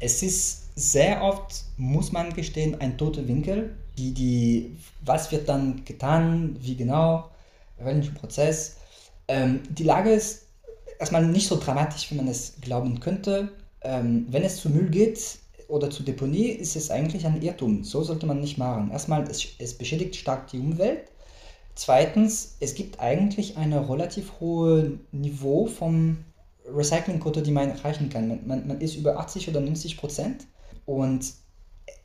es 0.00 0.22
ist 0.22 0.64
sehr 0.76 1.22
oft, 1.22 1.64
muss 1.76 2.12
man 2.12 2.32
gestehen, 2.34 2.80
ein 2.80 2.98
toter 2.98 3.26
Winkel. 3.26 3.74
Die, 3.96 4.12
die, 4.12 4.76
was 5.04 5.30
wird 5.30 5.48
dann 5.48 5.84
getan, 5.84 6.56
wie 6.60 6.76
genau, 6.76 7.30
welchen 7.78 8.14
Prozess. 8.14 8.76
Ähm, 9.28 9.60
die 9.70 9.84
Lage 9.84 10.10
ist 10.10 10.43
erstmal 10.98 11.26
nicht 11.26 11.48
so 11.48 11.58
dramatisch, 11.58 12.10
wie 12.10 12.16
man 12.16 12.28
es 12.28 12.54
glauben 12.60 13.00
könnte. 13.00 13.50
Ähm, 13.82 14.26
wenn 14.30 14.42
es 14.42 14.56
zu 14.56 14.70
Müll 14.70 14.90
geht 14.90 15.38
oder 15.68 15.90
zu 15.90 16.02
Deponie, 16.02 16.48
ist 16.48 16.76
es 16.76 16.90
eigentlich 16.90 17.26
ein 17.26 17.40
Irrtum. 17.42 17.84
So 17.84 18.02
sollte 18.02 18.26
man 18.26 18.40
nicht 18.40 18.58
machen. 18.58 18.90
Erstmal, 18.90 19.22
es, 19.30 19.46
es 19.58 19.74
beschädigt 19.74 20.16
stark 20.16 20.48
die 20.48 20.58
Umwelt. 20.58 21.10
Zweitens, 21.74 22.56
es 22.60 22.74
gibt 22.74 23.00
eigentlich 23.00 23.56
ein 23.56 23.72
relativ 23.72 24.32
hohes 24.40 24.92
Niveau 25.10 25.66
vom 25.66 26.18
Recyclingquote, 26.72 27.42
die 27.42 27.50
man 27.50 27.70
erreichen 27.70 28.08
kann. 28.08 28.28
Man, 28.28 28.46
man, 28.46 28.66
man, 28.66 28.80
ist 28.80 28.94
über 28.94 29.18
80 29.18 29.48
oder 29.48 29.60
90 29.60 29.96
Prozent 29.96 30.46
und 30.86 31.34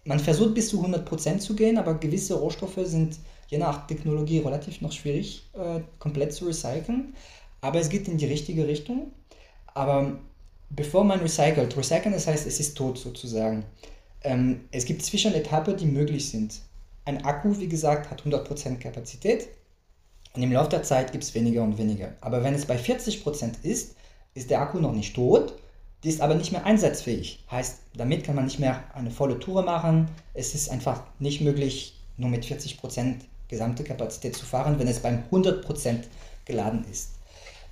man 0.06 0.20
versucht 0.20 0.56
bis 0.56 0.70
zu 0.70 0.78
100 0.78 1.06
Prozent 1.06 1.42
zu 1.42 1.56
gehen, 1.56 1.78
aber 1.78 1.94
gewisse 1.96 2.36
Rohstoffe 2.36 2.80
sind 2.84 3.18
je 3.48 3.58
nach 3.58 3.88
Technologie 3.88 4.40
relativ 4.40 4.82
noch 4.82 4.92
schwierig 4.92 5.50
äh, 5.54 5.82
komplett 6.00 6.34
zu 6.34 6.46
recyceln. 6.46 7.14
Aber 7.62 7.80
es 7.80 7.89
geht 7.89 8.07
in 8.07 8.18
die 8.18 8.26
richtige 8.26 8.68
Richtung. 8.68 9.12
Aber 9.74 10.20
bevor 10.70 11.03
man 11.03 11.20
recycelt, 11.20 11.76
recyceln 11.76 12.14
das 12.14 12.28
heißt, 12.28 12.47
es 12.47 12.60
ist 12.60 12.76
tot 12.76 12.97
sozusagen. 12.97 13.66
Ähm, 14.22 14.62
es 14.72 14.86
gibt 14.86 15.03
Zwischenetappen, 15.03 15.78
die 15.78 15.86
möglich 15.86 16.30
sind. 16.30 16.62
Ein 17.05 17.24
Akku, 17.24 17.57
wie 17.60 17.68
gesagt, 17.68 18.10
hat 18.12 18.24
100% 18.24 18.78
Kapazität. 18.78 19.47
Und 20.34 20.43
im 20.43 20.51
Laufe 20.51 20.70
der 20.70 20.84
Zeit 20.84 21.12
gibt 21.12 21.24
es 21.24 21.34
weniger 21.34 21.64
und 21.64 21.78
weniger. 21.78 22.14
Aber 22.22 22.43
wenn 22.43 22.53
es 22.53 22.66
bei 22.66 22.78
40% 22.78 23.64
ist, 23.64 23.95
ist 24.36 24.49
der 24.49 24.62
Akku 24.62 24.80
noch 24.80 24.93
nicht 24.93 25.16
tot, 25.16 25.55
die 26.03 26.10
ist 26.10 26.22
aber 26.22 26.36
nicht 26.36 26.51
mehr 26.51 26.66
einsatzfähig. 26.66 27.43
Heißt, 27.51 27.80
damit 27.95 28.24
kann 28.24 28.36
man 28.36 28.45
nicht 28.45 28.60
mehr 28.60 28.84
eine 28.93 29.12
volle 29.12 29.39
Tour 29.39 29.64
machen. 29.64 30.07
Es 30.34 30.55
ist 30.55 30.70
einfach 30.70 31.03
nicht 31.20 31.41
möglich, 31.41 31.99
nur 32.16 32.30
mit 32.30 32.45
40% 32.45 33.16
gesamte 33.47 33.84
Kapazität 33.84 34.36
zu 34.36 34.45
fahren, 34.45 34.80
wenn 34.80 34.88
es 34.88 34.99
beim 34.99 35.24
100% 35.32 36.03
geladen 36.45 36.86
ist. 36.89 37.18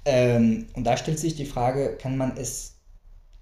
Ähm, 0.08 0.68
und 0.74 0.86
da 0.86 0.95
stellt 0.95 1.20
sich 1.20 1.36
die 1.36 1.45
Frage, 1.45 1.97
kann 1.97 2.16
man 2.16 2.38
es, 2.38 2.76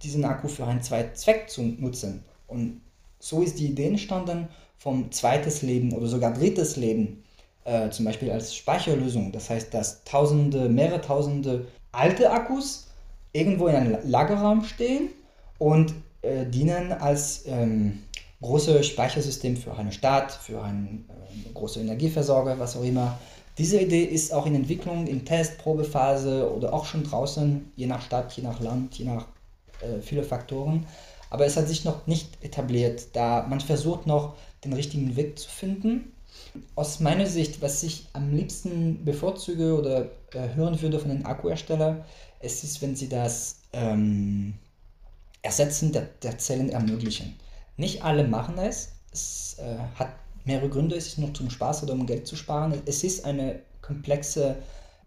diesen 0.02 0.26
Akku 0.26 0.48
für 0.48 0.66
einen 0.66 0.82
zweiten 0.82 1.16
Zweck 1.16 1.48
zu 1.48 1.62
nutzen? 1.62 2.24
Und 2.48 2.82
so 3.20 3.44
ist 3.44 3.60
die 3.60 3.68
Idee 3.68 3.88
entstanden 3.88 4.48
vom 4.80 5.12
zweites 5.12 5.62
Leben 5.62 5.94
oder 5.94 6.08
sogar 6.08 6.34
drittes 6.34 6.76
Leben 6.76 7.24
äh, 7.66 7.92
zum 7.92 8.06
Beispiel 8.06 8.32
als 8.32 8.56
Speicherlösung. 8.56 9.32
Das 9.32 9.52
heißt, 9.52 9.76
dass 9.76 10.04
tausende, 10.06 10.68
mehrere 10.68 11.02
tausende 11.02 11.68
alte 11.92 12.32
Akkus 12.32 12.88
irgendwo 13.32 13.68
in 13.68 13.76
einem 13.76 13.98
Lagerraum 14.04 14.64
stehen 14.64 15.10
und 15.60 15.94
äh, 16.24 16.48
dienen 16.48 16.92
als 16.94 17.44
ähm, 17.46 18.00
großes 18.42 18.88
Speichersystem 18.88 19.56
für 19.56 19.76
eine 19.76 19.92
Stadt, 19.92 20.32
für 20.32 20.64
einen 20.64 21.08
äh, 21.10 21.54
großen 21.54 21.84
Energieversorger, 21.84 22.58
was 22.58 22.76
auch 22.76 22.84
immer. 22.84 23.20
Diese 23.58 23.80
Idee 23.80 24.04
ist 24.04 24.34
auch 24.34 24.46
in 24.46 24.56
Entwicklung, 24.56 25.08
in 25.08 25.24
Test, 25.26 25.58
Probephase 25.58 26.52
oder 26.52 26.74
auch 26.74 26.86
schon 26.86 27.04
draußen, 27.04 27.72
je 27.76 27.86
nach 27.86 28.02
Stadt, 28.02 28.34
je 28.34 28.44
nach 28.44 28.60
Land, 28.60 28.96
je 28.96 29.06
nach 29.06 29.28
äh, 29.82 30.02
viele 30.02 30.24
Faktoren. 30.24 30.86
Aber 31.30 31.46
es 31.46 31.56
hat 31.58 31.68
sich 31.68 31.86
noch 31.86 32.06
nicht 32.08 32.44
etabliert, 32.44 33.08
da 33.14 33.46
man 33.48 33.62
versucht 33.62 34.08
noch 34.08 34.36
den 34.64 34.74
richtigen 34.74 35.16
Weg 35.16 35.40
zu 35.40 35.50
finden. 35.50 36.12
Aus 36.76 37.00
meiner 37.00 37.26
Sicht, 37.26 37.62
was 37.62 37.82
ich 37.84 38.08
am 38.14 38.34
liebsten 38.34 39.04
bevorzuge 39.06 39.78
oder 39.78 40.06
äh, 40.34 40.54
hören 40.56 40.82
würde 40.82 41.00
von 41.00 41.10
den 41.10 41.26
Akkuherstellern, 41.26 42.04
es 42.40 42.64
ist, 42.64 42.82
wenn 42.82 42.96
sie 42.96 43.10
das 43.10 43.58
ähm, 43.74 44.54
Ersetzen 45.42 45.92
der, 45.92 46.10
der, 46.24 46.38
Zellen 46.38 46.70
ermöglichen. 46.70 47.36
Nicht 47.78 48.04
alle 48.04 48.28
machen 48.28 48.58
es. 48.58 48.90
Es 49.12 49.58
äh, 49.60 49.78
hat 49.96 50.10
mehrere 50.46 50.70
Gründe. 50.70 50.96
Es 50.96 51.08
ist 51.08 51.18
nur 51.18 51.34
zum 51.34 51.50
Spaß 51.50 51.84
oder 51.84 51.94
um 51.94 52.06
Geld 52.06 52.28
zu 52.28 52.36
sparen. 52.36 52.74
Es 52.86 53.04
ist 53.04 53.26
eine 53.26 53.60
komplexe 53.82 54.58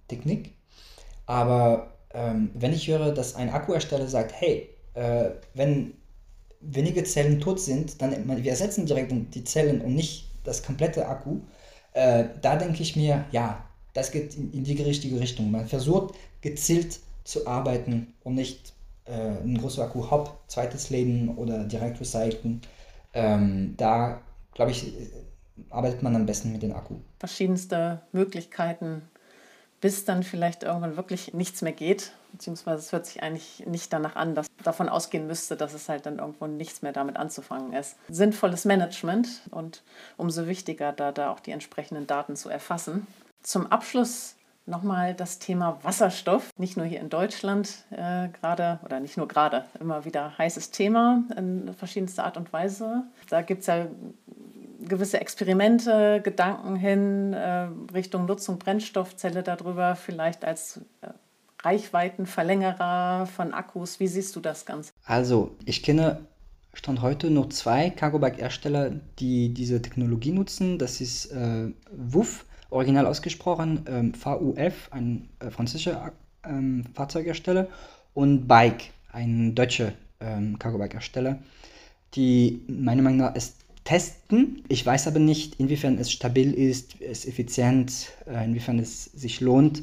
Technik. 0.08 0.54
Aber 1.26 1.92
ähm, 2.14 2.50
wenn 2.54 2.72
ich 2.72 2.88
höre, 2.88 3.12
dass 3.12 3.34
ein 3.34 3.50
Akkuhersteller 3.50 4.08
sagt, 4.08 4.32
hey, 4.32 4.68
äh, 4.94 5.30
wenn 5.54 5.94
wenige 6.60 7.04
Zellen 7.04 7.40
tot 7.40 7.60
sind, 7.60 8.00
dann 8.02 8.26
wir 8.42 8.50
ersetzen 8.50 8.86
direkt 8.86 9.12
die 9.34 9.44
Zellen 9.44 9.80
und 9.80 9.94
nicht 9.94 10.30
das 10.44 10.62
komplette 10.62 11.06
Akku. 11.06 11.40
Äh, 11.92 12.24
da 12.40 12.56
denke 12.56 12.82
ich 12.82 12.96
mir, 12.96 13.24
ja, 13.30 13.64
das 13.92 14.10
geht 14.10 14.34
in, 14.34 14.52
in, 14.52 14.64
die 14.64 14.80
richtige 14.82 15.20
Richtung. 15.20 15.50
Man 15.50 15.66
versucht 15.66 16.14
gezielt 16.40 17.00
zu 17.24 17.46
arbeiten 17.46 18.14
und 18.24 18.34
nicht 18.34 18.72
äh, 19.04 19.12
ein 19.12 19.58
großer 19.58 19.84
Akku, 19.84 20.10
hopp, 20.10 20.38
zweites 20.46 20.90
Leben 20.90 21.36
oder 21.36 21.64
direkt 21.64 22.00
recyceln. 22.00 22.60
Ähm, 23.14 23.74
da, 23.76 24.20
glaube 24.54 24.70
ich, 24.70 24.92
arbeitet 25.70 26.02
man 26.02 26.16
am 26.16 26.26
besten 26.26 26.52
mit 26.52 26.62
dem 26.62 26.74
Akku. 26.74 26.96
Verschiedenste 27.18 28.00
Möglichkeiten, 28.12 29.02
bis 29.80 30.04
dann 30.04 30.22
vielleicht 30.22 30.62
irgendwann 30.62 30.96
wirklich 30.96 31.34
nichts 31.34 31.62
mehr 31.62 31.72
geht. 31.72 32.12
Beziehungsweise 32.32 32.80
es 32.80 32.92
hört 32.92 33.06
sich 33.06 33.22
eigentlich 33.22 33.64
nicht 33.66 33.92
danach 33.92 34.16
an, 34.16 34.34
dass 34.34 34.46
davon 34.62 34.88
ausgehen 34.88 35.26
müsste, 35.26 35.56
dass 35.56 35.72
es 35.72 35.88
halt 35.88 36.06
dann 36.06 36.18
irgendwo 36.18 36.46
nichts 36.46 36.82
mehr 36.82 36.92
damit 36.92 37.16
anzufangen 37.16 37.72
ist. 37.72 37.96
Sinnvolles 38.08 38.64
Management 38.64 39.42
und 39.50 39.82
umso 40.16 40.46
wichtiger, 40.46 40.92
da, 40.92 41.12
da 41.12 41.30
auch 41.30 41.40
die 41.40 41.52
entsprechenden 41.52 42.06
Daten 42.06 42.36
zu 42.36 42.48
erfassen. 42.48 43.06
Zum 43.42 43.66
Abschluss 43.68 44.34
nochmal 44.68 45.14
das 45.14 45.38
Thema 45.38 45.78
Wasserstoff. 45.82 46.50
Nicht 46.58 46.76
nur 46.76 46.86
hier 46.86 47.00
in 47.00 47.08
Deutschland 47.08 47.84
äh, 47.90 48.28
gerade, 48.28 48.78
oder 48.84 49.00
nicht 49.00 49.16
nur 49.16 49.26
gerade, 49.26 49.64
immer 49.80 50.04
wieder 50.04 50.36
heißes 50.36 50.70
Thema 50.70 51.24
in 51.36 51.72
verschiedenster 51.74 52.24
Art 52.24 52.36
und 52.36 52.52
Weise. 52.52 53.04
Da 53.30 53.42
gibt 53.42 53.62
es 53.62 53.66
ja 53.66 53.86
gewisse 54.80 55.20
Experimente, 55.20 56.20
Gedanken 56.22 56.76
hin 56.76 57.32
äh, 57.32 57.68
Richtung 57.92 58.26
Nutzung 58.26 58.58
Brennstoffzelle 58.58 59.42
darüber, 59.42 59.96
vielleicht 59.96 60.44
als 60.44 60.80
äh, 61.00 61.08
Reichweitenverlängerer 61.62 63.26
von 63.26 63.52
Akkus. 63.52 64.00
Wie 64.00 64.06
siehst 64.06 64.36
du 64.36 64.40
das 64.40 64.64
Ganze? 64.64 64.92
Also, 65.04 65.56
ich 65.64 65.82
kenne 65.82 66.20
Stand 66.74 67.02
heute 67.02 67.30
nur 67.30 67.50
zwei 67.50 67.90
Cargo-Bike-Hersteller, 67.90 68.92
die 69.18 69.52
diese 69.52 69.82
Technologie 69.82 70.30
nutzen. 70.30 70.78
Das 70.78 71.00
ist 71.00 71.26
äh, 71.32 71.72
WUF, 71.90 72.44
original 72.70 73.06
ausgesprochen, 73.06 73.84
ähm, 73.88 74.12
VUF, 74.14 74.88
ein 74.92 75.28
äh, 75.40 75.50
französischer 75.50 76.12
ähm, 76.44 76.84
Fahrzeughersteller, 76.94 77.66
und 78.14 78.46
Bike, 78.46 78.90
ein 79.10 79.54
deutscher 79.54 79.92
ähm, 80.20 80.58
Cargo-Bike-Hersteller, 80.58 81.38
die 82.14 82.62
meiner 82.68 83.02
Meinung 83.02 83.18
nach 83.18 83.34
es 83.34 83.56
testen. 83.88 84.62
Ich 84.68 84.84
weiß 84.84 85.06
aber 85.06 85.18
nicht, 85.18 85.58
inwiefern 85.58 85.96
es 85.96 86.12
stabil 86.12 86.52
ist, 86.52 87.00
es 87.00 87.24
effizient, 87.24 88.10
äh, 88.26 88.44
inwiefern 88.44 88.78
es 88.78 89.06
sich 89.06 89.40
lohnt. 89.40 89.82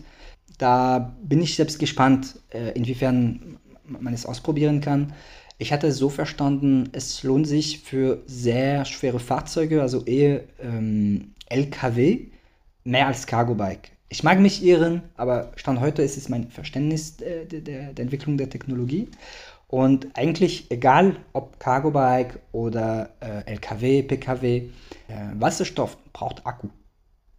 Da 0.60 1.18
bin 1.24 1.42
ich 1.42 1.56
selbst 1.56 1.80
gespannt, 1.80 2.40
äh, 2.52 2.72
inwiefern 2.74 3.58
man 3.88 4.14
es 4.14 4.28
ausprobieren 4.28 4.80
kann. 4.80 5.14
Ich 5.58 5.74
hatte 5.74 5.88
es 5.88 5.98
so 5.98 6.10
verstanden, 6.10 6.90
es 6.92 7.24
lohnt 7.24 7.48
sich 7.48 7.80
für 7.80 8.22
sehr 8.28 8.86
schwere 8.86 9.20
Fahrzeuge, 9.20 9.82
also 9.82 10.04
eher 10.06 10.44
ähm, 10.62 11.34
LKW, 11.50 12.28
mehr 12.84 13.08
als 13.08 13.26
Cargo-Bike. 13.26 13.90
Ich 14.10 14.22
mag 14.22 14.40
mich 14.40 14.64
irren, 14.64 15.02
aber 15.18 15.52
Stand 15.56 15.80
heute 15.80 16.04
ist 16.04 16.16
es 16.16 16.30
mein 16.30 16.52
Verständnis 16.52 17.18
der, 17.18 17.46
der, 17.46 17.92
der 17.94 18.04
Entwicklung 18.04 18.38
der 18.38 18.52
Technologie. 18.52 19.08
Und 19.76 20.08
eigentlich 20.14 20.72
egal, 20.72 21.18
ob 21.34 21.60
Cargo-Bike 21.60 22.40
oder 22.54 23.10
äh, 23.20 23.52
LKW, 23.52 24.04
PKW, 24.04 24.56
äh, 24.56 24.70
Wasserstoff 25.34 25.98
braucht 26.14 26.46
Akku. 26.46 26.70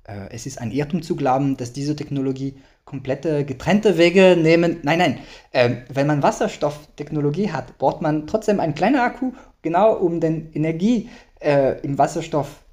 Äh, 0.05 0.29
es 0.33 0.45
ist 0.45 0.61
ein 0.61 0.71
Irrtum 0.71 1.01
zu 1.01 1.17
glauben, 1.17 1.57
dass 1.57 1.73
diese 1.73 1.97
Technologie 1.97 2.59
komplette 2.85 3.47
getrennte 3.47 3.97
Wege 3.97 4.37
nehmen. 4.39 4.81
Nein, 4.83 4.99
nein. 4.99 5.19
Ähm, 5.55 5.79
wenn 5.89 6.07
man 6.07 6.23
Wasserstofftechnologie 6.23 7.53
hat, 7.53 7.79
braucht 7.79 8.03
man 8.03 8.27
trotzdem 8.27 8.61
einen 8.61 8.75
kleinen 8.75 9.01
Akku, 9.01 9.33
genau 9.63 9.95
um 9.95 10.21
den 10.21 10.53
Energie 10.53 11.09
äh, 11.41 11.81
im 11.81 11.97
Wasserstoff 11.97 12.65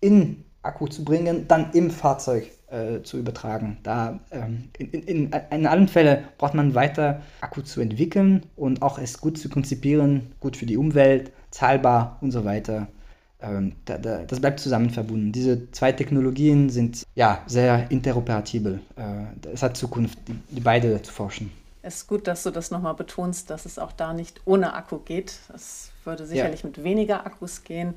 in 0.00 0.46
Akku 0.62 0.86
zu 0.86 1.04
bringen, 1.04 1.46
dann 1.46 1.72
im 1.74 1.90
Fahrzeug 1.90 2.50
äh, 2.74 3.02
zu 3.02 3.18
übertragen. 3.18 3.78
Da 3.82 4.18
ähm, 4.30 4.64
in, 4.78 4.90
in, 4.90 5.32
in, 5.50 5.66
allen 5.66 5.88
Fällen 5.88 6.24
braucht 6.38 6.54
man 6.54 6.74
weiter 6.74 7.22
Akku 7.40 7.62
zu 7.62 7.80
entwickeln 7.80 8.44
und 8.56 8.82
auch 8.82 8.98
es 8.98 9.20
gut 9.20 9.38
zu 9.38 9.48
konzipieren, 9.48 10.32
gut 10.40 10.56
für 10.56 10.66
die 10.66 10.76
Umwelt, 10.76 11.30
zahlbar 11.50 12.18
und 12.20 12.32
so 12.32 12.44
weiter. 12.44 12.88
Ähm, 13.40 13.74
da, 13.84 13.98
da, 13.98 14.24
das 14.24 14.40
bleibt 14.40 14.58
zusammen 14.58 14.90
verbunden. 14.90 15.30
Diese 15.30 15.70
zwei 15.70 15.92
Technologien 15.92 16.68
sind 16.68 17.04
ja 17.14 17.42
sehr 17.46 17.90
interoperabel. 17.90 18.80
Äh, 18.96 19.48
es 19.52 19.62
hat 19.62 19.76
Zukunft, 19.76 20.18
die, 20.26 20.34
die 20.50 20.60
beide 20.60 21.00
zu 21.02 21.12
forschen. 21.12 21.52
Es 21.82 21.96
ist 21.96 22.06
gut, 22.08 22.26
dass 22.26 22.42
du 22.42 22.50
das 22.50 22.70
nochmal 22.70 22.94
betonst, 22.94 23.50
dass 23.50 23.66
es 23.66 23.78
auch 23.78 23.92
da 23.92 24.14
nicht 24.14 24.40
ohne 24.46 24.72
Akku 24.72 24.98
geht. 24.98 25.38
Es 25.54 25.90
würde 26.04 26.26
sicherlich 26.26 26.62
ja. 26.62 26.68
mit 26.68 26.82
weniger 26.82 27.26
Akkus 27.26 27.62
gehen. 27.62 27.94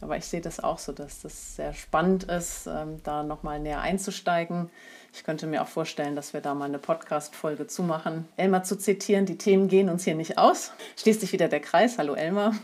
Aber 0.00 0.16
ich 0.16 0.26
sehe 0.26 0.40
das 0.40 0.60
auch 0.60 0.78
so, 0.78 0.92
dass 0.92 1.22
das 1.22 1.56
sehr 1.56 1.72
spannend 1.72 2.24
ist, 2.24 2.66
ähm, 2.66 3.00
da 3.02 3.22
nochmal 3.22 3.58
näher 3.60 3.80
einzusteigen. 3.80 4.70
Ich 5.14 5.24
könnte 5.24 5.46
mir 5.46 5.62
auch 5.62 5.68
vorstellen, 5.68 6.14
dass 6.14 6.34
wir 6.34 6.42
da 6.42 6.54
mal 6.54 6.66
eine 6.66 6.78
Podcast-Folge 6.78 7.66
zumachen. 7.66 8.28
Elmar 8.36 8.62
zu 8.62 8.76
zitieren, 8.76 9.24
die 9.24 9.38
Themen 9.38 9.68
gehen 9.68 9.88
uns 9.88 10.04
hier 10.04 10.14
nicht 10.14 10.36
aus. 10.36 10.72
Schließt 10.98 11.22
sich 11.22 11.32
wieder 11.32 11.48
der 11.48 11.60
Kreis. 11.60 11.96
Hallo 11.96 12.14
Elmar. 12.14 12.54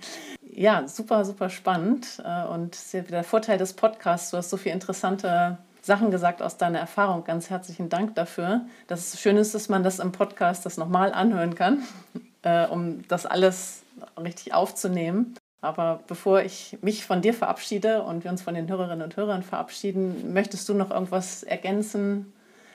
ja, 0.52 0.86
super, 0.86 1.24
super 1.24 1.48
spannend. 1.48 2.22
Äh, 2.24 2.46
und 2.46 2.76
der 2.92 3.24
Vorteil 3.24 3.56
des 3.56 3.72
Podcasts, 3.72 4.30
du 4.30 4.36
hast 4.36 4.50
so 4.50 4.58
viele 4.58 4.74
interessante 4.74 5.56
Sachen 5.80 6.10
gesagt 6.10 6.42
aus 6.42 6.58
deiner 6.58 6.78
Erfahrung. 6.78 7.24
Ganz 7.24 7.48
herzlichen 7.48 7.88
Dank 7.88 8.14
dafür. 8.14 8.66
Das 8.86 9.18
Schöne 9.18 9.40
ist, 9.40 9.54
dass 9.54 9.70
man 9.70 9.82
das 9.82 9.98
im 9.98 10.12
Podcast 10.12 10.66
das 10.66 10.76
nochmal 10.76 11.12
anhören 11.12 11.54
kann, 11.54 11.82
äh, 12.42 12.66
um 12.66 13.08
das 13.08 13.24
alles 13.24 13.82
richtig 14.18 14.52
aufzunehmen. 14.52 15.34
Aber 15.62 16.00
bevor 16.08 16.42
ich 16.42 16.76
mich 16.82 17.06
von 17.06 17.22
dir 17.22 17.32
verabschiede 17.32 18.02
und 18.02 18.24
wir 18.24 18.32
uns 18.32 18.42
von 18.42 18.54
den 18.54 18.68
Hörerinnen 18.68 19.04
und 19.04 19.16
Hörern 19.16 19.44
verabschieden, 19.44 20.34
möchtest 20.34 20.68
du 20.68 20.74
noch 20.74 20.90
irgendwas 20.90 21.44
ergänzen, 21.44 22.32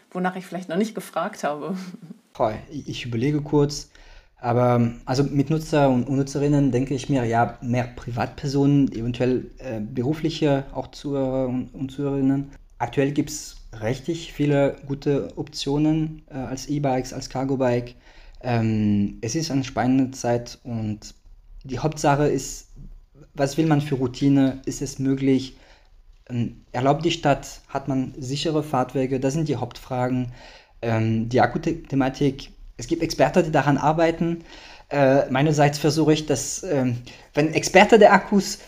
wonach 0.10 0.38
ich 0.38 0.46
vielleicht 0.46 0.70
noch 0.70 0.78
nicht 0.78 0.96
gefragt 0.96 1.44
habe? 1.44 1.76
Ich 2.70 3.06
überlege 3.06 3.42
kurz. 3.42 3.90
Aber 4.40 4.94
also 5.06 5.24
mit 5.24 5.50
Nutzer 5.50 5.90
und 5.90 6.10
Nutzerinnen 6.10 6.72
denke 6.72 6.94
ich 6.94 7.10
mir, 7.10 7.26
ja, 7.26 7.58
mehr 7.62 7.86
Privatpersonen, 7.96 8.90
eventuell 8.94 9.52
äh, 9.58 9.82
berufliche 9.82 10.66
auch 10.74 10.88
Zuhörer 10.92 11.48
und, 11.48 11.74
und 11.74 11.92
Zuhörerinnen. 11.92 12.52
Aktuell 12.78 13.12
gibt 13.12 13.32
es 13.32 13.58
richtig 13.82 14.32
viele 14.32 14.78
gute 14.86 15.36
Optionen 15.38 16.22
äh, 16.30 16.36
als 16.36 16.68
E-Bikes, 16.68 17.12
als 17.12 17.30
Cargo-Bike. 17.30 17.96
Ähm, 18.42 19.18
es 19.22 19.36
ist 19.36 19.52
eine 19.52 19.64
spannende 19.64 20.12
Zeit 20.12 20.60
und 20.64 21.16
die 21.64 21.80
Hauptsache 21.80 22.28
ist, 22.28 22.67
was 23.34 23.58
will 23.58 23.68
man 23.68 23.82
für 23.82 23.96
Routine? 23.96 24.62
Ist 24.66 24.82
es 24.82 25.00
möglich? 25.00 25.58
Ähm, 26.30 26.64
erlaubt 26.72 27.06
die 27.06 27.12
Stadt? 27.12 27.62
Hat 27.68 27.88
man 27.88 28.14
sichere 28.18 28.64
Fahrtwege? 28.64 29.20
Das 29.20 29.34
sind 29.34 29.48
die 29.48 29.58
Hauptfragen. 29.58 30.32
Ähm, 30.82 31.30
die 31.30 31.42
Akkuthematik 31.42 32.52
es 32.78 32.88
gibt 32.88 33.02
Experten, 33.02 33.44
die 33.44 33.52
daran 33.52 33.78
arbeiten. 33.78 34.44
Äh, 34.90 35.30
meinerseits 35.30 35.80
versuche 35.80 36.14
ich, 36.14 36.26
dass, 36.28 36.64
ähm, 36.64 36.98
wenn 37.34 37.54
Experten 37.54 38.00
der 38.00 38.14
Akkus 38.14 38.60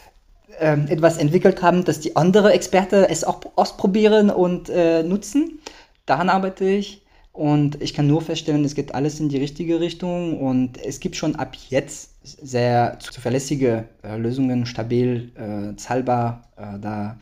äh, 0.59 0.77
etwas 0.89 1.17
entwickelt 1.17 1.61
haben, 1.61 1.85
dass 1.85 1.99
die 1.99 2.15
anderen 2.15 2.51
Experten 2.51 3.05
es 3.05 3.23
auch 3.23 3.39
ausprobieren 3.55 4.29
und 4.29 4.69
äh, 4.69 5.03
nutzen. 5.03 5.59
Daran 6.05 6.29
arbeite 6.29 6.65
ich. 6.65 7.03
Und 7.31 7.81
ich 7.81 7.93
kann 7.93 8.07
nur 8.07 8.21
feststellen, 8.21 8.65
es 8.65 8.75
geht 8.75 8.93
alles 8.95 9.19
in 9.19 9.29
die 9.29 9.37
richtige 9.37 9.79
Richtung 9.79 10.39
und 10.41 10.83
es 10.83 10.99
gibt 10.99 11.15
schon 11.15 11.35
ab 11.35 11.55
jetzt 11.69 12.08
sehr 12.23 12.97
zuverlässige 12.99 13.87
äh, 14.03 14.17
Lösungen, 14.17 14.65
stabil, 14.65 15.31
äh, 15.35 15.75
zahlbar. 15.77 16.43
Äh, 16.57 16.79
da, 16.79 17.17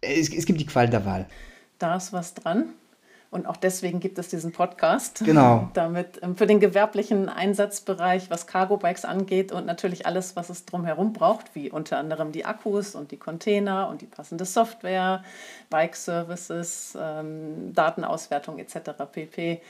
es, 0.00 0.32
es 0.32 0.46
gibt 0.46 0.60
die 0.60 0.66
Qual 0.66 0.88
der 0.88 1.04
Wahl. 1.04 1.26
Da 1.78 1.96
ist 1.96 2.12
was 2.12 2.34
dran. 2.34 2.74
Und 3.30 3.46
auch 3.46 3.56
deswegen 3.56 4.00
gibt 4.00 4.18
es 4.18 4.28
diesen 4.28 4.52
Podcast. 4.52 5.22
Genau. 5.24 5.68
Damit 5.74 6.20
ähm, 6.22 6.36
für 6.36 6.46
den 6.46 6.60
gewerblichen 6.60 7.28
Einsatzbereich, 7.28 8.30
was 8.30 8.46
Cargo-Bikes 8.46 9.04
angeht 9.04 9.52
und 9.52 9.66
natürlich 9.66 10.06
alles, 10.06 10.36
was 10.36 10.48
es 10.48 10.64
drumherum 10.64 11.12
braucht, 11.12 11.54
wie 11.54 11.70
unter 11.70 11.98
anderem 11.98 12.32
die 12.32 12.44
Akkus 12.44 12.94
und 12.94 13.10
die 13.10 13.16
Container 13.16 13.88
und 13.88 14.00
die 14.00 14.06
passende 14.06 14.44
Software, 14.44 15.22
Bike-Services, 15.70 16.96
ähm, 16.98 17.74
Datenauswertung 17.74 18.58
etc. 18.58 18.90
pp. 19.10 19.60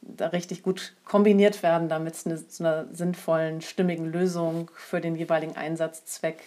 Da 0.00 0.28
richtig 0.28 0.62
gut 0.62 0.94
kombiniert 1.04 1.62
werden, 1.62 1.88
damit 1.88 2.14
es 2.14 2.26
eine, 2.26 2.46
zu 2.46 2.64
einer 2.64 2.86
sinnvollen, 2.94 3.60
stimmigen 3.60 4.06
Lösung 4.06 4.70
für 4.74 5.00
den 5.00 5.16
jeweiligen 5.16 5.56
Einsatzzweck 5.56 6.38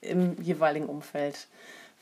im 0.00 0.40
jeweiligen 0.40 0.86
Umfeld 0.86 1.48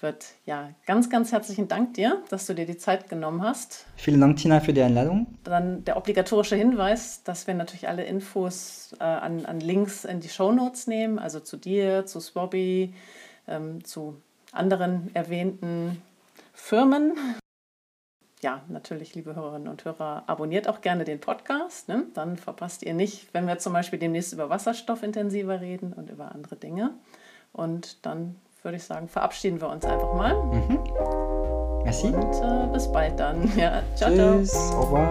wird. 0.00 0.26
Ja, 0.44 0.70
ganz, 0.86 1.08
ganz 1.08 1.32
herzlichen 1.32 1.68
Dank 1.68 1.94
dir, 1.94 2.22
dass 2.28 2.46
du 2.46 2.54
dir 2.54 2.66
die 2.66 2.76
Zeit 2.76 3.08
genommen 3.08 3.42
hast. 3.42 3.86
Vielen 3.96 4.20
Dank, 4.20 4.36
Tina, 4.36 4.60
für 4.60 4.72
die 4.72 4.82
Einladung. 4.82 5.26
Dann 5.44 5.84
der 5.84 5.96
obligatorische 5.96 6.56
Hinweis, 6.56 7.22
dass 7.24 7.46
wir 7.46 7.54
natürlich 7.54 7.88
alle 7.88 8.04
Infos 8.04 8.94
äh, 9.00 9.04
an, 9.04 9.46
an 9.46 9.60
Links 9.60 10.04
in 10.04 10.20
die 10.20 10.28
Show 10.28 10.52
Notes 10.52 10.86
nehmen, 10.86 11.18
also 11.18 11.40
zu 11.40 11.56
dir, 11.56 12.04
zu 12.06 12.20
Swobby, 12.20 12.92
ähm, 13.48 13.84
zu 13.84 14.20
anderen 14.52 15.10
erwähnten 15.14 16.02
Firmen. 16.52 17.14
Ja, 18.42 18.62
natürlich, 18.68 19.14
liebe 19.14 19.34
Hörerinnen 19.34 19.68
und 19.68 19.84
Hörer, 19.84 20.24
abonniert 20.26 20.68
auch 20.68 20.80
gerne 20.80 21.04
den 21.04 21.20
Podcast. 21.20 21.88
Ne? 21.88 22.04
Dann 22.14 22.36
verpasst 22.36 22.82
ihr 22.82 22.94
nicht, 22.94 23.32
wenn 23.32 23.46
wir 23.46 23.58
zum 23.58 23.72
Beispiel 23.72 23.98
demnächst 23.98 24.32
über 24.32 24.50
Wasserstoff 24.50 25.02
intensiver 25.02 25.60
reden 25.60 25.92
und 25.92 26.10
über 26.10 26.32
andere 26.32 26.56
Dinge. 26.56 26.90
Und 27.52 28.04
dann 28.04 28.36
würde 28.62 28.76
ich 28.76 28.84
sagen, 28.84 29.08
verabschieden 29.08 29.60
wir 29.60 29.68
uns 29.70 29.84
einfach 29.84 30.12
mal. 30.14 30.34
Mhm. 30.34 30.78
Merci. 31.84 32.08
Und 32.08 32.34
äh, 32.42 32.66
bis 32.72 32.90
bald 32.92 33.18
dann. 33.18 33.50
Ja, 33.56 33.82
ciao, 33.94 34.10
Tschüss. 34.10 34.50
ciao. 34.50 34.80
Au 34.80 34.84
revoir. 34.84 35.10